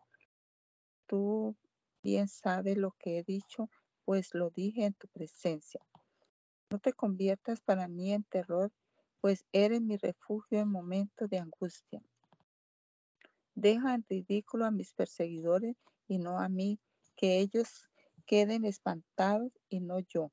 Tú 1.05 1.55
bien 2.03 2.27
sabes 2.27 2.77
lo 2.77 2.91
que 2.99 3.19
he 3.19 3.23
dicho, 3.23 3.69
pues 4.03 4.33
lo 4.33 4.49
dije 4.49 4.85
en 4.85 4.93
tu 4.93 5.07
presencia. 5.07 5.81
No 6.69 6.79
te 6.79 6.93
conviertas 6.93 7.61
para 7.61 7.87
mí 7.87 8.13
en 8.13 8.23
terror, 8.23 8.71
pues 9.21 9.45
eres 9.51 9.81
mi 9.81 9.97
refugio 9.97 10.59
en 10.59 10.69
momentos 10.69 11.29
de 11.29 11.39
angustia. 11.39 12.01
Deja 13.55 13.95
en 13.95 14.05
ridículo 14.07 14.65
a 14.65 14.71
mis 14.71 14.93
perseguidores 14.93 15.75
y 16.07 16.19
no 16.19 16.39
a 16.39 16.49
mí, 16.49 16.79
que 17.15 17.39
ellos 17.39 17.89
queden 18.27 18.65
espantados 18.65 19.51
y 19.69 19.79
no 19.79 19.99
yo. 19.99 20.31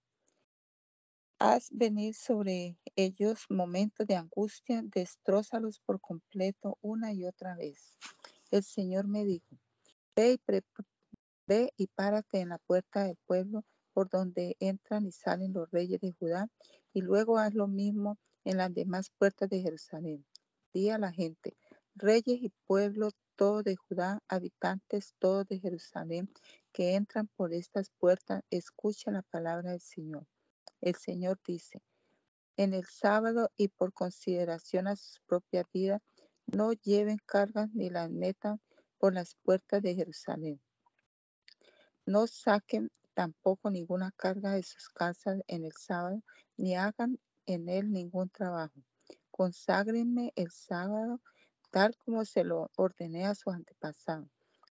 Haz 1.38 1.68
venir 1.70 2.14
sobre 2.14 2.78
ellos 2.96 3.46
momentos 3.48 4.06
de 4.06 4.16
angustia, 4.16 4.82
destrózalos 4.84 5.80
por 5.80 6.00
completo 6.00 6.78
una 6.80 7.12
y 7.12 7.24
otra 7.24 7.56
vez. 7.56 7.96
El 8.50 8.62
Señor 8.62 9.06
me 9.06 9.24
dijo, 9.24 9.56
ve 10.14 10.34
y, 10.34 10.40
ve 11.46 11.72
y 11.76 11.86
párate 11.86 12.40
en 12.40 12.50
la 12.50 12.58
puerta 12.58 13.04
del 13.04 13.16
pueblo 13.26 13.64
por 13.92 14.10
donde 14.10 14.56
entran 14.58 15.06
y 15.06 15.12
salen 15.12 15.52
los 15.52 15.70
reyes 15.70 16.00
de 16.00 16.10
Judá, 16.10 16.48
y 16.92 17.00
luego 17.00 17.38
haz 17.38 17.54
lo 17.54 17.68
mismo 17.68 18.18
en 18.44 18.56
las 18.58 18.74
demás 18.74 19.10
puertas 19.18 19.48
de 19.48 19.60
Jerusalén. 19.60 20.26
Di 20.72 20.90
a 20.90 20.98
la 20.98 21.12
gente, 21.12 21.56
reyes 21.94 22.42
y 22.42 22.52
pueblo 22.66 23.10
todo 23.36 23.62
de 23.62 23.76
Judá, 23.76 24.20
habitantes 24.28 25.14
todos 25.18 25.46
de 25.46 25.60
Jerusalén, 25.60 26.28
que 26.74 26.96
entran 26.96 27.28
por 27.36 27.54
estas 27.54 27.88
puertas, 27.88 28.42
escuchen 28.50 29.14
la 29.14 29.22
palabra 29.22 29.70
del 29.70 29.80
Señor. 29.80 30.26
El 30.80 30.96
Señor 30.96 31.38
dice, 31.46 31.80
en 32.56 32.74
el 32.74 32.84
sábado 32.84 33.52
y 33.56 33.68
por 33.68 33.92
consideración 33.92 34.88
a 34.88 34.96
sus 34.96 35.20
propias 35.20 35.66
vidas, 35.72 36.02
no 36.46 36.72
lleven 36.72 37.18
cargas 37.24 37.70
ni 37.72 37.90
las 37.90 38.10
metan 38.10 38.60
por 38.98 39.14
las 39.14 39.36
puertas 39.36 39.82
de 39.82 39.94
Jerusalén. 39.94 40.60
No 42.06 42.26
saquen 42.26 42.90
tampoco 43.14 43.70
ninguna 43.70 44.10
carga 44.16 44.52
de 44.52 44.64
sus 44.64 44.88
casas 44.88 45.40
en 45.46 45.64
el 45.64 45.72
sábado, 45.72 46.22
ni 46.56 46.74
hagan 46.74 47.20
en 47.46 47.68
él 47.68 47.92
ningún 47.92 48.30
trabajo. 48.30 48.74
Conságrenme 49.30 50.32
el 50.34 50.50
sábado 50.50 51.20
tal 51.70 51.96
como 51.98 52.24
se 52.24 52.42
lo 52.42 52.70
ordené 52.76 53.26
a 53.26 53.36
sus 53.36 53.54
antepasados. 53.54 54.33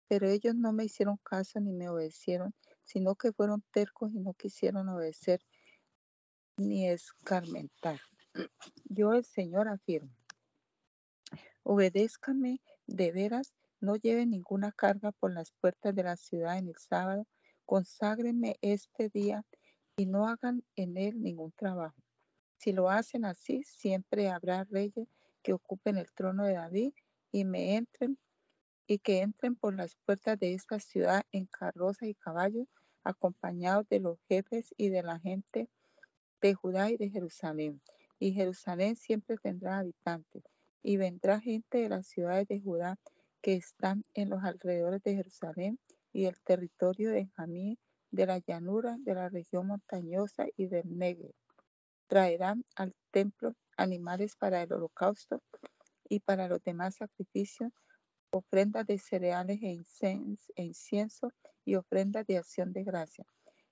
Pero 0.07 0.27
ellos 0.29 0.55
no 0.55 0.71
me 0.71 0.85
hicieron 0.85 1.17
caso 1.17 1.59
ni 1.59 1.73
me 1.73 1.89
obedecieron, 1.89 2.53
sino 2.83 3.15
que 3.15 3.33
fueron 3.33 3.63
tercos 3.71 4.13
y 4.13 4.19
no 4.19 4.33
quisieron 4.33 4.87
obedecer 4.89 5.41
ni 6.57 6.87
escarmentar. 6.87 7.99
Yo 8.85 9.13
el 9.13 9.25
Señor 9.25 9.67
afirmo. 9.67 10.11
Obedézcame 11.63 12.61
de 12.85 13.11
veras, 13.11 13.53
no 13.81 13.95
lleven 13.95 14.29
ninguna 14.29 14.71
carga 14.71 15.11
por 15.11 15.33
las 15.33 15.51
puertas 15.51 15.95
de 15.95 16.03
la 16.03 16.15
ciudad 16.15 16.57
en 16.57 16.67
el 16.67 16.75
sábado, 16.77 17.25
conságrenme 17.65 18.57
este 18.61 19.09
día 19.09 19.43
y 19.97 20.05
no 20.05 20.27
hagan 20.27 20.63
en 20.75 20.97
él 20.97 21.21
ningún 21.21 21.51
trabajo. 21.53 21.95
Si 22.57 22.71
lo 22.71 22.89
hacen 22.89 23.25
así, 23.25 23.63
siempre 23.63 24.29
habrá 24.29 24.63
reyes 24.65 25.07
que 25.41 25.53
ocupen 25.53 25.97
el 25.97 26.11
trono 26.13 26.45
de 26.45 26.53
David 26.53 26.93
y 27.31 27.45
me 27.45 27.75
entren 27.75 28.17
y 28.87 28.99
que 28.99 29.21
entren 29.21 29.55
por 29.55 29.75
las 29.75 29.95
puertas 30.05 30.39
de 30.39 30.53
esta 30.53 30.79
ciudad 30.79 31.23
en 31.31 31.45
carroza 31.45 32.05
y 32.07 32.13
caballos, 32.13 32.67
acompañados 33.03 33.87
de 33.89 33.99
los 33.99 34.19
jefes 34.27 34.73
y 34.77 34.89
de 34.89 35.03
la 35.03 35.19
gente 35.19 35.69
de 36.41 36.53
Judá 36.53 36.91
y 36.91 36.97
de 36.97 37.09
Jerusalén. 37.09 37.81
Y 38.19 38.33
Jerusalén 38.33 38.95
siempre 38.95 39.37
tendrá 39.37 39.79
habitantes, 39.79 40.43
y 40.81 40.97
vendrá 40.97 41.39
gente 41.39 41.79
de 41.79 41.89
las 41.89 42.07
ciudades 42.07 42.47
de 42.47 42.61
Judá 42.61 42.97
que 43.41 43.53
están 43.53 44.03
en 44.13 44.29
los 44.29 44.43
alrededores 44.43 45.01
de 45.03 45.15
Jerusalén 45.15 45.79
y 46.13 46.25
el 46.25 46.39
territorio 46.41 47.11
de 47.11 47.27
Jamí, 47.35 47.77
de 48.11 48.25
la 48.25 48.39
llanura, 48.39 48.95
de 48.99 49.13
la 49.13 49.29
región 49.29 49.67
montañosa 49.67 50.45
y 50.55 50.67
del 50.67 50.97
Negev. 50.97 51.33
Traerán 52.07 52.63
al 52.75 52.95
templo 53.11 53.53
animales 53.77 54.35
para 54.35 54.61
el 54.61 54.71
holocausto 54.71 55.41
y 56.07 56.19
para 56.19 56.47
los 56.47 56.63
demás 56.63 56.95
sacrificios, 56.95 57.71
ofrendas 58.37 58.85
de 58.85 58.97
cereales 58.97 59.59
e, 59.63 60.19
incienso 60.57 61.31
y 61.63 61.75
ofrendas 61.75 62.27
de 62.27 62.37
acción 62.37 62.73
de 62.73 62.83
gracia. 62.83 63.25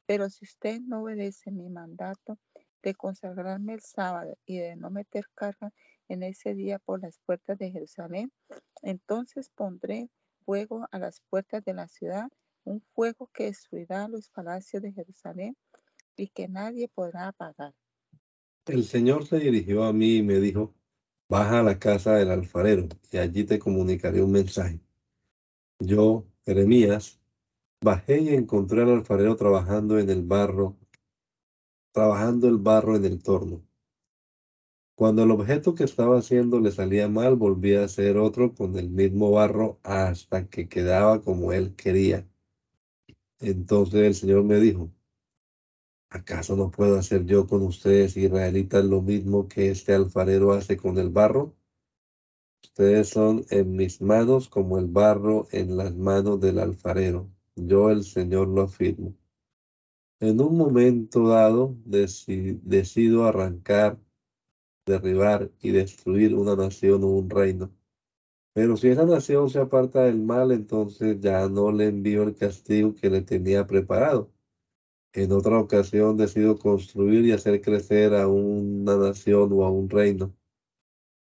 Pero 0.06 0.30
si 0.30 0.46
usted 0.46 0.80
no 0.82 1.04
obedece 1.04 1.52
mi 1.52 1.70
mandato 1.70 2.38
de 2.82 2.96
consagrarme 2.96 3.74
el 3.74 3.82
sábado 3.82 4.38
y 4.46 4.58
de 4.58 4.76
no 4.76 4.90
meter 4.90 5.26
carga 5.36 5.74
en 6.08 6.24
ese 6.24 6.54
día 6.54 6.80
por 6.80 7.02
las 7.02 7.20
puertas 7.26 7.58
de 7.58 7.72
Jerusalén, 7.72 8.32
entonces 8.82 9.50
pondré 9.50 10.10
fuego 10.46 10.88
a 10.92 11.00
las 11.00 11.22
puertas 11.30 11.64
de 11.64 11.74
la 11.74 11.88
ciudad, 11.88 12.30
un 12.64 12.82
fuego 12.94 13.30
que 13.34 13.46
destruirá 13.46 14.08
los 14.08 14.30
palacios 14.30 14.82
de 14.82 14.94
Jerusalén 14.94 15.58
y 16.16 16.28
que 16.28 16.48
nadie 16.48 16.88
podrá 16.88 17.28
apagar. 17.28 17.74
El 18.66 18.86
Señor 18.86 19.26
se 19.26 19.40
dirigió 19.40 19.84
a 19.84 19.92
mí 19.92 20.18
y 20.18 20.24
me 20.24 20.40
dijo, 20.40 20.74
baja 21.30 21.60
a 21.60 21.64
la 21.64 21.80
casa 21.80 22.16
del 22.16 22.32
alfarero 22.32 22.88
y 23.12 23.18
allí 23.18 23.44
te 23.44 23.60
comunicaré 23.60 24.22
un 24.22 24.32
mensaje. 24.32 24.80
Yo, 25.80 26.26
Jeremías, 26.46 27.20
bajé 27.82 28.22
y 28.22 28.30
encontré 28.30 28.82
al 28.82 28.92
alfarero 28.92 29.36
trabajando 29.36 30.00
en 30.00 30.10
el 30.10 30.24
barro, 30.24 30.78
trabajando 31.92 32.48
el 32.48 32.58
barro 32.58 32.96
en 32.96 33.06
el 33.06 33.22
torno. 33.22 33.64
Cuando 34.96 35.24
el 35.24 35.32
objeto 35.32 35.74
que 35.74 35.84
estaba 35.84 36.20
haciendo 36.20 36.60
le 36.60 36.72
salía 36.72 37.08
mal, 37.10 37.36
volvía 37.36 37.82
a 37.82 37.86
hacer 37.86 38.18
otro 38.18 38.54
con 38.54 38.78
el 38.78 38.90
mismo 38.90 39.32
barro 39.32 39.80
hasta 39.84 40.48
que 40.48 40.70
quedaba 40.70 41.22
como 41.22 41.52
él 41.52 41.76
quería. 41.76 42.28
Entonces 43.40 44.02
el 44.02 44.16
Señor 44.16 44.44
me 44.44 44.60
dijo, 44.60 44.92
¿Acaso 46.14 46.56
no 46.56 46.70
puedo 46.70 47.00
hacer 47.00 47.26
yo 47.26 47.48
con 47.48 47.64
ustedes, 47.64 48.16
israelitas, 48.18 48.86
lo 48.86 49.02
mismo 49.02 49.48
que 49.48 49.72
este 49.72 49.96
alfarero 49.96 50.52
hace 50.52 50.78
con 50.78 51.00
el 51.00 51.10
barro? 51.10 51.56
Ustedes 52.62 53.10
son 53.10 53.44
en 53.50 53.76
mis 53.76 54.00
manos 54.00 54.48
como 54.48 54.78
el 54.78 54.86
barro 54.86 55.48
en 55.52 55.76
las 55.76 55.96
manos 55.96 56.40
del 56.40 56.60
alfarero. 56.60 57.32
Yo, 57.56 57.90
el 57.90 58.04
Señor, 58.04 58.48
lo 58.48 58.62
afirmo. 58.62 59.16
En 60.20 60.40
un 60.40 60.56
momento 60.56 61.30
dado, 61.30 61.76
decido 61.84 63.26
arrancar, 63.26 64.00
derribar 64.86 65.52
y 65.62 65.72
destruir 65.72 66.36
una 66.36 66.56
nación 66.56 67.04
o 67.04 67.08
un 67.08 67.28
reino. 67.28 67.72
Pero 68.54 68.78
si 68.78 68.90
esa 68.90 69.06
nación 69.08 69.50
se 69.50 69.58
aparta 69.58 70.04
del 70.04 70.22
mal, 70.22 70.52
entonces 70.52 71.20
ya 71.20 71.50
no 71.50 71.72
le 71.72 71.88
envío 71.88 72.22
el 72.22 72.36
castigo 72.36 72.94
que 72.94 73.10
le 73.10 73.24
tenía 73.24 73.66
preparado 73.66 74.33
en 75.14 75.32
otra 75.32 75.60
ocasión 75.60 76.18
decido 76.18 76.58
construir 76.58 77.26
y 77.26 77.32
hacer 77.32 77.62
crecer 77.62 78.16
a 78.16 78.28
una 78.28 78.98
nación 78.98 79.50
o 79.54 79.64
a 79.64 79.70
un 79.72 79.90
reino. 79.90 80.36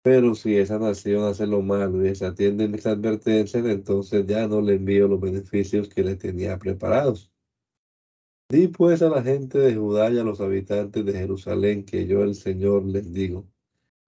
Pero 0.03 0.35
si 0.35 0.55
esa 0.57 0.79
nación 0.79 1.23
hace 1.25 1.47
lo 1.47 1.61
malo 1.61 2.05
y 2.05 2.15
se 2.15 2.25
atiende 2.25 2.67
mis 2.67 2.85
advertencias, 2.85 3.65
entonces 3.65 4.25
ya 4.27 4.47
no 4.47 4.61
le 4.61 4.75
envío 4.75 5.07
los 5.07 5.19
beneficios 5.19 5.89
que 5.89 6.03
le 6.03 6.15
tenía 6.15 6.57
preparados. 6.57 7.31
Di 8.49 8.67
pues 8.69 9.01
a 9.01 9.09
la 9.09 9.21
gente 9.23 9.57
de 9.59 9.75
Judá 9.75 10.09
y 10.11 10.17
a 10.19 10.23
los 10.23 10.39
habitantes 10.39 11.05
de 11.05 11.13
Jerusalén 11.13 11.83
que 11.85 12.07
yo 12.07 12.23
el 12.23 12.35
Señor 12.35 12.85
les 12.85 13.11
digo, 13.11 13.45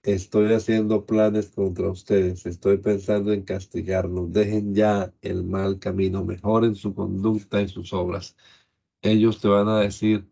estoy 0.04 0.54
haciendo 0.54 1.06
planes 1.06 1.50
contra 1.50 1.90
ustedes, 1.90 2.46
estoy 2.46 2.78
pensando 2.78 3.34
en 3.34 3.44
castigarlos, 3.44 4.32
dejen 4.32 4.74
ya 4.74 5.14
el 5.22 5.44
mal 5.44 5.80
camino, 5.80 6.24
mejoren 6.24 6.76
su 6.76 6.96
conducta 6.96 7.62
y 7.62 7.68
sus 7.68 7.92
obras 7.92 8.38
ellos 9.02 9.40
te 9.42 9.48
van 9.48 9.68
a 9.68 9.80
decir, 9.80 10.28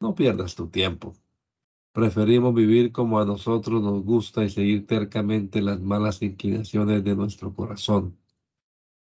no 0.00 0.14
pierdas 0.14 0.54
tu 0.56 0.68
tiempo. 0.68 1.14
Preferimos 1.92 2.54
vivir 2.54 2.92
como 2.92 3.20
a 3.20 3.24
nosotros 3.26 3.82
nos 3.82 4.02
gusta 4.04 4.44
y 4.44 4.50
seguir 4.50 4.86
tercamente 4.86 5.62
las 5.62 5.80
malas 5.80 6.22
inclinaciones 6.22 7.04
de 7.04 7.16
nuestro 7.16 7.54
corazón. 7.54 8.16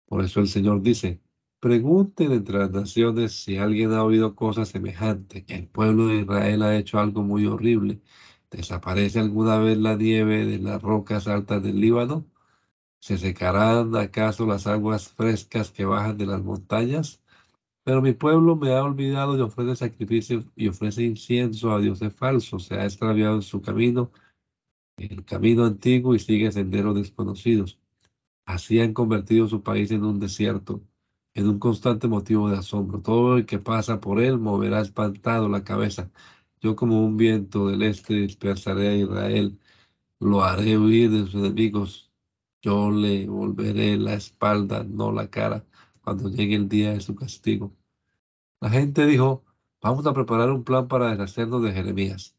Por 0.06 0.24
eso 0.24 0.40
el 0.42 0.48
Señor 0.48 0.82
dice, 0.82 1.22
pregunten 1.60 2.32
entre 2.34 2.60
las 2.60 2.72
naciones 2.72 3.34
si 3.44 3.58
alguien 3.58 3.92
ha 3.94 4.04
oído 4.04 4.36
cosas 4.36 4.70
semejantes. 4.70 5.44
El 5.48 5.68
pueblo 5.68 6.08
de 6.08 6.22
Israel 6.22 6.62
ha 6.64 6.76
hecho 6.78 7.00
algo 7.00 7.24
muy 7.24 7.46
horrible. 7.46 8.02
¿Desaparece 8.52 9.20
alguna 9.20 9.58
vez 9.60 9.78
la 9.78 9.96
nieve 9.96 10.46
de 10.46 10.60
las 10.60 10.82
rocas 10.82 11.28
altas 11.28 11.62
del 11.64 11.80
Líbano? 11.82 12.26
¿Se 13.00 13.18
secarán 13.18 13.96
acaso 13.96 14.46
las 14.46 14.68
aguas 14.68 15.10
frescas 15.10 15.72
que 15.72 15.86
bajan 15.86 16.18
de 16.18 16.28
las 16.28 16.44
montañas? 16.44 17.22
Pero 17.88 18.02
mi 18.02 18.12
pueblo 18.12 18.58
me 18.58 18.74
ha 18.74 18.84
olvidado 18.84 19.38
y 19.38 19.42
ofrece 19.42 19.78
sacrificios 19.78 20.46
y 20.58 20.68
ofrece 20.68 21.04
incienso 21.04 21.72
a 21.72 21.80
dioses 21.80 22.14
falsos. 22.14 22.66
Se 22.66 22.76
ha 22.76 22.84
extraviado 22.84 23.36
en 23.36 23.42
su 23.42 23.62
camino, 23.62 24.12
el 24.98 25.24
camino 25.24 25.64
antiguo 25.64 26.14
y 26.14 26.20
sigue 26.20 26.52
senderos 26.52 26.96
desconocidos. 26.96 27.80
Así 28.46 28.82
han 28.82 28.94
convertido 28.94 29.48
su 29.48 29.64
país 29.64 29.90
en 29.92 30.04
un 30.04 30.20
desierto, 30.20 30.82
en 31.34 31.48
un 31.48 31.60
constante 31.60 32.10
motivo 32.10 32.50
de 32.50 32.58
asombro. 32.58 33.02
Todo 33.02 33.38
el 33.38 33.46
que 33.46 33.58
pasa 33.58 34.02
por 34.02 34.20
él 34.20 34.38
moverá 34.38 34.82
espantado 34.82 35.48
la 35.48 35.64
cabeza. 35.64 36.12
Yo 36.60 36.76
como 36.76 37.06
un 37.06 37.16
viento 37.16 37.70
del 37.70 37.84
este 37.84 38.16
dispersaré 38.16 38.90
a 38.90 38.96
Israel, 38.98 39.58
lo 40.20 40.44
haré 40.44 40.78
huir 40.78 41.10
de 41.10 41.20
sus 41.20 41.36
enemigos. 41.36 42.12
Yo 42.62 42.92
le 42.92 43.28
volveré 43.28 43.96
la 43.96 44.16
espalda, 44.16 44.84
no 44.84 45.14
la 45.14 45.30
cara 45.30 45.66
cuando 46.08 46.30
llegue 46.30 46.56
el 46.56 46.70
día 46.70 46.94
de 46.94 47.02
su 47.02 47.16
castigo. 47.16 47.76
La 48.62 48.70
gente 48.70 49.06
dijo, 49.06 49.44
vamos 49.82 50.08
a 50.08 50.14
preparar 50.14 50.50
un 50.52 50.64
plan 50.64 50.88
para 50.88 51.10
deshacernos 51.12 51.62
de 51.62 51.74
Jeremías. 51.74 52.34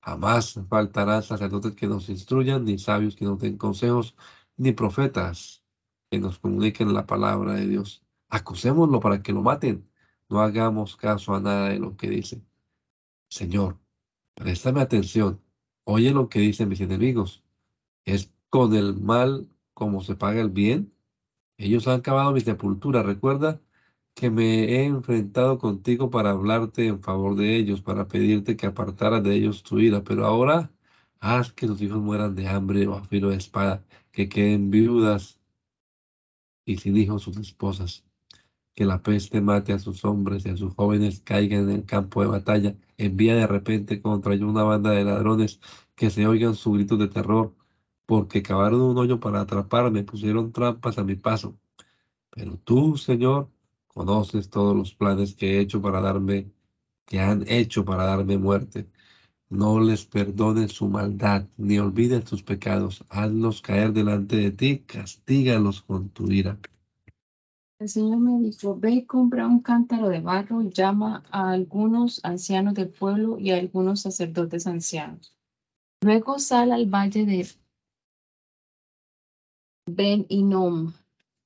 Jamás 0.00 0.58
faltarán 0.70 1.22
sacerdotes 1.22 1.74
que 1.74 1.88
nos 1.88 2.08
instruyan, 2.08 2.64
ni 2.64 2.78
sabios 2.78 3.14
que 3.14 3.26
nos 3.26 3.38
den 3.38 3.58
consejos, 3.58 4.16
ni 4.56 4.72
profetas 4.72 5.62
que 6.10 6.18
nos 6.18 6.38
comuniquen 6.38 6.94
la 6.94 7.04
palabra 7.04 7.52
de 7.52 7.66
Dios. 7.68 8.02
Acusémoslo 8.30 8.98
para 8.98 9.22
que 9.22 9.34
lo 9.34 9.42
maten. 9.42 9.86
No 10.30 10.40
hagamos 10.40 10.96
caso 10.96 11.34
a 11.34 11.40
nada 11.40 11.68
de 11.68 11.78
lo 11.78 11.98
que 11.98 12.08
dice. 12.08 12.42
Señor, 13.28 13.78
Préstame 14.34 14.80
atención. 14.80 15.42
Oye 15.84 16.12
lo 16.12 16.30
que 16.30 16.38
dicen 16.40 16.70
mis 16.70 16.80
enemigos. 16.80 17.44
¿Es 18.06 18.32
con 18.48 18.74
el 18.74 18.94
mal 18.98 19.50
como 19.74 20.02
se 20.02 20.16
paga 20.16 20.40
el 20.40 20.48
bien? 20.48 20.95
Ellos 21.58 21.88
han 21.88 22.00
cavado 22.02 22.32
mi 22.32 22.40
sepultura. 22.40 23.02
Recuerda 23.02 23.60
que 24.14 24.30
me 24.30 24.64
he 24.64 24.84
enfrentado 24.86 25.58
contigo 25.58 26.10
para 26.10 26.30
hablarte 26.30 26.86
en 26.86 27.02
favor 27.02 27.36
de 27.36 27.56
ellos, 27.56 27.82
para 27.82 28.08
pedirte 28.08 28.56
que 28.56 28.66
apartaras 28.66 29.22
de 29.22 29.34
ellos 29.34 29.62
tu 29.62 29.78
ira. 29.78 30.04
Pero 30.04 30.26
ahora 30.26 30.72
haz 31.20 31.52
que 31.52 31.66
tus 31.66 31.80
hijos 31.82 31.98
mueran 32.02 32.34
de 32.34 32.48
hambre 32.48 32.86
o 32.86 32.94
a 32.94 33.04
filo 33.04 33.30
de 33.30 33.36
espada, 33.36 33.84
que 34.12 34.28
queden 34.28 34.70
viudas 34.70 35.40
y 36.66 36.76
sin 36.78 36.96
hijos 36.96 37.22
sus 37.22 37.36
esposas. 37.38 38.04
Que 38.74 38.84
la 38.84 39.02
peste 39.02 39.40
mate 39.40 39.72
a 39.72 39.78
sus 39.78 40.04
hombres 40.04 40.44
y 40.46 40.50
a 40.50 40.56
sus 40.56 40.74
jóvenes 40.74 41.20
caigan 41.20 41.70
en 41.70 41.76
el 41.76 41.84
campo 41.86 42.22
de 42.22 42.28
batalla. 42.28 42.76
Envía 42.98 43.34
de 43.36 43.46
repente 43.46 44.02
contra 44.02 44.34
ellos 44.34 44.50
una 44.50 44.64
banda 44.64 44.90
de 44.90 45.04
ladrones 45.04 45.60
que 45.94 46.10
se 46.10 46.26
oigan 46.26 46.54
sus 46.54 46.74
gritos 46.74 46.98
de 46.98 47.08
terror 47.08 47.54
porque 48.06 48.42
cavaron 48.42 48.80
un 48.82 48.98
hoyo 48.98 49.20
para 49.20 49.40
atraparme, 49.40 50.04
pusieron 50.04 50.52
trampas 50.52 50.98
a 50.98 51.04
mi 51.04 51.16
paso. 51.16 51.58
Pero 52.30 52.56
tú, 52.58 52.96
Señor, 52.96 53.50
conoces 53.88 54.48
todos 54.50 54.76
los 54.76 54.94
planes 54.94 55.34
que 55.34 55.56
he 55.56 55.60
hecho 55.60 55.82
para 55.82 56.00
darme, 56.00 56.50
que 57.04 57.20
han 57.20 57.44
hecho 57.48 57.84
para 57.84 58.04
darme 58.04 58.38
muerte. 58.38 58.88
No 59.48 59.80
les 59.80 60.04
perdones 60.04 60.72
su 60.72 60.88
maldad, 60.88 61.46
ni 61.56 61.78
olvides 61.78 62.24
tus 62.24 62.42
pecados. 62.42 63.04
Hazlos 63.08 63.62
caer 63.62 63.92
delante 63.92 64.36
de 64.36 64.50
ti, 64.50 64.78
castígalos 64.80 65.82
con 65.82 66.08
tu 66.10 66.30
ira. 66.30 66.58
El 67.78 67.88
Señor 67.88 68.18
me 68.18 68.40
dijo, 68.40 68.76
ve 68.78 68.92
y 68.92 69.04
compra 69.04 69.46
un 69.46 69.60
cántaro 69.60 70.08
de 70.08 70.20
barro 70.20 70.62
y 70.62 70.70
llama 70.70 71.22
a 71.30 71.50
algunos 71.50 72.24
ancianos 72.24 72.74
del 72.74 72.88
pueblo 72.88 73.38
y 73.38 73.50
a 73.50 73.58
algunos 73.58 74.00
sacerdotes 74.00 74.66
ancianos. 74.66 75.36
Luego 76.00 76.38
sal 76.38 76.72
al 76.72 76.86
valle 76.86 77.26
de 77.26 77.40
Ben 79.88 80.26
Inom, 80.30 80.94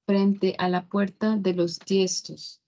frente 0.06 0.54
a 0.56 0.70
la 0.70 0.88
puerta 0.88 1.36
de 1.36 1.52
los 1.52 1.78
tiestos, 1.78 2.62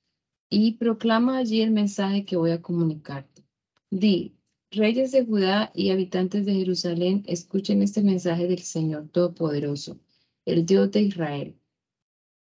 y 0.50 0.72
proclama 0.72 1.38
allí 1.38 1.62
el 1.62 1.70
mensaje 1.70 2.26
que 2.26 2.36
voy 2.36 2.50
a 2.50 2.60
comunicarte. 2.60 3.42
Di, 3.90 4.36
reyes 4.70 5.12
de 5.12 5.24
Judá 5.24 5.72
y 5.74 5.88
habitantes 5.88 6.44
de 6.44 6.52
Jerusalén, 6.52 7.24
escuchen 7.26 7.80
este 7.80 8.02
mensaje 8.02 8.48
del 8.48 8.58
Señor 8.58 9.08
Todopoderoso, 9.08 9.98
el 10.44 10.66
Dios 10.66 10.90
de 10.90 11.00
Israel. 11.00 11.56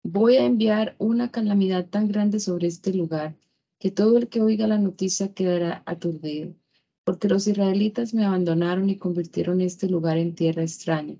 Voy 0.02 0.34
a 0.34 0.44
enviar 0.44 0.96
una 0.98 1.30
calamidad 1.30 1.88
tan 1.88 2.08
grande 2.08 2.40
sobre 2.40 2.66
este 2.66 2.92
lugar 2.92 3.36
que 3.78 3.92
todo 3.92 4.18
el 4.18 4.28
que 4.28 4.40
oiga 4.40 4.66
la 4.66 4.78
noticia 4.78 5.32
quedará 5.32 5.84
aturdido, 5.86 6.56
porque 7.04 7.28
los 7.28 7.46
israelitas 7.46 8.12
me 8.12 8.24
abandonaron 8.24 8.90
y 8.90 8.96
convirtieron 8.96 9.60
este 9.60 9.88
lugar 9.88 10.18
en 10.18 10.34
tierra 10.34 10.62
extraña 10.62 11.16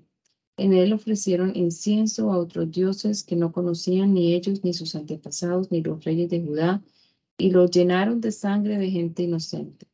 en 0.61 0.73
él 0.73 0.93
ofrecieron 0.93 1.55
incienso 1.55 2.31
a 2.31 2.37
otros 2.37 2.69
dioses 2.69 3.23
que 3.23 3.35
no 3.35 3.51
conocían 3.51 4.13
ni 4.13 4.35
ellos, 4.35 4.63
ni 4.63 4.75
sus 4.75 4.93
antepasados, 4.93 5.71
ni 5.71 5.81
los 5.81 6.03
reyes 6.03 6.29
de 6.29 6.39
Judá, 6.39 6.83
y 7.35 7.49
los 7.49 7.71
llenaron 7.71 8.21
de 8.21 8.31
sangre 8.31 8.77
de 8.77 8.91
gente 8.91 9.23
inocente. 9.23 9.87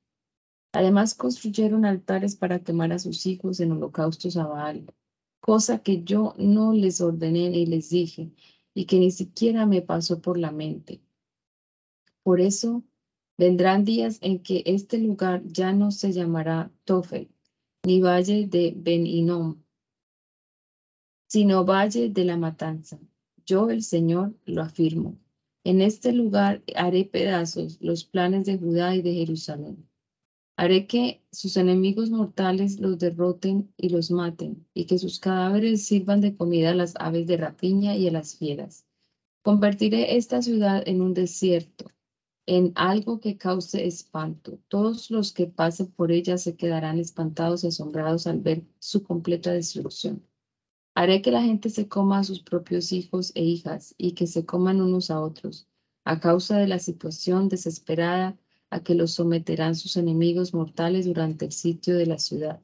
Además 0.74 1.16
construyeron 1.16 1.86
altares 1.86 2.36
para 2.36 2.60
quemar 2.60 2.92
a 2.92 3.00
sus 3.00 3.26
hijos 3.28 3.62
en 3.62 3.72
holocaustos 3.72 4.36
a 4.36 4.46
Baal, 4.46 4.94
cosa 5.40 5.80
que 5.80 6.04
yo 6.04 6.34
no 6.38 6.74
les 6.74 7.00
ordené 7.00 7.50
ni 7.50 7.66
les 7.66 7.90
dije, 7.90 8.34
y 8.74 8.86
que 8.88 9.00
ni 9.00 9.12
siquiera 9.12 9.66
me 9.66 9.82
pasó 9.82 10.20
por 10.20 10.38
la 10.38 10.52
mente. 10.52 11.00
Por 12.24 12.42
eso 12.42 12.84
vendrán 13.38 13.86
días 13.86 14.20
en 14.22 14.44
que 14.44 14.64
este 14.66 14.98
lugar 14.98 15.44
ya 15.46 15.72
no 15.72 15.92
se 15.92 16.12
llamará 16.12 16.74
Tofel, 16.84 17.30
ni 17.86 18.02
valle 18.02 18.48
de 18.48 18.74
Ben-Inom, 18.76 19.64
sino 21.28 21.66
valle 21.66 22.10
de 22.10 22.26
la 22.26 22.38
matanza. 22.38 23.00
Yo, 23.46 23.70
el 23.70 23.84
Señor, 23.84 24.36
lo 24.46 24.62
afirmo. 24.62 25.18
En 25.64 25.82
este 25.82 26.14
lugar 26.14 26.64
haré 26.76 27.04
pedazos 27.06 27.78
los 27.82 28.06
planes 28.06 28.46
de 28.46 28.58
Judá 28.58 28.96
y 28.96 29.02
de 29.02 29.14
Jerusalén. 29.14 29.88
Haré 30.56 30.88
que 30.88 31.22
sus 31.32 31.56
enemigos 31.56 32.10
mortales 32.10 32.80
los 32.80 32.98
derroten 32.98 33.72
y 33.78 33.90
los 33.90 34.10
maten, 34.10 34.66
y 34.74 34.86
que 34.86 34.98
sus 34.98 35.20
cadáveres 35.20 35.86
sirvan 35.86 36.22
de 36.22 36.36
comida 36.36 36.72
a 36.72 36.76
las 36.76 36.96
aves 36.98 37.28
de 37.28 37.38
rapiña 37.38 37.96
y 37.96 38.08
a 38.08 38.12
las 38.12 38.36
fieras. 38.36 38.86
Convertiré 39.44 40.18
esta 40.18 40.42
ciudad 40.42 40.84
en 40.88 41.02
un 41.02 41.14
desierto, 41.14 41.86
en 42.48 42.72
algo 42.76 43.20
que 43.20 43.38
cause 43.38 43.86
espanto. 43.86 44.60
Todos 44.68 45.12
los 45.12 45.32
que 45.32 45.48
pasen 45.48 45.88
por 45.88 46.12
ella 46.12 46.38
se 46.38 46.56
quedarán 46.56 46.98
espantados 46.98 47.64
y 47.64 47.68
asombrados 47.68 48.26
al 48.26 48.40
ver 48.40 48.64
su 48.80 49.04
completa 49.04 49.52
destrucción. 49.52 50.27
Haré 51.00 51.22
que 51.22 51.30
la 51.30 51.44
gente 51.44 51.70
se 51.70 51.88
coma 51.88 52.18
a 52.18 52.24
sus 52.24 52.42
propios 52.42 52.92
hijos 52.92 53.32
e 53.36 53.44
hijas 53.44 53.94
y 54.00 54.14
que 54.14 54.26
se 54.26 54.48
coman 54.48 54.82
unos 54.82 55.12
a 55.12 55.22
otros, 55.22 55.68
a 56.04 56.20
causa 56.20 56.58
de 56.58 56.66
la 56.66 56.80
situación 56.80 57.50
desesperada 57.50 58.36
a 58.72 58.80
que 58.80 58.96
los 58.96 59.12
someterán 59.12 59.76
sus 59.76 59.96
enemigos 59.96 60.56
mortales 60.56 61.06
durante 61.06 61.46
el 61.46 61.52
sitio 61.52 61.96
de 61.96 62.08
la 62.08 62.18
ciudad. 62.18 62.62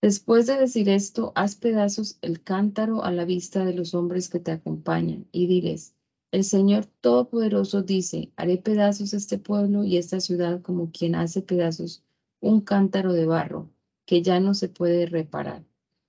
Después 0.00 0.46
de 0.46 0.56
decir 0.56 0.88
esto, 0.88 1.32
haz 1.34 1.56
pedazos 1.56 2.18
el 2.22 2.40
cántaro 2.40 3.02
a 3.02 3.10
la 3.10 3.24
vista 3.24 3.64
de 3.64 3.74
los 3.74 3.94
hombres 3.94 4.28
que 4.28 4.38
te 4.38 4.52
acompañan 4.52 5.26
y 5.32 5.48
diles, 5.48 5.96
el 6.30 6.44
Señor 6.44 6.86
Todopoderoso 7.00 7.82
dice, 7.82 8.30
haré 8.36 8.58
pedazos 8.58 9.12
este 9.12 9.38
pueblo 9.38 9.82
y 9.82 9.96
esta 9.96 10.20
ciudad 10.20 10.62
como 10.62 10.92
quien 10.92 11.16
hace 11.16 11.42
pedazos 11.42 12.04
un 12.38 12.60
cántaro 12.60 13.12
de 13.12 13.26
barro 13.26 13.72
que 14.06 14.22
ya 14.22 14.38
no 14.38 14.54
se 14.54 14.68
puede 14.68 15.06
reparar. 15.06 15.64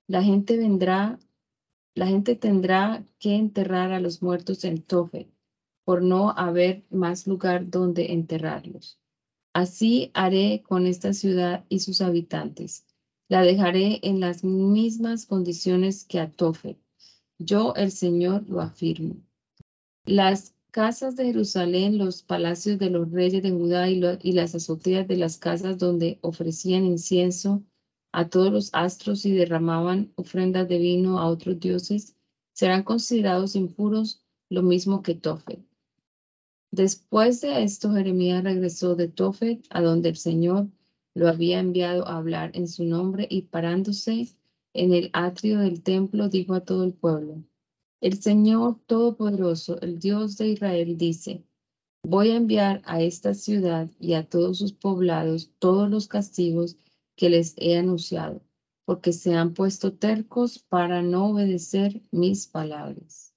La 0.07 0.21
gente 0.21 0.57
vendrá, 0.57 1.17
la 1.95 2.07
gente 2.07 2.35
tendrá 2.35 3.05
que 3.19 3.35
enterrar 3.35 3.93
a 3.93 4.01
los 4.01 4.21
muertos 4.21 4.65
en 4.65 4.81
Tofe, 4.81 5.29
por 5.85 6.01
no 6.01 6.31
haber 6.31 6.83
más 6.89 7.25
lugar 7.25 7.69
donde 7.69 8.11
enterrarlos. 8.11 8.99
Así 9.53 10.11
haré 10.13 10.61
con 10.67 10.87
esta 10.87 11.13
ciudad 11.13 11.65
y 11.69 11.79
sus 11.79 12.01
habitantes. 12.01 12.85
La 13.29 13.43
dejaré 13.43 13.99
en 14.03 14.19
las 14.19 14.43
mismas 14.43 15.25
condiciones 15.25 16.03
que 16.03 16.19
a 16.19 16.29
Tofe. 16.29 16.77
Yo, 17.39 17.73
el 17.75 17.91
Señor, 17.91 18.49
lo 18.49 18.59
afirmo. 18.61 19.15
Las 20.05 20.53
casas 20.71 21.15
de 21.15 21.25
Jerusalén, 21.25 21.97
los 21.97 22.23
palacios 22.23 22.77
de 22.77 22.89
los 22.89 23.11
reyes 23.11 23.41
de 23.41 23.51
Judá 23.51 23.89
y 23.89 24.31
las 24.33 24.55
azoteas 24.55 25.07
de 25.07 25.15
las 25.15 25.37
casas 25.37 25.77
donde 25.77 26.17
ofrecían 26.21 26.83
incienso 26.83 27.63
a 28.13 28.29
todos 28.29 28.53
los 28.53 28.69
astros 28.73 29.25
y 29.25 29.31
derramaban 29.31 30.13
ofrendas 30.15 30.69
de 30.69 30.77
vino 30.77 31.19
a 31.19 31.27
otros 31.27 31.59
dioses, 31.59 32.15
serán 32.53 32.83
considerados 32.83 33.55
impuros 33.55 34.23
lo 34.49 34.61
mismo 34.61 35.01
que 35.01 35.15
Tofet. 35.15 35.59
Después 36.71 37.41
de 37.41 37.63
esto, 37.63 37.91
Jeremías 37.91 38.43
regresó 38.43 38.95
de 38.95 39.07
Tofet, 39.07 39.65
a 39.71 39.81
donde 39.81 40.09
el 40.09 40.17
Señor 40.17 40.67
lo 41.15 41.27
había 41.27 41.59
enviado 41.59 42.07
a 42.07 42.17
hablar 42.17 42.51
en 42.53 42.67
su 42.67 42.85
nombre, 42.85 43.27
y 43.29 43.43
parándose 43.43 44.29
en 44.73 44.93
el 44.93 45.09
atrio 45.13 45.59
del 45.59 45.81
templo, 45.81 46.29
dijo 46.29 46.53
a 46.53 46.61
todo 46.61 46.83
el 46.83 46.93
pueblo, 46.93 47.43
el 47.99 48.21
Señor 48.21 48.79
Todopoderoso, 48.85 49.81
el 49.81 49.97
Dios 49.97 50.37
de 50.37 50.49
Israel, 50.49 50.97
dice, 50.97 51.43
voy 52.03 52.29
a 52.29 52.35
enviar 52.35 52.81
a 52.85 53.01
esta 53.01 53.33
ciudad 53.33 53.89
y 53.99 54.13
a 54.13 54.27
todos 54.27 54.59
sus 54.59 54.73
poblados 54.73 55.49
todos 55.57 55.89
los 55.89 56.07
castigos 56.07 56.77
que 57.15 57.29
les 57.29 57.53
he 57.57 57.77
anunciado, 57.77 58.41
porque 58.85 59.13
se 59.13 59.35
han 59.35 59.53
puesto 59.53 59.93
tercos 59.93 60.59
para 60.59 61.01
no 61.01 61.29
obedecer 61.29 62.01
mis 62.11 62.47
palabras. 62.47 63.33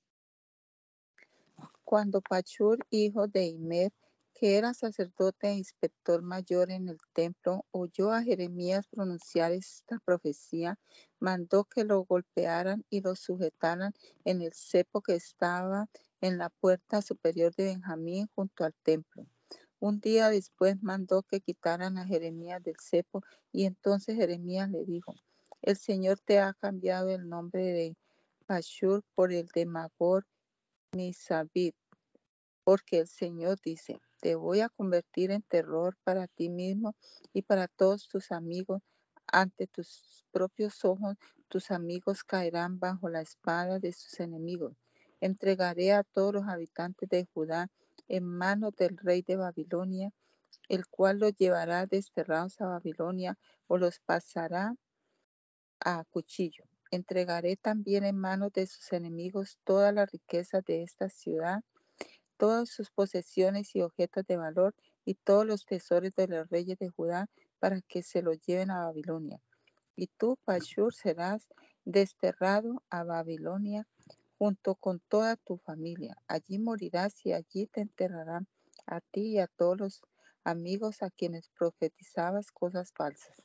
Cuando 1.85 2.21
Pachur, 2.21 2.79
hijo 2.91 3.29
de 3.29 3.47
Imer, 3.47 3.93
que 4.35 4.59
era 4.59 4.75
sacerdote 4.75 5.49
e 5.49 5.55
inspector 5.55 6.21
mayor 6.21 6.71
en 6.71 6.89
el 6.89 6.99
templo, 7.15 7.65
oyó 7.71 8.13
a 8.13 8.23
Jeremías 8.23 8.87
pronunciar 8.89 9.53
esta 9.53 9.99
profecía, 10.05 10.79
mandó 11.21 11.65
que 11.65 11.85
lo 11.85 12.05
golpearan 12.05 12.85
y 12.91 13.01
lo 13.01 13.15
sujetaran 13.15 13.95
en 14.25 14.43
el 14.43 14.53
cepo 14.53 15.01
que 15.01 15.15
estaba 15.15 15.89
en 16.21 16.37
la 16.39 16.51
puerta 16.51 17.01
superior 17.01 17.55
de 17.55 17.65
Benjamín 17.65 18.29
junto 18.35 18.65
al 18.65 18.75
templo. 18.83 19.27
Un 19.79 20.01
día 20.01 20.31
después 20.31 20.83
mandó 20.83 21.23
que 21.23 21.41
quitaran 21.41 21.99
a 21.99 22.07
Jeremías 22.07 22.63
del 22.63 22.77
cepo 22.81 23.23
y 23.53 23.65
entonces 23.65 24.17
Jeremías 24.17 24.71
le 24.71 24.85
dijo, 24.85 25.15
el 25.61 25.77
Señor 25.77 26.19
te 26.21 26.39
ha 26.39 26.55
cambiado 26.55 27.11
el 27.11 27.29
nombre 27.29 27.63
de 27.63 27.97
Pashur 28.47 29.03
por 29.15 29.33
el 29.33 29.49
de 29.49 29.67
Magor 29.67 30.27
Misabit, 30.93 31.75
porque 32.65 33.01
el 33.01 33.09
Señor 33.09 33.59
dice, 33.63 34.01
te 34.21 34.35
voy 34.35 34.61
a 34.61 34.71
convertir 34.71 35.31
en 35.31 35.43
terror 35.43 35.97
para 36.05 36.27
ti 36.27 36.49
mismo 36.49 36.95
y 37.33 37.43
para 37.43 37.69
todos 37.69 38.09
tus 38.09 38.33
amigos. 38.33 38.83
Ante 39.27 39.67
tus 39.67 40.25
propios 40.31 40.85
ojos, 40.85 41.17
tus 41.49 41.71
amigos 41.71 42.25
caerán 42.25 42.79
bajo 42.79 43.09
la 43.09 43.21
espada 43.21 43.79
de 43.79 43.93
sus 43.93 44.21
enemigos. 44.21 44.75
Entregaré 45.21 45.93
a 45.93 46.05
todos 46.05 46.33
los 46.33 46.49
habitantes 46.49 47.09
de 47.09 47.27
Judá 47.35 47.69
en 48.09 48.25
manos 48.25 48.75
del 48.77 48.97
rey 48.97 49.23
de 49.23 49.37
Babilonia. 49.37 50.13
el 50.69 50.87
cual 50.89 51.19
los 51.19 51.35
llevará 51.37 51.87
desterrados 51.87 52.61
a 52.61 52.67
Babilonia 52.67 53.39
o 53.69 53.79
los 53.79 54.01
pasará 54.01 54.75
a 55.81 56.05
cuchillo. 56.05 56.65
Entregaré 56.91 57.57
también 57.57 58.05
en 58.05 58.19
manos 58.19 58.53
de 58.53 58.67
sus 58.67 58.93
enemigos 58.93 59.59
todas 59.65 59.93
las 59.95 60.11
riquezas 60.11 60.65
de 60.65 60.83
esta 60.83 61.09
ciudad, 61.09 61.63
todas 62.37 62.69
sus 62.69 62.91
posesiones 62.91 63.75
y 63.75 63.83
objetos 63.83 64.25
de 64.27 64.37
valor 64.37 64.75
y 65.05 65.15
todos 65.15 65.47
los 65.47 65.65
tesoros 65.65 66.13
de 66.15 66.29
los 66.29 66.49
reyes 66.49 66.79
de 66.79 66.89
Judá 66.91 67.29
para 67.59 67.81
que 67.83 68.03
se 68.03 68.23
los 68.23 68.41
lleven 68.41 68.71
a 68.71 68.85
Babilonia. 68.87 69.41
Y 69.97 70.09
tú, 70.19 70.39
Pashur, 70.45 70.95
serás 70.95 71.49
desterrado 71.85 72.83
a 72.91 73.05
Babilonia 73.05 73.87
junto 74.39 74.75
con 74.75 75.01
toda 75.09 75.37
tu 75.37 75.59
familia. 75.59 76.17
Allí 76.27 76.59
morirás 76.59 77.25
y 77.25 77.33
allí 77.33 77.67
te 77.67 77.81
enterrarán 77.81 78.47
a 78.87 79.01
ti 79.01 79.35
y 79.35 79.39
a 79.39 79.47
todos 79.47 79.79
los 79.79 80.03
amigos 80.45 81.03
a 81.03 81.11
quienes 81.11 81.49
profetizabas 81.51 82.53
cosas 82.53 82.93
falsas. 82.93 83.43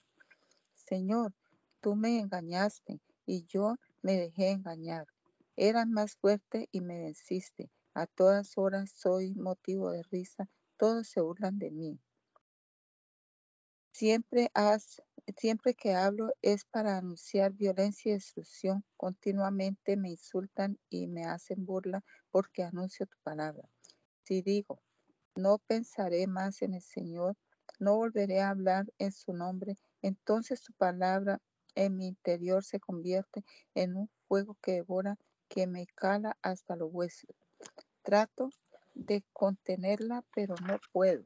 Señor, 0.75 1.33
tú 1.79 1.95
me 1.95 2.19
engañaste 2.19 2.99
y 3.25 3.45
yo 3.45 3.75
me 4.01 4.13
dejé 4.13 4.51
engañar. 4.51 5.07
Eras 5.55 5.87
más 5.87 6.15
fuerte 6.15 6.67
y 6.71 6.81
me 6.81 6.99
venciste. 6.99 7.71
A 7.93 8.07
todas 8.07 8.57
horas 8.57 8.91
soy 8.95 9.33
motivo 9.35 9.91
de 9.91 10.03
risa. 10.03 10.49
Todos 10.77 11.07
se 11.07 11.21
burlan 11.21 11.59
de 11.59 11.71
mí. 11.71 11.99
Siempre, 13.91 14.49
has, 14.53 15.01
siempre 15.37 15.73
que 15.73 15.93
hablo 15.93 16.33
es 16.41 16.65
para 16.65 16.97
anunciar 16.97 17.53
violencia 17.53 18.11
y 18.11 18.13
destrucción. 18.13 18.83
Continuamente 18.97 19.97
me 19.97 20.09
insultan 20.09 20.79
y 20.89 21.07
me 21.07 21.25
hacen 21.25 21.65
burla 21.65 22.03
porque 22.31 22.63
anuncio 22.63 23.05
tu 23.05 23.17
palabra. 23.23 23.67
Si 24.23 24.41
digo, 24.41 24.81
no 25.35 25.59
pensaré 25.59 26.25
más 26.27 26.61
en 26.61 26.73
el 26.73 26.81
Señor, 26.81 27.35
no 27.79 27.95
volveré 27.95 28.41
a 28.41 28.49
hablar 28.49 28.85
en 28.97 29.11
su 29.11 29.33
nombre, 29.33 29.77
entonces 30.01 30.61
tu 30.61 30.73
palabra 30.73 31.39
en 31.75 31.97
mi 31.97 32.07
interior 32.07 32.63
se 32.63 32.79
convierte 32.79 33.43
en 33.75 33.95
un 33.95 34.09
fuego 34.27 34.57
que 34.61 34.73
devora, 34.73 35.17
que 35.47 35.67
me 35.67 35.85
cala 35.87 36.37
hasta 36.41 36.75
los 36.75 36.89
huesos. 36.91 37.29
Trato 38.01 38.49
de 38.93 39.23
contenerla, 39.33 40.23
pero 40.33 40.55
no 40.67 40.79
puedo. 40.91 41.23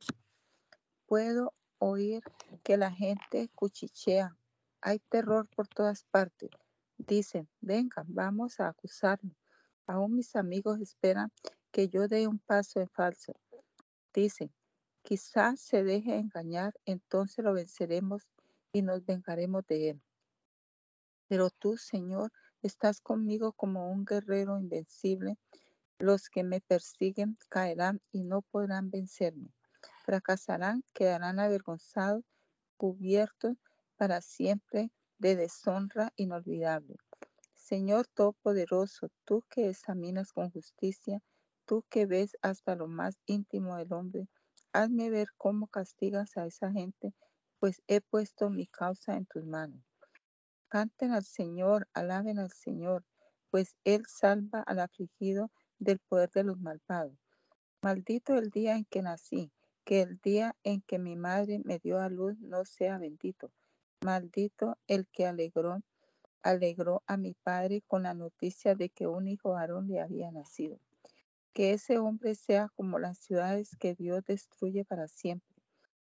Puedo 1.08 1.54
oír 1.80 2.24
que 2.64 2.78
la 2.78 2.92
gente 2.92 3.50
cuchichea. 3.56 4.38
Hay 4.82 5.00
terror 5.00 5.48
por 5.56 5.68
todas 5.68 6.04
partes. 6.06 6.50
Dicen, 6.98 7.50
vengan, 7.62 8.06
vamos 8.08 8.60
a 8.60 8.70
acusarlo. 8.70 9.36
Aún 9.88 10.16
mis 10.16 10.36
amigos 10.36 10.80
esperan 10.80 11.32
que 11.72 11.90
yo 11.90 12.08
dé 12.08 12.28
un 12.28 12.40
paso 12.40 12.80
en 12.80 12.90
falso. 12.90 13.34
Dicen, 14.14 14.52
quizás 15.04 15.60
se 15.60 15.84
deje 15.84 16.16
engañar, 16.16 16.74
entonces 16.86 17.44
lo 17.44 17.54
venceremos 17.54 18.24
y 18.72 18.82
nos 18.82 19.06
vengaremos 19.06 19.66
de 19.68 19.90
él. 19.90 20.02
Pero 21.28 21.50
tú, 21.50 21.78
Señor, 21.78 22.32
estás 22.62 23.02
conmigo 23.02 23.54
como 23.54 23.92
un 23.92 24.06
guerrero 24.06 24.60
invencible. 24.60 25.38
Los 25.98 26.30
que 26.30 26.44
me 26.44 26.62
persiguen 26.62 27.38
caerán 27.50 28.02
y 28.12 28.24
no 28.24 28.42
podrán 28.42 28.90
vencerme. 28.90 29.54
Fracasarán, 30.04 30.84
quedarán 30.94 31.40
avergonzados, 31.40 32.24
cubiertos 32.78 33.58
para 33.98 34.22
siempre 34.22 34.92
de 35.18 35.36
deshonra 35.36 36.12
inolvidable. 36.16 36.96
Señor 37.54 38.06
Todopoderoso, 38.08 39.10
tú 39.24 39.44
que 39.50 39.70
examinas 39.70 40.32
con 40.32 40.52
justicia, 40.52 41.22
tú 41.66 41.84
que 41.90 42.06
ves 42.06 42.38
hasta 42.42 42.76
lo 42.76 42.88
más 42.88 43.18
íntimo 43.26 43.78
del 43.78 43.92
hombre, 43.94 44.28
hazme 44.72 45.10
ver 45.10 45.30
cómo 45.38 45.68
castigas 45.68 46.38
a 46.38 46.46
esa 46.46 46.72
gente, 46.72 47.14
pues 47.60 47.82
he 47.88 48.02
puesto 48.02 48.50
mi 48.50 48.68
causa 48.68 49.16
en 49.16 49.26
tus 49.26 49.46
manos. 49.46 49.82
Canten 50.68 51.12
al 51.12 51.24
Señor, 51.24 51.88
alaben 51.94 52.38
al 52.38 52.52
Señor, 52.52 53.06
pues 53.50 53.76
Él 53.84 54.04
salva 54.08 54.62
al 54.62 54.80
afligido 54.80 55.50
del 55.80 56.00
poder 56.00 56.30
de 56.32 56.44
los 56.44 56.60
malvados. 56.60 57.18
Maldito 57.82 58.36
el 58.36 58.50
día 58.50 58.76
en 58.76 58.86
que 58.86 59.02
nací, 59.02 59.52
que 59.86 60.02
el 60.02 60.20
día 60.20 60.56
en 60.64 60.82
que 60.82 60.98
mi 60.98 61.16
madre 61.16 61.62
me 61.64 61.78
dio 61.78 62.02
a 62.02 62.10
luz 62.10 62.40
no 62.40 62.66
sea 62.66 62.98
bendito. 62.98 63.52
Maldito 64.02 64.78
el 64.88 65.08
que 65.08 65.28
alegró, 65.28 65.80
alegró 66.42 67.04
a 67.06 67.18
mi 67.18 67.34
padre 67.34 67.84
con 67.88 68.04
la 68.04 68.16
noticia 68.16 68.74
de 68.74 68.90
que 68.90 69.06
un 69.08 69.28
hijo 69.28 69.52
varón 69.52 69.88
le 69.88 70.02
había 70.02 70.32
nacido. 70.32 70.80
Que 71.54 71.72
ese 71.72 72.00
hombre 72.00 72.34
sea 72.34 72.70
como 72.76 72.98
las 73.00 73.20
ciudades 73.20 73.78
que 73.80 73.94
Dios 73.94 74.24
destruye 74.26 74.84
para 74.84 75.08
siempre. 75.08 75.56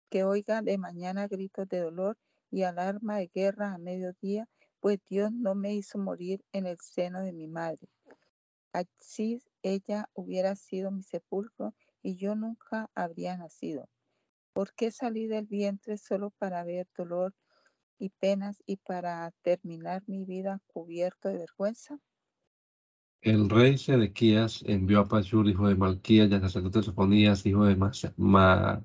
Que 0.09 0.25
oiga 0.25 0.61
de 0.61 0.77
mañana 0.77 1.27
gritos 1.27 1.67
de 1.69 1.79
dolor 1.79 2.17
y 2.51 2.63
alarma 2.63 3.17
de 3.17 3.31
guerra 3.33 3.73
a 3.73 3.77
mediodía, 3.77 4.47
pues 4.81 4.99
Dios 5.09 5.31
no 5.31 5.55
me 5.55 5.73
hizo 5.73 5.97
morir 5.97 6.43
en 6.51 6.65
el 6.65 6.77
seno 6.79 7.21
de 7.21 7.31
mi 7.31 7.47
madre. 7.47 7.87
Así 8.73 9.41
ella 9.63 10.09
hubiera 10.13 10.55
sido 10.55 10.91
mi 10.91 11.01
sepulcro 11.01 11.73
y 12.01 12.17
yo 12.17 12.35
nunca 12.35 12.89
habría 12.95 13.37
nacido. 13.37 13.89
¿Por 14.53 14.73
qué 14.73 14.91
salí 14.91 15.27
del 15.27 15.45
vientre 15.45 15.97
solo 15.97 16.31
para 16.37 16.63
ver 16.63 16.87
dolor 16.97 17.33
y 17.97 18.09
penas 18.09 18.61
y 18.65 18.77
para 18.77 19.31
terminar 19.41 20.03
mi 20.07 20.25
vida 20.25 20.61
cubierto 20.67 21.29
de 21.29 21.37
vergüenza? 21.37 21.99
El 23.21 23.49
rey 23.49 23.77
Sedequías 23.77 24.63
envió 24.65 25.01
a 25.01 25.07
Pashur, 25.07 25.47
hijo 25.47 25.67
de 25.67 25.75
Malquías, 25.75 26.29
y 26.31 26.33
al 26.33 26.41
sacerdote 26.41 26.83
Sofonías, 26.83 27.45
hijo 27.45 27.65
de 27.65 27.75
Maseías, 28.15 28.75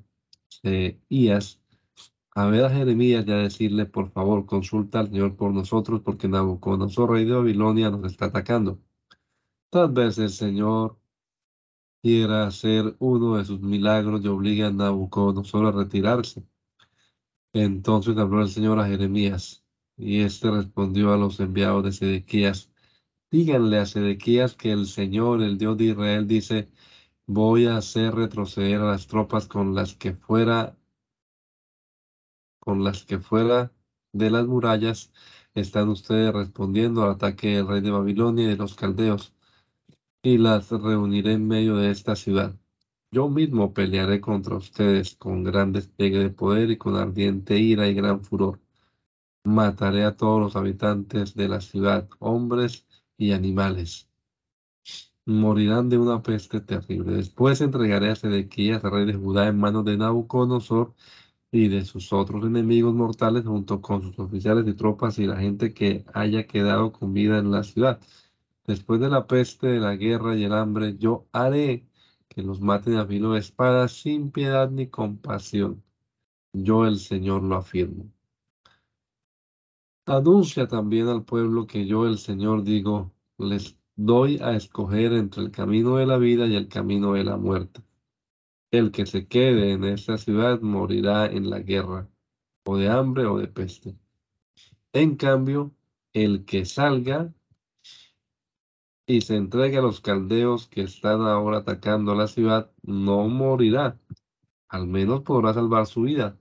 a 2.34 2.46
ver 2.46 2.64
a 2.64 2.70
Jeremías 2.70 3.24
y 3.26 3.32
a 3.32 3.36
decirle, 3.36 3.86
por 3.86 4.10
favor, 4.10 4.44
consulta 4.44 4.98
al 4.98 5.06
Señor 5.06 5.36
por 5.36 5.52
nosotros, 5.52 6.02
porque 6.04 6.26
Nabucodonosor, 6.26 7.12
rey 7.12 7.24
de 7.24 7.34
Babilonia, 7.34 7.90
nos 7.90 8.10
está 8.10 8.24
atacando. 8.26 8.80
Tal 9.70 9.92
vez 9.92 10.18
el 10.18 10.30
Señor 10.30 10.98
quiera 12.04 12.46
hacer 12.46 12.96
uno 12.98 13.38
de 13.38 13.46
sus 13.46 13.62
milagros 13.62 14.22
y 14.22 14.28
obligue 14.28 14.64
a 14.64 14.70
Nabucodonosor 14.70 15.64
a 15.64 15.72
retirarse. 15.72 16.44
Entonces 17.54 18.18
habló 18.18 18.42
el 18.42 18.50
Señor 18.50 18.78
a 18.78 18.86
Jeremías, 18.86 19.64
y 19.96 20.20
éste 20.20 20.50
respondió 20.50 21.14
a 21.14 21.16
los 21.16 21.40
enviados 21.40 21.82
de 21.82 21.92
Sedequías, 21.92 22.70
díganle 23.30 23.78
a 23.78 23.86
Sedequías 23.86 24.54
que 24.54 24.72
el 24.72 24.86
Señor, 24.86 25.40
el 25.40 25.56
Dios 25.56 25.78
de 25.78 25.84
Israel, 25.84 26.28
dice, 26.28 26.68
voy 27.26 27.64
a 27.66 27.78
hacer 27.78 28.14
retroceder 28.14 28.82
a 28.82 28.90
las 28.90 29.06
tropas 29.06 29.46
con 29.46 29.74
las 29.74 29.94
que 29.94 30.12
fuera 30.12 30.76
con 32.58 32.84
las 32.84 33.04
que 33.06 33.18
fuera 33.18 33.72
de 34.12 34.30
las 34.30 34.46
murallas 34.46 35.10
están 35.54 35.88
ustedes 35.88 36.34
respondiendo 36.34 37.02
al 37.02 37.12
ataque 37.12 37.56
del 37.56 37.66
rey 37.66 37.80
de 37.80 37.90
Babilonia 37.90 38.44
y 38.44 38.48
de 38.48 38.56
los 38.56 38.74
caldeos, 38.74 39.34
y 40.24 40.38
las 40.38 40.70
reuniré 40.70 41.34
en 41.34 41.46
medio 41.46 41.76
de 41.76 41.90
esta 41.90 42.16
ciudad. 42.16 42.56
Yo 43.12 43.28
mismo 43.28 43.74
pelearé 43.74 44.20
contra 44.22 44.56
ustedes 44.56 45.16
con 45.16 45.44
gran 45.44 45.72
despliegue 45.72 46.18
de 46.18 46.30
poder 46.30 46.70
y 46.70 46.78
con 46.78 46.96
ardiente 46.96 47.58
ira 47.58 47.86
y 47.88 47.94
gran 47.94 48.22
furor. 48.22 48.58
Mataré 49.44 50.04
a 50.04 50.16
todos 50.16 50.40
los 50.40 50.56
habitantes 50.56 51.34
de 51.34 51.48
la 51.48 51.60
ciudad, 51.60 52.08
hombres 52.20 52.86
y 53.18 53.32
animales. 53.32 54.08
Morirán 55.26 55.90
de 55.90 55.98
una 55.98 56.22
peste 56.22 56.60
terrible. 56.60 57.16
Después 57.16 57.60
entregaré 57.60 58.10
a 58.10 58.16
Sedequías, 58.16 58.82
rey 58.82 59.04
de 59.04 59.14
Judá, 59.14 59.48
en 59.48 59.58
manos 59.58 59.84
de 59.84 59.98
Nabucodonosor, 59.98 60.94
y 61.52 61.68
de 61.68 61.84
sus 61.84 62.12
otros 62.12 62.44
enemigos 62.44 62.94
mortales 62.94 63.44
junto 63.44 63.80
con 63.80 64.02
sus 64.02 64.18
oficiales 64.18 64.66
y 64.66 64.74
tropas 64.74 65.18
y 65.18 65.26
la 65.26 65.36
gente 65.36 65.72
que 65.74 66.04
haya 66.14 66.46
quedado 66.46 66.92
con 66.92 67.12
vida 67.12 67.38
en 67.38 67.50
la 67.52 67.62
ciudad. 67.62 68.00
Después 68.66 68.98
de 69.00 69.10
la 69.10 69.26
peste, 69.26 69.66
de 69.66 69.80
la 69.80 69.94
guerra 69.94 70.36
y 70.36 70.44
el 70.44 70.52
hambre, 70.54 70.96
yo 70.98 71.26
haré 71.32 71.86
que 72.28 72.42
los 72.42 72.60
maten 72.60 72.96
a 72.96 73.06
filo 73.06 73.32
de 73.32 73.40
espada 73.40 73.88
sin 73.88 74.30
piedad 74.30 74.70
ni 74.70 74.88
compasión. 74.88 75.82
Yo 76.52 76.86
el 76.86 76.98
Señor 76.98 77.42
lo 77.42 77.56
afirmo. 77.56 78.10
Anuncia 80.06 80.66
también 80.66 81.08
al 81.08 81.24
pueblo 81.24 81.66
que 81.66 81.86
yo 81.86 82.06
el 82.06 82.18
Señor 82.18 82.62
digo, 82.64 83.12
les 83.38 83.76
doy 83.96 84.38
a 84.38 84.54
escoger 84.56 85.12
entre 85.12 85.42
el 85.42 85.50
camino 85.50 85.96
de 85.96 86.06
la 86.06 86.18
vida 86.18 86.46
y 86.46 86.56
el 86.56 86.68
camino 86.68 87.12
de 87.14 87.24
la 87.24 87.36
muerte. 87.36 87.82
El 88.70 88.90
que 88.90 89.06
se 89.06 89.26
quede 89.28 89.72
en 89.72 89.84
esta 89.84 90.18
ciudad 90.18 90.60
morirá 90.60 91.26
en 91.26 91.48
la 91.48 91.60
guerra, 91.60 92.08
o 92.64 92.76
de 92.76 92.88
hambre 92.88 93.26
o 93.26 93.38
de 93.38 93.48
peste. 93.48 93.96
En 94.92 95.16
cambio, 95.16 95.74
el 96.12 96.44
que 96.44 96.64
salga 96.64 97.32
y 99.06 99.20
se 99.20 99.36
entregue 99.36 99.78
a 99.78 99.82
los 99.82 100.00
caldeos 100.00 100.66
que 100.66 100.82
están 100.82 101.22
ahora 101.22 101.58
atacando 101.58 102.14
la 102.14 102.26
ciudad, 102.26 102.70
no 102.82 103.28
morirá. 103.28 103.98
Al 104.68 104.86
menos 104.86 105.22
podrá 105.22 105.52
salvar 105.54 105.86
su 105.86 106.02
vida. 106.02 106.38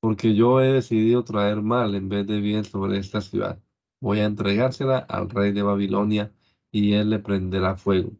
Porque 0.00 0.34
yo 0.34 0.60
he 0.60 0.72
decidido 0.72 1.24
traer 1.24 1.62
mal 1.62 1.94
en 1.94 2.08
vez 2.08 2.26
de 2.26 2.40
bien 2.40 2.64
sobre 2.64 2.98
esta 2.98 3.20
ciudad. 3.20 3.60
Voy 4.00 4.20
a 4.20 4.26
entregársela 4.26 4.98
al 4.98 5.28
rey 5.30 5.52
de 5.52 5.62
Babilonia 5.62 6.32
y 6.70 6.94
él 6.94 7.10
le 7.10 7.18
prenderá 7.18 7.76
fuego. 7.76 8.12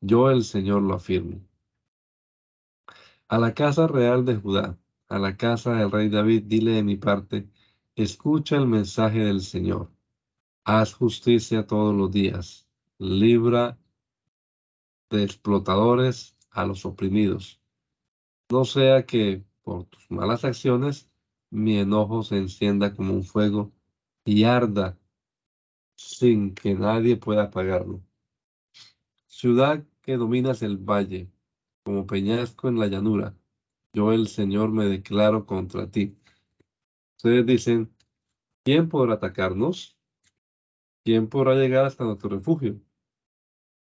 Yo 0.00 0.30
el 0.30 0.44
Señor 0.44 0.82
lo 0.82 0.94
afirmo. 0.94 1.40
A 3.28 3.38
la 3.38 3.52
casa 3.54 3.86
real 3.86 4.24
de 4.24 4.36
Judá, 4.36 4.78
a 5.08 5.18
la 5.18 5.36
casa 5.36 5.74
del 5.74 5.90
rey 5.90 6.08
David, 6.08 6.44
dile 6.46 6.72
de 6.72 6.82
mi 6.82 6.96
parte, 6.96 7.48
escucha 7.96 8.56
el 8.56 8.66
mensaje 8.66 9.20
del 9.20 9.40
Señor. 9.40 9.90
Haz 10.70 10.92
justicia 10.92 11.66
todos 11.66 11.94
los 11.94 12.12
días. 12.12 12.68
Libra 12.98 13.78
de 15.08 15.24
explotadores 15.24 16.36
a 16.50 16.66
los 16.66 16.84
oprimidos. 16.84 17.58
No 18.50 18.66
sea 18.66 19.06
que 19.06 19.46
por 19.62 19.86
tus 19.86 20.10
malas 20.10 20.44
acciones 20.44 21.10
mi 21.48 21.78
enojo 21.78 22.22
se 22.22 22.36
encienda 22.36 22.94
como 22.94 23.14
un 23.14 23.24
fuego 23.24 23.72
y 24.26 24.44
arda 24.44 24.98
sin 25.96 26.54
que 26.54 26.74
nadie 26.74 27.16
pueda 27.16 27.44
apagarlo. 27.44 28.02
Ciudad 29.26 29.82
que 30.02 30.18
dominas 30.18 30.60
el 30.60 30.76
valle, 30.76 31.32
como 31.82 32.06
peñasco 32.06 32.68
en 32.68 32.78
la 32.78 32.88
llanura, 32.88 33.34
yo 33.94 34.12
el 34.12 34.28
Señor 34.28 34.70
me 34.70 34.84
declaro 34.84 35.46
contra 35.46 35.90
ti. 35.90 36.14
Ustedes 37.16 37.46
dicen, 37.46 37.90
¿quién 38.64 38.90
podrá 38.90 39.14
atacarnos? 39.14 39.97
¿Quién 41.08 41.26
podrá 41.26 41.54
llegar 41.54 41.86
hasta 41.86 42.04
nuestro 42.04 42.28
refugio? 42.28 42.78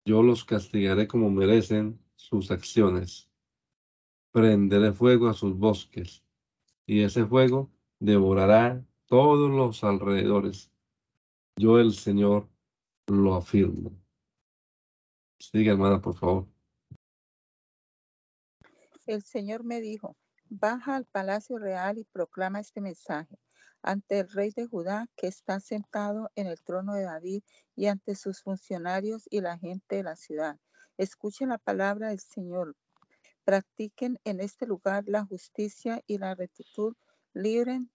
Yo 0.03 0.21
los 0.21 0.43
castigaré 0.43 1.07
como 1.07 1.30
merecen 1.30 1.97
sus 2.17 2.51
acciones. 2.51 3.30
Prenderé 4.34 4.91
fuego 4.91 5.30
a 5.30 5.34
sus 5.34 5.57
bosques, 5.57 6.21
y 6.86 7.01
ese 7.01 7.26
fuego 7.26 7.71
devorará 7.97 8.86
todos 9.05 9.49
los 9.49 9.86
alrededores. 9.86 10.69
Yo 11.55 11.80
el 11.80 11.93
Señor 11.93 12.49
lo 13.07 13.36
afirmo. 13.36 13.93
Siga, 15.39 15.71
hermana, 15.71 16.01
por 16.01 16.15
favor. 16.15 16.45
El 19.05 19.24
Señor 19.24 19.63
me 19.63 19.80
dijo, 19.80 20.17
baja 20.49 20.97
al 20.97 21.05
palacio 21.05 21.57
real 21.57 21.99
y 21.99 22.03
proclama 22.03 22.59
este 22.59 22.82
mensaje 22.82 23.39
ante 23.84 24.19
el 24.19 24.29
rey 24.29 24.51
de 24.55 24.65
Judá 24.65 25.07
que 25.15 25.27
está 25.27 25.59
sentado 25.59 26.31
en 26.36 26.47
el 26.47 26.61
trono 26.63 26.93
de 26.93 27.03
David 27.03 27.43
y 27.75 27.88
ante 27.88 28.15
sus 28.15 28.41
funcionarios 28.41 29.27
y 29.29 29.41
la 29.41 29.59
gente 29.59 29.97
de 29.97 30.03
la 30.03 30.15
ciudad. 30.15 30.57
Escuchen 30.97 31.49
la 31.49 31.57
palabra 31.57 32.09
del 32.09 32.19
Señor. 32.19 32.75
Practiquen 33.43 34.19
en 34.23 34.39
este 34.39 34.65
lugar 34.65 35.03
la 35.07 35.25
justicia 35.25 36.01
y 36.07 36.17
la 36.17 36.34
rectitud. 36.34 36.95
Libren, 37.34 37.89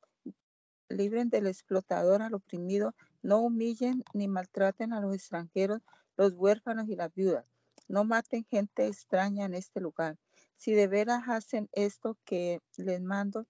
del 0.88 1.46
explotador 1.46 2.22
al 2.22 2.34
oprimido. 2.34 2.94
No 3.22 3.38
humillen 3.38 4.04
ni 4.12 4.28
maltraten 4.28 4.92
a 4.92 5.00
los 5.00 5.14
extranjeros, 5.14 5.80
los 6.16 6.34
huérfanos 6.34 6.88
y 6.88 6.96
las 6.96 7.14
viudas. 7.14 7.46
No 7.88 8.04
maten 8.04 8.44
gente 8.44 8.86
extraña 8.86 9.46
en 9.46 9.54
este 9.54 9.80
lugar. 9.80 10.18
Si 10.56 10.74
de 10.74 10.86
veras 10.86 11.22
hacen 11.28 11.68
esto 11.72 12.18
que 12.24 12.60
les 12.76 13.00
mando, 13.00 13.46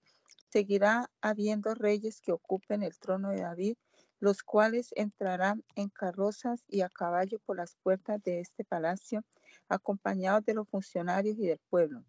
seguirá 0.51 1.09
habiendo 1.21 1.75
reyes 1.75 2.21
que 2.21 2.31
ocupen 2.31 2.83
el 2.83 2.97
trono 2.97 3.29
de 3.29 3.41
David, 3.41 3.77
los 4.19 4.43
cuales 4.43 4.91
entrarán 4.95 5.63
en 5.75 5.89
carrozas 5.89 6.63
y 6.67 6.81
a 6.81 6.89
caballo 6.89 7.39
por 7.39 7.57
las 7.57 7.75
puertas 7.83 8.21
de 8.23 8.41
este 8.41 8.65
palacio, 8.65 9.23
acompañados 9.69 10.43
de 10.45 10.53
los 10.53 10.67
funcionarios 10.67 11.37
y 11.37 11.47
del 11.47 11.59
pueblo. 11.69 12.03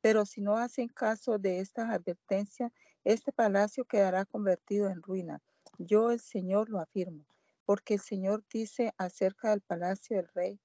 Pero 0.00 0.24
si 0.24 0.40
no 0.40 0.56
hacen 0.56 0.88
caso 0.88 1.38
de 1.38 1.60
estas 1.60 1.90
advertencias, 1.90 2.72
este 3.04 3.32
palacio 3.32 3.84
quedará 3.84 4.24
convertido 4.24 4.88
en 4.88 5.02
ruina. 5.02 5.40
Yo, 5.78 6.10
el 6.10 6.20
Señor, 6.20 6.70
lo 6.70 6.80
afirmo, 6.80 7.24
porque 7.64 7.94
el 7.94 8.00
Señor 8.00 8.44
dice 8.52 8.94
acerca 8.96 9.50
del 9.50 9.60
palacio 9.60 10.16
del 10.16 10.28
rey 10.28 10.60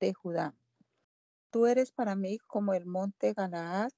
de 0.00 0.12
Judá. 0.14 0.54
Tú 1.50 1.66
eres 1.66 1.90
para 1.92 2.14
mí 2.14 2.38
como 2.38 2.74
el 2.74 2.86
monte 2.86 3.32
Galaad, 3.32 3.90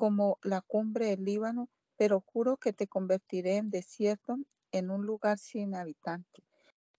como 0.00 0.38
la 0.42 0.62
cumbre 0.62 1.08
del 1.08 1.26
Líbano, 1.26 1.68
pero 1.98 2.22
juro 2.22 2.56
que 2.56 2.72
te 2.72 2.86
convertiré 2.86 3.58
en 3.58 3.68
desierto, 3.68 4.38
en 4.72 4.90
un 4.90 5.04
lugar 5.04 5.36
sin 5.36 5.74
habitantes. 5.74 6.42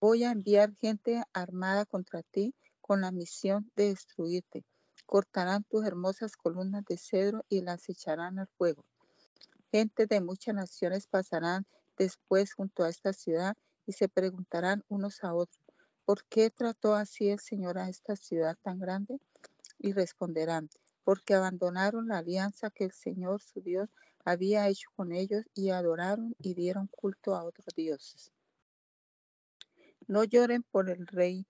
Voy 0.00 0.22
a 0.22 0.30
enviar 0.30 0.72
gente 0.76 1.20
armada 1.32 1.84
contra 1.84 2.22
ti 2.22 2.54
con 2.80 3.00
la 3.00 3.10
misión 3.10 3.68
de 3.74 3.88
destruirte. 3.88 4.64
Cortarán 5.04 5.64
tus 5.64 5.84
hermosas 5.84 6.36
columnas 6.36 6.84
de 6.84 6.96
cedro 6.96 7.44
y 7.48 7.62
las 7.62 7.88
echarán 7.88 8.38
al 8.38 8.46
fuego. 8.56 8.84
Gente 9.72 10.06
de 10.06 10.20
muchas 10.20 10.54
naciones 10.54 11.08
pasarán 11.08 11.66
después 11.98 12.54
junto 12.54 12.84
a 12.84 12.88
esta 12.88 13.12
ciudad 13.12 13.56
y 13.84 13.94
se 13.94 14.08
preguntarán 14.08 14.84
unos 14.86 15.24
a 15.24 15.34
otros, 15.34 15.60
¿por 16.04 16.22
qué 16.26 16.50
trató 16.50 16.94
así 16.94 17.30
el 17.30 17.40
Señor 17.40 17.78
a 17.78 17.88
esta 17.88 18.14
ciudad 18.14 18.56
tan 18.62 18.78
grande? 18.78 19.18
Y 19.80 19.92
responderán, 19.92 20.70
porque 21.04 21.34
abandonaron 21.34 22.08
la 22.08 22.18
alianza 22.18 22.70
que 22.70 22.84
el 22.84 22.92
Señor 22.92 23.40
su 23.40 23.60
Dios 23.60 23.88
había 24.24 24.68
hecho 24.68 24.88
con 24.94 25.12
ellos 25.12 25.44
y 25.54 25.70
adoraron 25.70 26.34
y 26.38 26.54
dieron 26.54 26.86
culto 26.86 27.34
a 27.34 27.44
otros 27.44 27.66
dioses. 27.74 28.32
No 30.06 30.24
lloren 30.24 30.62
por 30.62 30.90
el 30.90 31.06
rey 31.06 31.46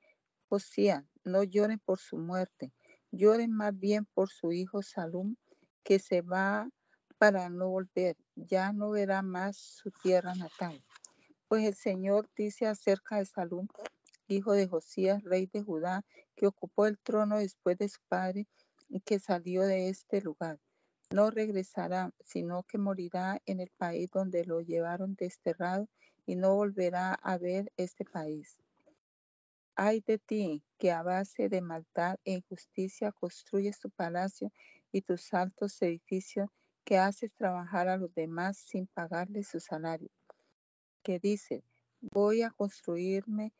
Josías, 0.48 1.04
no 1.24 1.42
lloren 1.42 1.78
por 1.78 1.98
su 1.98 2.18
muerte, 2.18 2.72
lloren 3.10 3.52
más 3.52 3.78
bien 3.78 4.06
por 4.14 4.30
su 4.30 4.52
hijo 4.52 4.82
Salum, 4.82 5.36
que 5.82 5.98
se 5.98 6.22
va 6.22 6.68
para 7.18 7.48
no 7.48 7.68
volver, 7.68 8.16
ya 8.34 8.72
no 8.72 8.90
verá 8.90 9.22
más 9.22 9.56
su 9.56 9.90
tierra 9.90 10.34
natal. 10.34 10.84
Pues 11.48 11.64
el 11.64 11.74
Señor 11.74 12.28
dice 12.36 12.66
acerca 12.66 13.16
de 13.16 13.26
Salum, 13.26 13.68
hijo 14.28 14.52
de 14.52 14.66
Josías, 14.66 15.22
rey 15.22 15.46
de 15.46 15.62
Judá, 15.62 16.04
que 16.34 16.46
ocupó 16.46 16.86
el 16.86 16.98
trono 16.98 17.38
después 17.38 17.78
de 17.78 17.88
su 17.88 18.00
padre 18.08 18.46
que 19.00 19.18
salió 19.18 19.62
de 19.62 19.88
este 19.88 20.20
lugar 20.20 20.58
no 21.12 21.30
regresará, 21.30 22.10
sino 22.24 22.62
que 22.62 22.78
morirá 22.78 23.40
en 23.46 23.60
el 23.60 23.70
país 23.76 24.10
donde 24.10 24.44
lo 24.44 24.60
llevaron 24.60 25.14
desterrado 25.14 25.88
y 26.24 26.36
no 26.36 26.54
volverá 26.54 27.14
a 27.14 27.36
ver 27.38 27.70
este 27.76 28.04
país. 28.04 28.56
Ay 29.74 30.02
de 30.06 30.18
ti, 30.18 30.62
que 30.78 30.90
a 30.90 31.02
base 31.02 31.48
de 31.48 31.60
maldad 31.60 32.16
e 32.24 32.32
injusticia 32.32 33.12
construyes 33.12 33.78
tu 33.78 33.90
palacio 33.90 34.52
y 34.90 35.02
tus 35.02 35.32
altos 35.34 35.80
edificios, 35.82 36.48
que 36.84 36.98
haces 36.98 37.32
trabajar 37.34 37.88
a 37.88 37.96
los 37.96 38.12
demás 38.14 38.56
sin 38.58 38.86
pagarles 38.86 39.48
su 39.48 39.60
salario. 39.60 40.10
Que 41.02 41.18
dice, 41.18 41.62
voy 42.00 42.42
a 42.42 42.50
construirme 42.50 43.52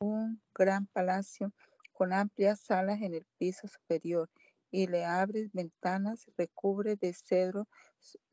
un 0.00 0.40
gran 0.54 0.86
palacio 0.86 1.52
con 1.92 2.12
amplias 2.12 2.60
salas 2.60 3.02
en 3.02 3.14
el 3.14 3.26
piso 3.38 3.68
superior 3.68 4.30
y 4.70 4.86
le 4.86 5.04
abres 5.04 5.52
ventanas, 5.52 6.30
recubre 6.36 6.96
de 6.96 7.12
cedro 7.12 7.68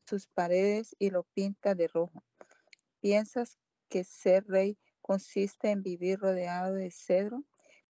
sus 0.06 0.26
paredes 0.28 0.94
y 0.98 1.10
lo 1.10 1.24
pinta 1.34 1.74
de 1.74 1.88
rojo. 1.88 2.22
¿Piensas 3.00 3.58
que 3.88 4.04
ser 4.04 4.46
rey 4.46 4.78
consiste 5.00 5.70
en 5.70 5.82
vivir 5.82 6.18
rodeado 6.18 6.74
de 6.74 6.90
cedro? 6.90 7.44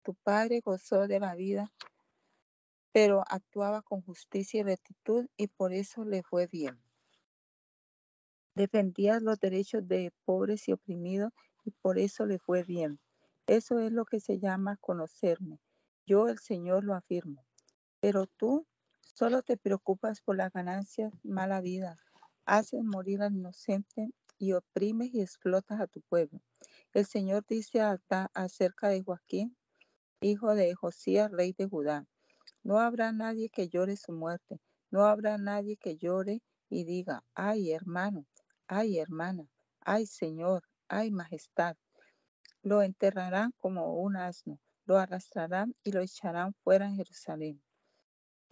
Tu 0.02 0.14
padre 0.14 0.60
gozó 0.60 1.08
de 1.08 1.20
la 1.20 1.34
vida, 1.34 1.72
pero 2.92 3.24
actuaba 3.28 3.82
con 3.82 4.02
justicia 4.02 4.60
y 4.60 4.62
rectitud 4.62 5.26
y 5.36 5.48
por 5.48 5.72
eso 5.72 6.04
le 6.04 6.22
fue 6.22 6.46
bien. 6.46 6.78
Defendías 8.54 9.20
los 9.20 9.40
derechos 9.40 9.86
de 9.88 10.12
pobres 10.24 10.68
y 10.68 10.72
oprimidos 10.72 11.32
y 11.64 11.72
por 11.72 11.98
eso 11.98 12.24
le 12.24 12.38
fue 12.38 12.62
bien. 12.62 13.00
Eso 13.46 13.80
es 13.80 13.90
lo 13.90 14.04
que 14.04 14.20
se 14.20 14.38
llama 14.38 14.76
conocerme. 14.76 15.58
Yo, 16.06 16.28
el 16.28 16.38
Señor, 16.38 16.84
lo 16.84 16.94
afirmo. 16.94 17.44
Pero 18.04 18.26
tú 18.26 18.66
solo 19.00 19.40
te 19.40 19.56
preocupas 19.56 20.20
por 20.20 20.36
las 20.36 20.52
ganancias, 20.52 21.10
mala 21.22 21.62
vida. 21.62 21.96
Haces 22.44 22.84
morir 22.84 23.22
al 23.22 23.32
inocente 23.34 24.10
y 24.36 24.52
oprimes 24.52 25.14
y 25.14 25.22
explotas 25.22 25.80
a 25.80 25.86
tu 25.86 26.02
pueblo. 26.02 26.42
El 26.92 27.06
Señor 27.06 27.46
dice 27.48 27.80
acerca 28.34 28.88
de 28.90 29.02
Joaquín, 29.02 29.56
hijo 30.20 30.54
de 30.54 30.74
Josías, 30.74 31.30
rey 31.30 31.54
de 31.56 31.66
Judá. 31.66 32.04
No 32.62 32.78
habrá 32.78 33.10
nadie 33.10 33.48
que 33.48 33.70
llore 33.70 33.96
su 33.96 34.12
muerte. 34.12 34.60
No 34.90 35.06
habrá 35.06 35.38
nadie 35.38 35.78
que 35.78 35.96
llore 35.96 36.42
y 36.68 36.84
diga, 36.84 37.24
ay 37.34 37.72
hermano, 37.72 38.26
ay 38.66 38.98
hermana, 38.98 39.48
ay 39.80 40.04
Señor, 40.04 40.64
ay 40.88 41.10
majestad. 41.10 41.78
Lo 42.60 42.82
enterrarán 42.82 43.52
como 43.56 43.94
un 43.94 44.18
asno, 44.18 44.60
lo 44.84 44.98
arrastrarán 44.98 45.74
y 45.82 45.92
lo 45.92 46.02
echarán 46.02 46.52
fuera 46.62 46.84
en 46.84 46.96
Jerusalén. 46.96 47.63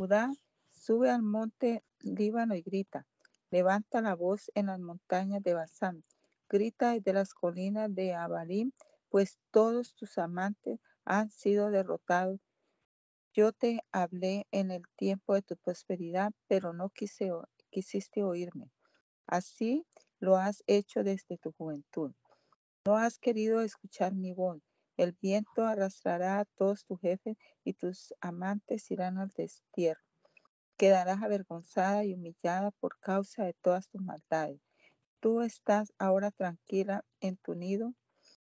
Judá 0.03 0.33
sube 0.73 1.11
al 1.11 1.23
monte 1.23 1.85
Líbano 2.01 2.57
y 2.57 2.63
grita. 2.63 3.07
Levanta 3.53 4.01
la 4.01 4.17
voz 4.17 4.51
en 4.57 4.67
las 4.67 4.81
montañas 4.81 5.45
de 5.45 5.55
Basán. 5.55 6.03
Grita 6.49 6.95
desde 6.95 7.13
las 7.13 7.35
colinas 7.35 7.95
de 7.95 8.13
Abalim, 8.13 8.73
pues 9.11 9.39
todos 9.53 9.95
tus 9.95 10.19
amantes 10.19 10.81
han 11.05 11.31
sido 11.31 11.71
derrotados. 11.71 12.41
Yo 13.33 13.53
te 13.53 13.85
hablé 13.93 14.49
en 14.51 14.73
el 14.73 14.83
tiempo 14.97 15.35
de 15.35 15.43
tu 15.43 15.57
prosperidad, 15.57 16.33
pero 16.49 16.73
no 16.73 16.91
quisiste 16.91 18.25
oírme. 18.25 18.73
Así 19.29 19.87
lo 20.19 20.37
has 20.37 20.65
hecho 20.67 21.05
desde 21.05 21.39
tu 21.39 21.53
juventud. 21.53 22.11
No 22.87 22.97
has 22.97 23.21
querido 23.21 23.61
escuchar 23.61 24.15
mi 24.15 24.33
voz. 24.33 24.61
El 25.03 25.17
viento 25.21 25.67
arrastrará 25.67 26.39
a 26.39 26.45
todos 26.45 26.85
tus 26.85 27.01
jefes 27.01 27.37
y 27.65 27.73
tus 27.73 28.15
amantes 28.21 28.89
irán 28.93 29.19
al 29.19 29.31
destierro. 29.31 30.01
quedarás 30.77 31.25
avergonzada 31.25 32.05
y 32.05 32.15
humillada 32.15 32.71
por 32.71 33.01
causa 33.01 33.43
de 33.43 33.53
todas 33.53 33.89
tus 33.89 34.01
maldades. 34.01 34.61
Tú 35.19 35.41
estás 35.41 35.93
ahora 35.99 36.31
tranquila 36.31 37.05
en 37.19 37.37
tu 37.37 37.57
nido 37.57 37.95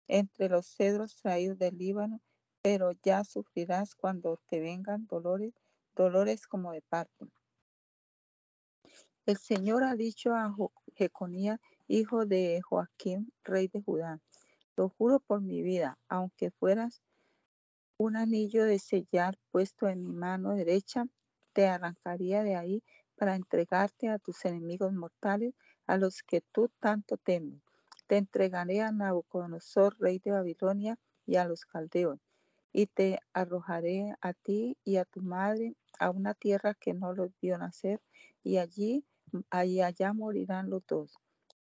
entre 0.08 0.48
los 0.48 0.68
cedros 0.68 1.16
traídos 1.16 1.58
del 1.58 1.80
Líbano, 1.80 2.22
pero 2.62 2.92
ya 2.92 3.24
sufrirás 3.24 3.96
cuando 3.96 4.40
te 4.46 4.60
vengan 4.60 5.08
dolores, 5.08 5.52
dolores 5.96 6.46
como 6.46 6.74
de 6.74 6.84
parto. 6.84 7.28
El 9.26 9.38
Señor 9.38 9.84
ha 9.84 9.96
dicho 9.96 10.36
a 10.36 10.56
Jeconías, 10.96 11.60
hijo 11.88 12.28
de 12.28 12.62
Joaquín, 12.62 13.34
rey 13.44 13.68
de 13.68 13.82
Judá, 13.82 14.22
lo 14.78 14.90
juro 14.90 15.20
por 15.20 15.42
mi 15.42 15.62
vida, 15.62 15.98
aunque 16.10 16.52
fueras 16.52 17.02
un 17.98 18.18
anillo 18.18 18.66
de 18.66 18.80
sellar 18.80 19.38
puesto 19.52 19.88
en 19.88 20.06
mi 20.06 20.14
mano 20.14 20.54
derecha, 20.54 21.06
te 21.54 21.68
arrancaría 21.68 22.44
de 22.44 22.56
ahí 22.56 22.84
para 23.16 23.36
entregarte 23.36 24.10
a 24.10 24.20
tus 24.20 24.44
enemigos 24.44 24.92
mortales, 24.92 25.54
a 25.88 25.98
los 25.98 26.22
que 26.24 26.42
tú 26.42 26.70
tanto 26.80 27.18
temes. 27.18 27.62
Te 28.08 28.18
entregaré 28.18 28.82
a 28.82 28.92
Nabucodonosor, 28.92 29.96
rey 30.00 30.20
de 30.20 30.32
Babilonia, 30.32 30.98
y 31.26 31.38
a 31.38 31.46
los 31.46 31.66
caldeos, 31.66 32.20
y 32.72 32.86
te 32.86 33.20
arrojaré 33.34 34.14
a 34.22 34.34
ti 34.34 34.78
y 34.84 34.98
a 34.98 35.06
tu 35.06 35.22
madre 35.22 35.76
a 35.98 36.12
una 36.12 36.34
tierra 36.36 36.76
que 36.76 36.94
no 36.94 37.14
los 37.14 37.32
vio 37.42 37.58
nacer, 37.58 38.02
y 38.44 38.58
allí, 38.58 39.06
y 39.66 39.80
allá 39.80 40.14
morirán 40.14 40.70
los 40.70 40.86
dos. 40.86 41.16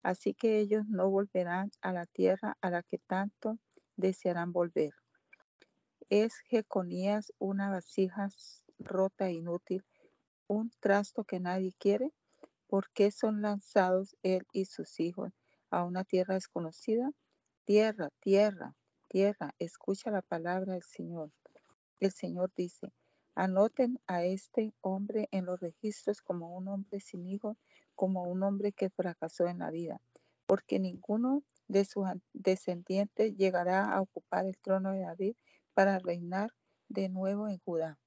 Así 0.03 0.33
que 0.33 0.59
ellos 0.59 0.85
no 0.87 1.09
volverán 1.09 1.71
a 1.81 1.93
la 1.93 2.05
tierra 2.05 2.57
a 2.61 2.69
la 2.69 2.83
que 2.83 2.99
tanto 2.99 3.57
desearán 3.95 4.51
volver. 4.51 4.91
¿Es 6.09 6.35
Jeconías 6.49 7.33
una 7.39 7.69
vasija 7.69 8.27
rota 8.79 9.27
e 9.29 9.33
inútil, 9.33 9.83
un 10.47 10.71
trasto 10.81 11.23
que 11.23 11.39
nadie 11.39 11.73
quiere? 11.79 12.11
¿Por 12.67 12.89
qué 12.91 13.11
son 13.11 13.41
lanzados 13.41 14.15
él 14.23 14.45
y 14.51 14.65
sus 14.65 14.99
hijos 14.99 15.31
a 15.69 15.83
una 15.85 16.03
tierra 16.03 16.33
desconocida? 16.33 17.09
Tierra, 17.63 18.09
tierra, 18.19 18.75
tierra, 19.07 19.55
escucha 19.57 20.11
la 20.11 20.21
palabra 20.21 20.73
del 20.73 20.83
Señor. 20.83 21.31
El 21.99 22.11
Señor 22.11 22.51
dice, 22.55 22.91
anoten 23.35 23.99
a 24.05 24.25
este 24.25 24.73
hombre 24.81 25.29
en 25.31 25.45
los 25.45 25.61
registros 25.61 26.21
como 26.21 26.57
un 26.57 26.67
hombre 26.67 26.99
sin 26.99 27.25
hijos, 27.25 27.57
como 27.95 28.23
un 28.23 28.43
hombre 28.43 28.71
que 28.71 28.89
fracasó 28.89 29.47
en 29.47 29.59
la 29.59 29.71
vida, 29.71 30.01
porque 30.45 30.79
ninguno 30.79 31.43
de 31.67 31.85
sus 31.85 32.05
descendientes 32.33 33.35
llegará 33.35 33.91
a 33.93 34.01
ocupar 34.01 34.45
el 34.45 34.57
trono 34.57 34.91
de 34.91 35.01
David 35.01 35.35
para 35.73 35.99
reinar 35.99 36.51
de 36.89 37.09
nuevo 37.09 37.47
en 37.47 37.59
Judá. 37.59 37.97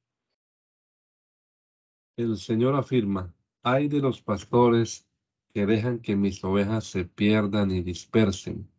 El 2.16 2.39
Señor 2.39 2.74
afirma, 2.74 3.34
hay 3.62 3.89
de 3.89 4.01
los 4.01 4.22
pastores 4.22 5.07
que 5.53 5.66
dejan 5.66 5.99
que 6.01 6.16
mis 6.16 6.43
ovejas 6.45 6.84
se 6.84 7.05
pierdan 7.05 7.70
y 7.70 7.82
dispersen. 7.82 8.70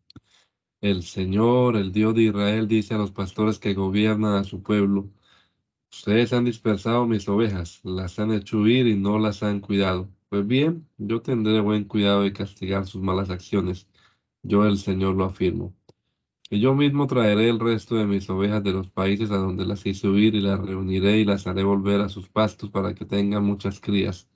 El 0.79 1.03
Señor, 1.03 1.75
el 1.75 1.91
Dios 1.91 2.13
de 2.15 2.23
Israel, 2.23 2.67
dice 2.67 2.93
a 2.93 2.97
los 2.97 3.11
pastores 3.11 3.59
que 3.59 3.73
gobiernan 3.73 4.35
a 4.35 4.43
su 4.43 4.61
pueblo, 4.61 5.09
ustedes 5.91 6.33
han 6.33 6.45
dispersado 6.45 7.05
mis 7.05 7.27
ovejas, 7.27 7.81
las 7.83 8.19
han 8.19 8.31
hecho 8.31 8.59
huir 8.59 8.87
y 8.87 8.95
no 8.95 9.17
las 9.19 9.43
han 9.43 9.59
cuidado. 9.59 10.07
Pues 10.29 10.45
bien, 10.45 10.87
yo 10.97 11.21
tendré 11.21 11.61
buen 11.61 11.85
cuidado 11.85 12.23
de 12.23 12.33
castigar 12.33 12.85
sus 12.85 13.01
malas 13.01 13.29
acciones. 13.29 13.87
Yo 14.43 14.65
el 14.65 14.77
Señor 14.77 15.15
lo 15.15 15.25
afirmo. 15.25 15.73
Y 16.49 16.59
yo 16.59 16.75
mismo 16.75 17.07
traeré 17.07 17.49
el 17.49 17.59
resto 17.59 17.95
de 17.95 18.05
mis 18.05 18.29
ovejas 18.29 18.63
de 18.63 18.73
los 18.73 18.89
países 18.89 19.31
a 19.31 19.37
donde 19.37 19.65
las 19.65 19.85
hice 19.85 20.07
huir 20.09 20.35
y 20.35 20.41
las 20.41 20.59
reuniré 20.59 21.19
y 21.19 21.25
las 21.25 21.47
haré 21.47 21.63
volver 21.63 22.01
a 22.01 22.09
sus 22.09 22.29
pastos 22.29 22.69
para 22.69 22.93
que 22.93 23.05
tengan 23.05 23.43
muchas 23.45 23.79
crías. 23.79 24.29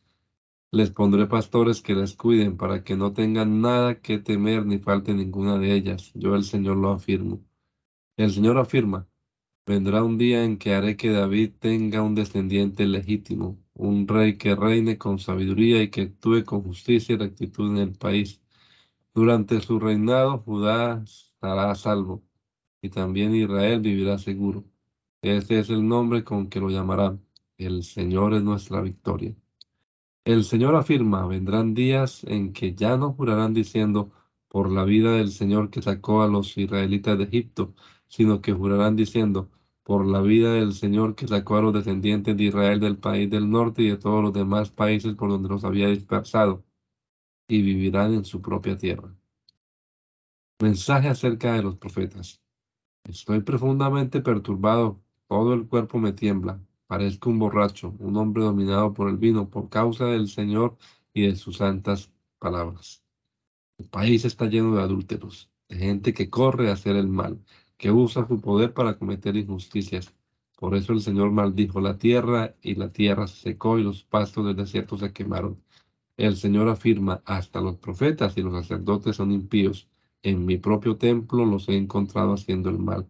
Les 0.71 0.91
pondré 0.91 1.27
pastores 1.27 1.81
que 1.81 1.93
las 1.93 2.15
cuiden 2.15 2.55
para 2.55 2.83
que 2.83 2.95
no 2.95 3.11
tengan 3.13 3.61
nada 3.61 3.99
que 4.01 4.17
temer 4.19 4.65
ni 4.65 4.79
falte 4.79 5.13
ninguna 5.13 5.57
de 5.57 5.73
ellas. 5.73 6.11
Yo 6.15 6.35
el 6.35 6.45
Señor 6.45 6.77
lo 6.77 6.91
afirmo. 6.91 7.43
El 8.17 8.31
Señor 8.31 8.57
afirma, 8.57 9.07
vendrá 9.65 10.03
un 10.03 10.17
día 10.17 10.45
en 10.45 10.57
que 10.57 10.73
haré 10.73 10.95
que 10.95 11.11
David 11.11 11.51
tenga 11.59 12.01
un 12.01 12.15
descendiente 12.15 12.85
legítimo, 12.85 13.57
un 13.81 14.07
rey 14.07 14.37
que 14.37 14.55
reine 14.55 14.97
con 14.97 15.17
sabiduría 15.19 15.81
y 15.81 15.89
que 15.89 16.03
actúe 16.03 16.45
con 16.45 16.63
justicia 16.63 17.15
y 17.15 17.17
rectitud 17.17 17.71
en 17.71 17.77
el 17.77 17.93
país. 17.93 18.41
Durante 19.13 19.59
su 19.61 19.79
reinado, 19.79 20.39
Judá 20.39 21.01
estará 21.03 21.71
a 21.71 21.75
salvo, 21.75 22.23
y 22.81 22.89
también 22.89 23.35
Israel 23.35 23.81
vivirá 23.81 24.17
seguro. 24.19 24.65
Este 25.21 25.59
es 25.59 25.69
el 25.71 25.87
nombre 25.87 26.23
con 26.23 26.47
que 26.49 26.59
lo 26.59 26.69
llamarán. 26.69 27.25
El 27.57 27.83
Señor 27.83 28.33
es 28.35 28.43
nuestra 28.43 28.81
victoria. 28.81 29.35
El 30.25 30.43
Señor 30.43 30.75
afirma, 30.75 31.25
vendrán 31.25 31.73
días 31.73 32.23
en 32.25 32.53
que 32.53 32.75
ya 32.75 32.97
no 32.97 33.13
jurarán 33.13 33.53
diciendo, 33.53 34.11
por 34.47 34.71
la 34.71 34.83
vida 34.83 35.13
del 35.13 35.31
Señor 35.31 35.69
que 35.71 35.81
sacó 35.81 36.21
a 36.21 36.27
los 36.27 36.57
israelitas 36.57 37.17
de 37.17 37.23
Egipto, 37.23 37.73
sino 38.07 38.41
que 38.41 38.53
jurarán 38.53 38.95
diciendo, 38.95 39.49
por 39.83 40.05
la 40.05 40.21
vida 40.21 40.53
del 40.53 40.73
Señor 40.73 41.15
que 41.15 41.27
sacó 41.27 41.57
a 41.57 41.61
los 41.61 41.73
descendientes 41.73 42.37
de 42.37 42.43
Israel 42.45 42.79
del 42.79 42.97
país 42.97 43.29
del 43.29 43.49
norte 43.49 43.83
y 43.83 43.89
de 43.89 43.97
todos 43.97 44.23
los 44.23 44.33
demás 44.33 44.69
países 44.71 45.15
por 45.15 45.29
donde 45.29 45.49
los 45.49 45.63
había 45.63 45.87
dispersado, 45.87 46.63
y 47.47 47.61
vivirán 47.61 48.13
en 48.13 48.25
su 48.25 48.41
propia 48.41 48.77
tierra. 48.77 49.13
Mensaje 50.61 51.09
acerca 51.09 51.53
de 51.53 51.63
los 51.63 51.75
profetas. 51.75 52.41
Estoy 53.03 53.41
profundamente 53.41 54.21
perturbado, 54.21 55.01
todo 55.27 55.53
el 55.53 55.67
cuerpo 55.67 55.97
me 55.97 56.13
tiembla, 56.13 56.61
parezco 56.87 57.29
un 57.29 57.39
borracho, 57.39 57.95
un 57.99 58.15
hombre 58.17 58.43
dominado 58.43 58.93
por 58.93 59.09
el 59.09 59.17
vino, 59.17 59.49
por 59.49 59.69
causa 59.69 60.05
del 60.05 60.27
Señor 60.27 60.77
y 61.13 61.27
de 61.27 61.35
sus 61.35 61.57
santas 61.57 62.11
palabras. 62.37 63.03
El 63.77 63.87
país 63.87 64.23
está 64.25 64.45
lleno 64.45 64.75
de 64.75 64.83
adúlteros, 64.83 65.49
de 65.67 65.77
gente 65.77 66.13
que 66.13 66.29
corre 66.29 66.69
a 66.69 66.73
hacer 66.73 66.95
el 66.95 67.07
mal, 67.07 67.43
que 67.81 67.91
usa 67.91 68.27
su 68.27 68.39
poder 68.39 68.73
para 68.73 68.97
cometer 68.99 69.35
injusticias. 69.35 70.13
Por 70.55 70.75
eso 70.75 70.93
el 70.93 71.01
Señor 71.01 71.31
maldijo 71.31 71.81
la 71.81 71.97
tierra 71.97 72.55
y 72.61 72.75
la 72.75 72.91
tierra 72.91 73.25
se 73.27 73.37
secó 73.41 73.79
y 73.79 73.83
los 73.83 74.03
pastos 74.03 74.45
del 74.45 74.55
desierto 74.55 74.97
se 74.99 75.11
quemaron. 75.11 75.59
El 76.15 76.37
Señor 76.37 76.69
afirma, 76.69 77.23
hasta 77.25 77.59
los 77.59 77.77
profetas 77.77 78.37
y 78.37 78.43
los 78.43 78.53
sacerdotes 78.53 79.15
son 79.15 79.31
impíos 79.31 79.89
en 80.23 80.45
mi 80.45 80.57
propio 80.57 80.97
templo 80.97 81.45
los 81.45 81.67
he 81.69 81.75
encontrado 81.75 82.33
haciendo 82.33 82.69
el 82.69 82.77
mal. 82.77 83.07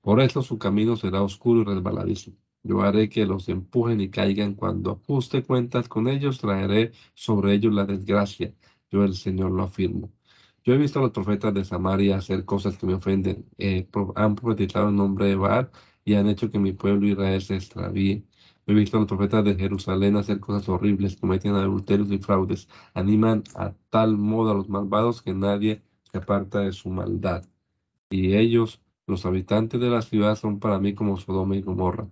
Por 0.00 0.20
eso 0.20 0.42
su 0.42 0.58
camino 0.58 0.96
será 0.96 1.22
oscuro 1.22 1.60
y 1.62 1.64
resbaladizo. 1.64 2.32
Yo 2.64 2.82
haré 2.82 3.08
que 3.08 3.24
los 3.26 3.48
empujen 3.48 4.00
y 4.00 4.10
caigan. 4.10 4.54
Cuando 4.54 5.00
ajuste 5.00 5.44
cuentas 5.44 5.88
con 5.88 6.08
ellos, 6.08 6.38
traeré 6.40 6.90
sobre 7.14 7.54
ellos 7.54 7.72
la 7.72 7.84
desgracia. 7.86 8.52
Yo 8.90 9.04
el 9.04 9.14
Señor 9.14 9.52
lo 9.52 9.62
afirmo. 9.62 10.10
Yo 10.68 10.74
he 10.74 10.76
visto 10.76 10.98
a 10.98 11.02
los 11.02 11.12
profetas 11.12 11.54
de 11.54 11.64
Samaria 11.64 12.18
hacer 12.18 12.44
cosas 12.44 12.76
que 12.76 12.84
me 12.84 12.92
ofenden. 12.92 13.46
Eh, 13.56 13.88
han 14.16 14.34
profetizado 14.34 14.90
en 14.90 14.96
nombre 14.96 15.24
de 15.24 15.34
Baal 15.34 15.70
y 16.04 16.12
han 16.12 16.28
hecho 16.28 16.50
que 16.50 16.58
mi 16.58 16.74
pueblo 16.74 17.08
Israel 17.08 17.40
se 17.40 17.54
extravíe. 17.54 18.26
He 18.66 18.74
visto 18.74 18.98
a 18.98 19.00
los 19.00 19.08
profetas 19.08 19.42
de 19.46 19.54
Jerusalén 19.54 20.16
hacer 20.16 20.40
cosas 20.40 20.68
horribles, 20.68 21.16
cometen 21.16 21.54
adulterios 21.54 22.12
y 22.12 22.18
fraudes. 22.18 22.68
Animan 22.92 23.44
a 23.54 23.72
tal 23.88 24.18
modo 24.18 24.50
a 24.50 24.54
los 24.54 24.68
malvados 24.68 25.22
que 25.22 25.32
nadie 25.32 25.80
se 26.12 26.18
aparta 26.18 26.60
de 26.60 26.72
su 26.72 26.90
maldad. 26.90 27.46
Y 28.10 28.34
ellos, 28.34 28.82
los 29.06 29.24
habitantes 29.24 29.80
de 29.80 29.88
la 29.88 30.02
ciudad, 30.02 30.36
son 30.36 30.60
para 30.60 30.78
mí 30.78 30.94
como 30.94 31.16
Sodoma 31.16 31.56
y 31.56 31.62
Gomorra. 31.62 32.10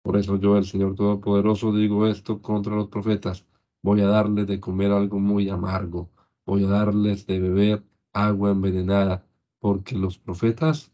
Por 0.00 0.16
eso 0.16 0.36
yo, 0.38 0.56
el 0.56 0.64
Señor 0.64 0.94
Todopoderoso, 0.94 1.74
digo 1.74 2.06
esto 2.06 2.40
contra 2.40 2.74
los 2.74 2.88
profetas. 2.88 3.44
Voy 3.82 4.00
a 4.00 4.06
darles 4.06 4.46
de 4.46 4.60
comer 4.60 4.92
algo 4.92 5.20
muy 5.20 5.50
amargo. 5.50 6.08
Voy 6.46 6.64
a 6.64 6.68
darles 6.68 7.26
de 7.26 7.38
beber 7.40 7.84
agua 8.12 8.50
envenenada, 8.50 9.26
porque 9.58 9.96
los 9.96 10.18
profetas 10.18 10.92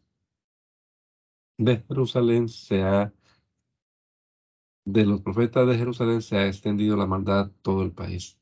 de 1.58 1.78
Jerusalén 1.88 2.48
se 2.48 2.82
ha 2.82 3.12
de 4.84 5.06
los 5.06 5.22
profetas 5.22 5.66
de 5.66 5.78
Jerusalén 5.78 6.20
se 6.20 6.36
ha 6.36 6.46
extendido 6.46 6.96
la 6.96 7.06
maldad 7.06 7.50
todo 7.62 7.82
el 7.82 7.92
país. 7.92 8.38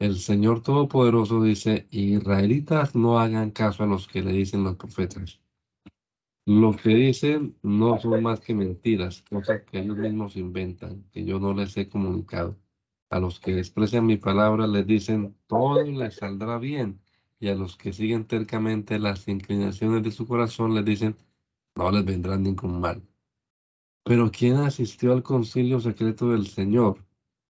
El 0.00 0.16
Señor 0.16 0.62
Todopoderoso 0.62 1.42
dice, 1.42 1.86
israelitas 1.90 2.96
no 2.96 3.20
hagan 3.20 3.52
caso 3.52 3.84
a 3.84 3.86
los 3.86 4.08
que 4.08 4.22
le 4.22 4.32
dicen 4.32 4.64
los 4.64 4.76
profetas. 4.76 5.40
Lo 6.44 6.72
que 6.76 6.88
dicen 6.88 7.56
no 7.62 8.00
son 8.00 8.20
más 8.24 8.40
que 8.40 8.54
mentiras, 8.54 9.22
cosas 9.30 9.62
que 9.62 9.78
ellos 9.78 9.96
mismos 9.96 10.36
inventan, 10.36 11.04
que 11.12 11.24
yo 11.24 11.38
no 11.38 11.54
les 11.54 11.76
he 11.76 11.88
comunicado. 11.88 12.58
A 13.10 13.20
los 13.20 13.38
que 13.38 13.54
desprecian 13.54 14.06
mi 14.06 14.16
palabra 14.16 14.66
les 14.66 14.86
dicen, 14.86 15.36
todo 15.46 15.84
les 15.84 16.16
saldrá 16.16 16.58
bien. 16.58 17.00
Y 17.42 17.48
a 17.48 17.56
los 17.56 17.76
que 17.76 17.92
siguen 17.92 18.24
tercamente 18.24 19.00
las 19.00 19.26
inclinaciones 19.26 20.04
de 20.04 20.12
su 20.12 20.28
corazón 20.28 20.76
les 20.76 20.84
dicen, 20.84 21.16
no 21.74 21.90
les 21.90 22.04
vendrá 22.04 22.36
ningún 22.36 22.80
mal. 22.80 23.02
Pero 24.04 24.30
¿quién 24.30 24.58
asistió 24.58 25.12
al 25.12 25.24
concilio 25.24 25.80
secreto 25.80 26.30
del 26.30 26.46
Señor? 26.46 27.04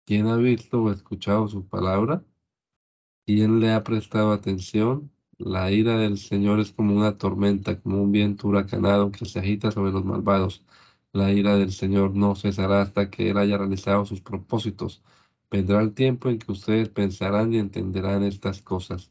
¿Quién 0.06 0.28
ha 0.28 0.36
visto 0.36 0.84
o 0.84 0.92
escuchado 0.92 1.48
su 1.48 1.66
palabra? 1.66 2.24
¿Quién 3.26 3.58
le 3.58 3.72
ha 3.72 3.82
prestado 3.82 4.30
atención? 4.30 5.10
La 5.36 5.72
ira 5.72 5.98
del 5.98 6.16
Señor 6.16 6.60
es 6.60 6.70
como 6.70 6.94
una 6.96 7.18
tormenta, 7.18 7.80
como 7.80 8.04
un 8.04 8.12
viento 8.12 8.46
huracanado 8.46 9.10
que 9.10 9.24
se 9.24 9.40
agita 9.40 9.72
sobre 9.72 9.90
los 9.90 10.04
malvados. 10.04 10.64
La 11.12 11.32
ira 11.32 11.56
del 11.56 11.72
Señor 11.72 12.14
no 12.14 12.36
cesará 12.36 12.82
hasta 12.82 13.10
que 13.10 13.30
Él 13.30 13.36
haya 13.36 13.58
realizado 13.58 14.04
sus 14.04 14.20
propósitos. 14.20 15.02
Vendrá 15.50 15.80
el 15.80 15.92
tiempo 15.92 16.28
en 16.28 16.38
que 16.38 16.52
ustedes 16.52 16.88
pensarán 16.88 17.52
y 17.52 17.58
entenderán 17.58 18.22
estas 18.22 18.62
cosas. 18.62 19.10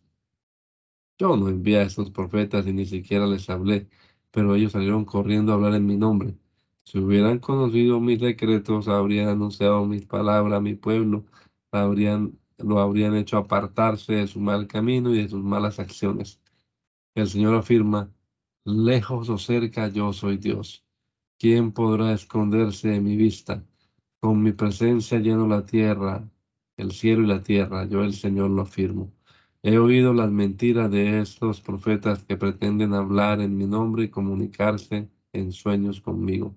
Yo 1.17 1.37
no 1.37 1.49
envié 1.49 1.79
a 1.79 1.83
estos 1.83 2.09
profetas 2.11 2.67
y 2.67 2.73
ni 2.73 2.85
siquiera 2.85 3.27
les 3.27 3.49
hablé, 3.49 3.87
pero 4.31 4.55
ellos 4.55 4.71
salieron 4.73 5.05
corriendo 5.05 5.51
a 5.51 5.55
hablar 5.55 5.75
en 5.75 5.85
mi 5.85 5.97
nombre. 5.97 6.35
Si 6.83 6.99
hubieran 6.99 7.39
conocido 7.39 7.99
mis 7.99 8.19
decretos, 8.19 8.87
habrían 8.87 9.29
anunciado 9.29 9.85
mis 9.85 10.05
palabras 10.05 10.57
a 10.57 10.61
mi 10.61 10.75
pueblo, 10.75 11.25
habrían, 11.71 12.39
lo 12.57 12.79
habrían 12.79 13.15
hecho 13.15 13.37
apartarse 13.37 14.13
de 14.13 14.27
su 14.27 14.39
mal 14.39 14.67
camino 14.67 15.13
y 15.13 15.21
de 15.21 15.29
sus 15.29 15.43
malas 15.43 15.79
acciones. 15.79 16.41
El 17.15 17.27
Señor 17.27 17.55
afirma, 17.55 18.11
lejos 18.65 19.29
o 19.29 19.37
cerca 19.37 19.87
yo 19.89 20.13
soy 20.13 20.37
Dios. 20.37 20.85
¿Quién 21.39 21.71
podrá 21.71 22.13
esconderse 22.13 22.89
de 22.89 23.01
mi 23.01 23.15
vista? 23.15 23.65
Con 24.19 24.43
mi 24.43 24.51
presencia 24.51 25.19
lleno 25.19 25.47
la 25.47 25.65
tierra, 25.65 26.29
el 26.77 26.91
cielo 26.91 27.23
y 27.23 27.27
la 27.27 27.43
tierra, 27.43 27.85
yo 27.85 28.03
el 28.03 28.13
Señor 28.13 28.51
lo 28.51 28.63
afirmo. 28.63 29.11
He 29.63 29.77
oído 29.77 30.13
las 30.13 30.31
mentiras 30.31 30.89
de 30.91 31.19
estos 31.21 31.61
profetas 31.61 32.23
que 32.23 32.37
pretenden 32.37 32.93
hablar 32.93 33.41
en 33.41 33.57
mi 33.57 33.65
nombre 33.67 34.03
y 34.03 34.09
comunicarse 34.09 35.09
en 35.33 35.51
sueños 35.51 36.01
conmigo. 36.01 36.55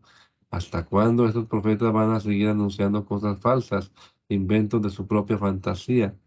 ¿Hasta 0.50 0.86
cuándo 0.86 1.26
estos 1.26 1.46
profetas 1.46 1.92
van 1.92 2.12
a 2.12 2.20
seguir 2.20 2.48
anunciando 2.48 3.04
cosas 3.04 3.38
falsas, 3.40 3.92
inventos 4.28 4.80
de 4.82 4.90
su 4.90 5.06
propia 5.06 5.38
fantasía? 5.38 6.18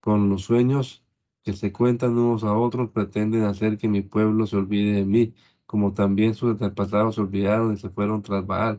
Con 0.00 0.28
los 0.28 0.42
sueños 0.42 1.04
que 1.42 1.52
se 1.52 1.72
cuentan 1.72 2.18
unos 2.18 2.42
a 2.44 2.54
otros 2.56 2.90
pretenden 2.90 3.44
hacer 3.44 3.78
que 3.78 3.88
mi 3.88 4.02
pueblo 4.02 4.46
se 4.46 4.56
olvide 4.56 4.94
de 4.94 5.04
mí, 5.04 5.34
como 5.66 5.94
también 5.94 6.34
sus 6.34 6.50
antepasados 6.52 7.14
se 7.16 7.20
olvidaron 7.20 7.74
y 7.74 7.76
se 7.76 7.90
fueron 7.90 8.22
tras. 8.22 8.78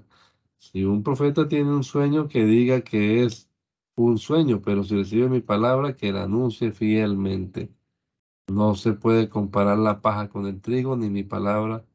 Si 0.58 0.84
un 0.84 1.04
profeta 1.04 1.48
tiene 1.48 1.72
un 1.74 1.84
sueño, 1.84 2.28
que 2.28 2.46
diga 2.46 2.82
que 2.82 3.24
es 3.24 3.50
un 3.96 4.18
sueño, 4.18 4.62
pero 4.62 4.84
si 4.84 4.96
recibe 4.96 5.30
mi 5.30 5.42
palabra, 5.42 5.96
que 5.96 6.12
la 6.12 6.24
anuncie 6.24 6.72
fielmente. 6.72 7.74
No 8.48 8.76
se 8.76 8.94
puede 8.94 9.30
comparar 9.30 9.78
la 9.78 10.02
paja 10.02 10.30
con 10.30 10.46
el 10.46 10.62
trigo, 10.62 10.96
ni 10.96 11.10
mi 11.10 11.24
palabra. 11.24 11.86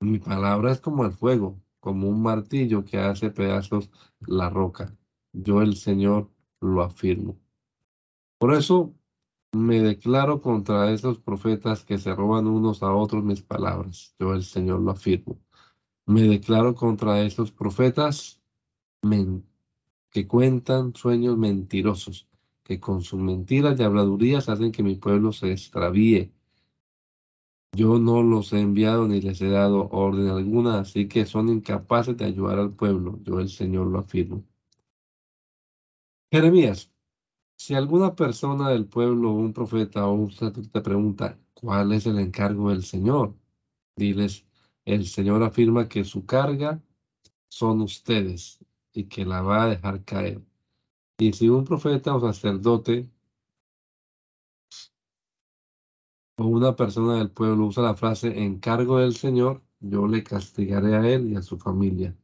Mi 0.00 0.18
palabra 0.18 0.72
es 0.72 0.80
como 0.80 1.04
el 1.04 1.12
fuego, 1.12 1.60
como 1.80 2.08
un 2.08 2.22
martillo 2.22 2.84
que 2.84 2.98
hace 2.98 3.30
pedazos 3.30 3.90
la 4.20 4.50
roca. 4.50 4.96
Yo 5.32 5.62
el 5.62 5.76
Señor 5.76 6.30
lo 6.60 6.82
afirmo. 6.82 7.38
Por 8.38 8.54
eso 8.54 8.94
me 9.52 9.80
declaro 9.80 10.40
contra 10.40 10.90
esos 10.92 11.18
profetas 11.18 11.84
que 11.84 11.98
se 11.98 12.14
roban 12.14 12.46
unos 12.46 12.82
a 12.82 12.92
otros 12.92 13.24
mis 13.24 13.42
palabras. 13.42 14.14
Yo 14.18 14.34
el 14.34 14.44
Señor 14.44 14.80
lo 14.80 14.90
afirmo. 14.90 15.40
Me 16.06 16.22
declaro 16.22 16.74
contra 16.74 17.22
esos 17.22 17.50
profetas 17.50 18.40
que 20.14 20.28
cuentan 20.28 20.94
sueños 20.94 21.36
mentirosos, 21.36 22.28
que 22.62 22.78
con 22.78 23.02
sus 23.02 23.18
mentiras 23.18 23.80
y 23.80 23.82
habladurías 23.82 24.48
hacen 24.48 24.70
que 24.70 24.84
mi 24.84 24.94
pueblo 24.94 25.32
se 25.32 25.50
extravíe. 25.50 26.32
Yo 27.76 27.98
no 27.98 28.22
los 28.22 28.52
he 28.52 28.60
enviado 28.60 29.08
ni 29.08 29.20
les 29.20 29.40
he 29.42 29.48
dado 29.48 29.88
orden 29.90 30.28
alguna, 30.28 30.78
así 30.78 31.08
que 31.08 31.26
son 31.26 31.48
incapaces 31.48 32.16
de 32.16 32.26
ayudar 32.26 32.60
al 32.60 32.72
pueblo. 32.72 33.18
Yo 33.24 33.40
el 33.40 33.48
Señor 33.48 33.88
lo 33.88 33.98
afirmo. 33.98 34.44
Jeremías, 36.30 36.92
si 37.56 37.74
alguna 37.74 38.14
persona 38.14 38.70
del 38.70 38.86
pueblo, 38.86 39.32
un 39.32 39.52
profeta 39.52 40.06
o 40.06 40.12
un 40.12 40.30
sacerdote 40.30 40.68
te 40.68 40.80
pregunta, 40.80 41.40
¿cuál 41.54 41.90
es 41.92 42.06
el 42.06 42.20
encargo 42.20 42.70
del 42.70 42.84
Señor? 42.84 43.34
Diles, 43.96 44.46
el 44.84 45.06
Señor 45.06 45.42
afirma 45.42 45.88
que 45.88 46.04
su 46.04 46.24
carga 46.24 46.80
son 47.48 47.80
ustedes 47.80 48.64
y 48.94 49.04
que 49.08 49.26
la 49.26 49.42
va 49.42 49.64
a 49.64 49.68
dejar 49.68 50.04
caer. 50.04 50.42
Y 51.18 51.32
si 51.32 51.48
un 51.48 51.64
profeta 51.64 52.14
o 52.14 52.20
sacerdote 52.20 53.10
o 56.36 56.46
una 56.46 56.74
persona 56.74 57.18
del 57.18 57.30
pueblo 57.30 57.66
usa 57.66 57.82
la 57.82 57.94
frase 57.94 58.44
encargo 58.44 58.98
del 58.98 59.14
Señor, 59.14 59.62
yo 59.80 60.06
le 60.06 60.22
castigaré 60.24 60.94
a 60.96 61.08
él 61.08 61.32
y 61.32 61.36
a 61.36 61.42
su 61.42 61.58
familia. 61.58 62.16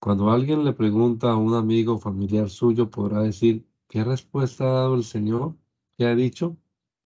Cuando 0.00 0.30
alguien 0.30 0.64
le 0.64 0.72
pregunta 0.72 1.30
a 1.30 1.36
un 1.36 1.54
amigo 1.54 1.94
o 1.94 1.98
familiar 1.98 2.50
suyo, 2.50 2.90
podrá 2.90 3.22
decir, 3.22 3.66
¿qué 3.88 4.04
respuesta 4.04 4.64
ha 4.64 4.72
dado 4.72 4.94
el 4.94 5.04
Señor? 5.04 5.56
¿Qué 5.96 6.06
ha 6.06 6.14
dicho? 6.14 6.56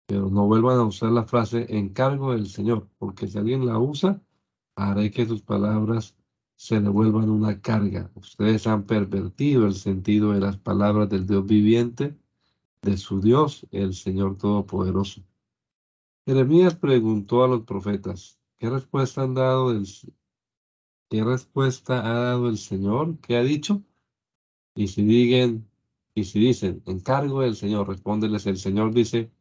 Pero 0.08 0.30
no 0.30 0.48
vuelvan 0.48 0.78
a 0.80 0.86
usar 0.86 1.12
la 1.12 1.26
frase 1.26 1.66
encargo 1.78 2.32
del 2.32 2.48
Señor, 2.48 2.90
porque 2.98 3.28
si 3.28 3.38
alguien 3.38 3.66
la 3.66 3.78
usa, 3.78 4.22
haré 4.76 5.12
que 5.12 5.26
sus 5.26 5.42
palabras 5.42 6.17
se 6.58 6.82
devuelvan 6.82 7.30
una 7.30 7.62
carga. 7.62 8.12
Ustedes 8.16 8.68
han 8.68 8.84
pervertido 8.84 9.68
el 9.68 9.76
sentido 9.76 10.34
de 10.34 10.42
las 10.42 10.58
palabras 10.58 11.08
del 11.08 11.28
Dios 11.28 11.46
viviente, 11.46 12.18
de 12.82 12.98
su 12.98 13.22
Dios, 13.22 13.66
el 13.72 13.94
Señor 13.94 14.38
Todopoderoso. 14.38 15.22
Jeremías 16.26 16.76
preguntó 16.76 17.44
a 17.44 17.48
los 17.48 17.62
profetas, 17.62 18.40
¿qué 18.58 18.70
respuesta 18.70 19.22
han 19.22 19.36
dado 19.36 19.72
¿Qué 21.10 21.24
respuesta 21.24 22.06
ha 22.06 22.20
dado 22.20 22.50
el 22.50 22.58
Señor? 22.58 23.20
¿Qué 23.20 23.38
ha 23.38 23.44
dicho? 23.44 23.84
Y 24.76 24.88
si 24.88 25.04
digan, 25.04 25.70
y 26.16 26.24
si 26.26 26.40
dicen, 26.40 26.82
encargo 26.86 27.42
del 27.42 27.56
Señor, 27.56 27.88
respóndeles, 27.88 28.48
el 28.48 28.58
Señor 28.58 28.94
dice, 28.94 29.32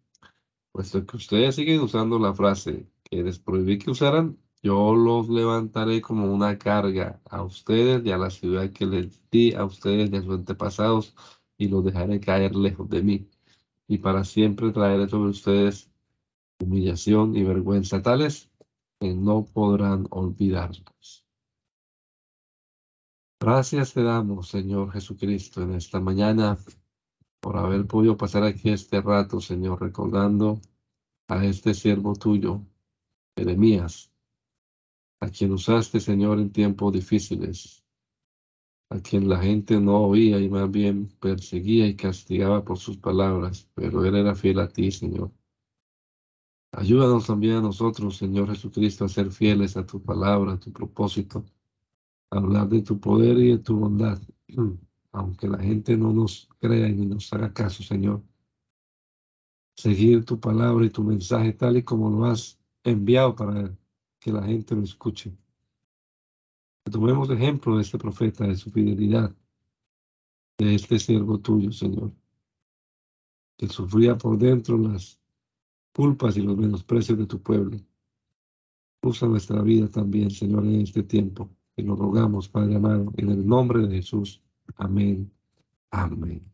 puesto 0.71 1.05
que 1.07 1.17
ustedes 1.17 1.55
siguen 1.55 1.81
usando 1.81 2.19
la 2.19 2.35
frase 2.35 2.87
que 3.05 3.23
les 3.23 3.39
prohibí 3.39 3.79
que 3.79 3.91
usaran, 3.91 4.39
yo 4.63 4.95
los 4.95 5.29
levantaré 5.29 6.01
como 6.01 6.33
una 6.33 6.59
carga 6.59 7.21
a 7.31 7.43
ustedes 7.43 8.05
y 8.05 8.11
a 8.11 8.19
la 8.19 8.31
ciudad 8.31 8.71
que 8.73 8.87
les 8.87 9.21
di 9.31 9.55
a 9.55 9.65
ustedes 9.65 10.13
a 10.13 10.23
sus 10.23 10.35
antepasados 10.35 11.15
y 11.59 11.69
los 11.69 11.85
dejaré 11.85 12.21
caer 12.21 12.55
lejos 12.55 12.89
de 12.89 13.03
mí. 13.03 13.31
Y 13.89 13.99
para 13.99 14.25
siempre 14.25 14.73
traeré 14.73 15.09
sobre 15.09 15.31
ustedes 15.31 15.91
humillación 16.59 17.37
y 17.37 17.45
vergüenza 17.45 18.03
tales 18.03 18.51
que 18.99 19.15
no 19.15 19.45
podrán 19.45 20.07
olvidarlos. 20.11 21.25
Gracias 23.39 23.93
te 23.93 24.03
damos, 24.03 24.49
Señor 24.49 24.93
Jesucristo, 24.93 25.63
en 25.63 25.75
esta 25.75 26.01
mañana 26.01 26.59
por 27.41 27.59
haber 27.59 27.87
podido 27.87 28.17
pasar 28.17 28.43
aquí 28.43 28.71
este 28.71 29.01
rato, 29.01 29.41
Señor, 29.41 29.81
recordando 29.81 30.61
a 31.29 31.45
este 31.45 31.75
siervo 31.75 32.15
tuyo, 32.15 32.63
Jeremías, 33.37 34.11
a 35.21 35.29
quien 35.31 35.53
usaste, 35.53 36.01
Señor, 36.01 36.39
en 36.39 36.51
tiempos 36.51 36.93
difíciles, 36.93 37.85
a 38.91 39.01
quien 39.01 39.29
la 39.29 39.39
gente 39.39 39.81
no 39.81 39.99
oía 40.03 40.39
y 40.39 40.49
más 40.49 40.71
bien 40.71 41.09
perseguía 41.21 41.87
y 41.87 41.97
castigaba 41.97 42.65
por 42.65 42.79
sus 42.79 42.99
palabras, 42.99 43.69
pero 43.75 44.05
él 44.05 44.15
era 44.15 44.35
fiel 44.35 44.61
a 44.61 44.69
ti, 44.69 44.91
Señor. 44.91 45.33
Ayúdanos 46.73 47.27
también 47.27 47.55
a 47.57 47.61
nosotros, 47.63 48.19
Señor 48.19 48.49
Jesucristo, 48.51 49.05
a 49.05 49.09
ser 49.09 49.31
fieles 49.31 49.77
a 49.77 49.87
tu 49.87 50.03
palabra, 50.03 50.53
a 50.53 50.61
tu 50.61 50.73
propósito, 50.73 51.45
a 52.31 52.37
hablar 52.37 52.69
de 52.69 52.83
tu 52.83 53.01
poder 53.01 53.39
y 53.39 53.53
de 53.53 53.59
tu 53.59 53.77
bondad, 53.77 54.21
aunque 55.13 55.49
la 55.49 55.59
gente 55.59 55.97
no 55.97 56.13
nos 56.13 56.49
crea 56.59 56.89
ni 56.89 57.07
nos 57.07 57.33
haga 57.33 57.53
caso, 57.53 57.83
Señor. 57.83 58.23
Seguir 59.75 60.25
tu 60.25 60.39
palabra 60.39 60.85
y 60.85 60.91
tu 60.91 61.03
mensaje 61.03 61.53
tal 61.53 61.79
y 61.79 61.83
como 61.83 62.11
lo 62.11 62.27
has 62.27 62.59
enviado 62.85 63.35
para 63.35 63.75
que 64.27 64.33
la 64.33 64.43
gente 64.43 64.75
lo 64.75 64.83
escuche. 64.83 65.33
Tomemos 66.91 67.31
ejemplo 67.31 67.77
de 67.77 67.83
este 67.83 67.97
profeta, 67.97 68.45
de 68.45 68.57
su 68.57 68.73
fidelidad, 68.73 69.33
de 70.59 70.75
este 70.75 70.99
siervo 70.99 71.39
tuyo, 71.39 71.71
Señor, 71.71 72.11
que 73.57 73.69
sufría 73.69 74.19
por 74.19 74.37
dentro 74.37 74.77
las 74.79 75.21
culpas 75.95 76.37
y 76.37 76.43
los 76.43 76.57
menosprecios 76.57 77.17
de 77.19 77.27
tu 77.27 77.41
pueblo. 77.41 77.79
Usa 79.05 79.29
nuestra 79.29 79.63
vida 79.63 79.87
también, 79.87 80.29
Señor, 80.33 80.65
en 80.65 80.81
este 80.81 81.05
tiempo. 81.05 81.49
Y 81.77 81.83
lo 81.83 81.95
rogamos, 81.95 82.49
Padre 82.49 82.75
amado, 82.75 83.13
en 83.17 83.31
el 83.31 83.47
nombre 83.47 83.87
de 83.87 83.95
Jesús. 83.95 84.43
Amén. 84.75 85.31
Amén. 85.93 86.45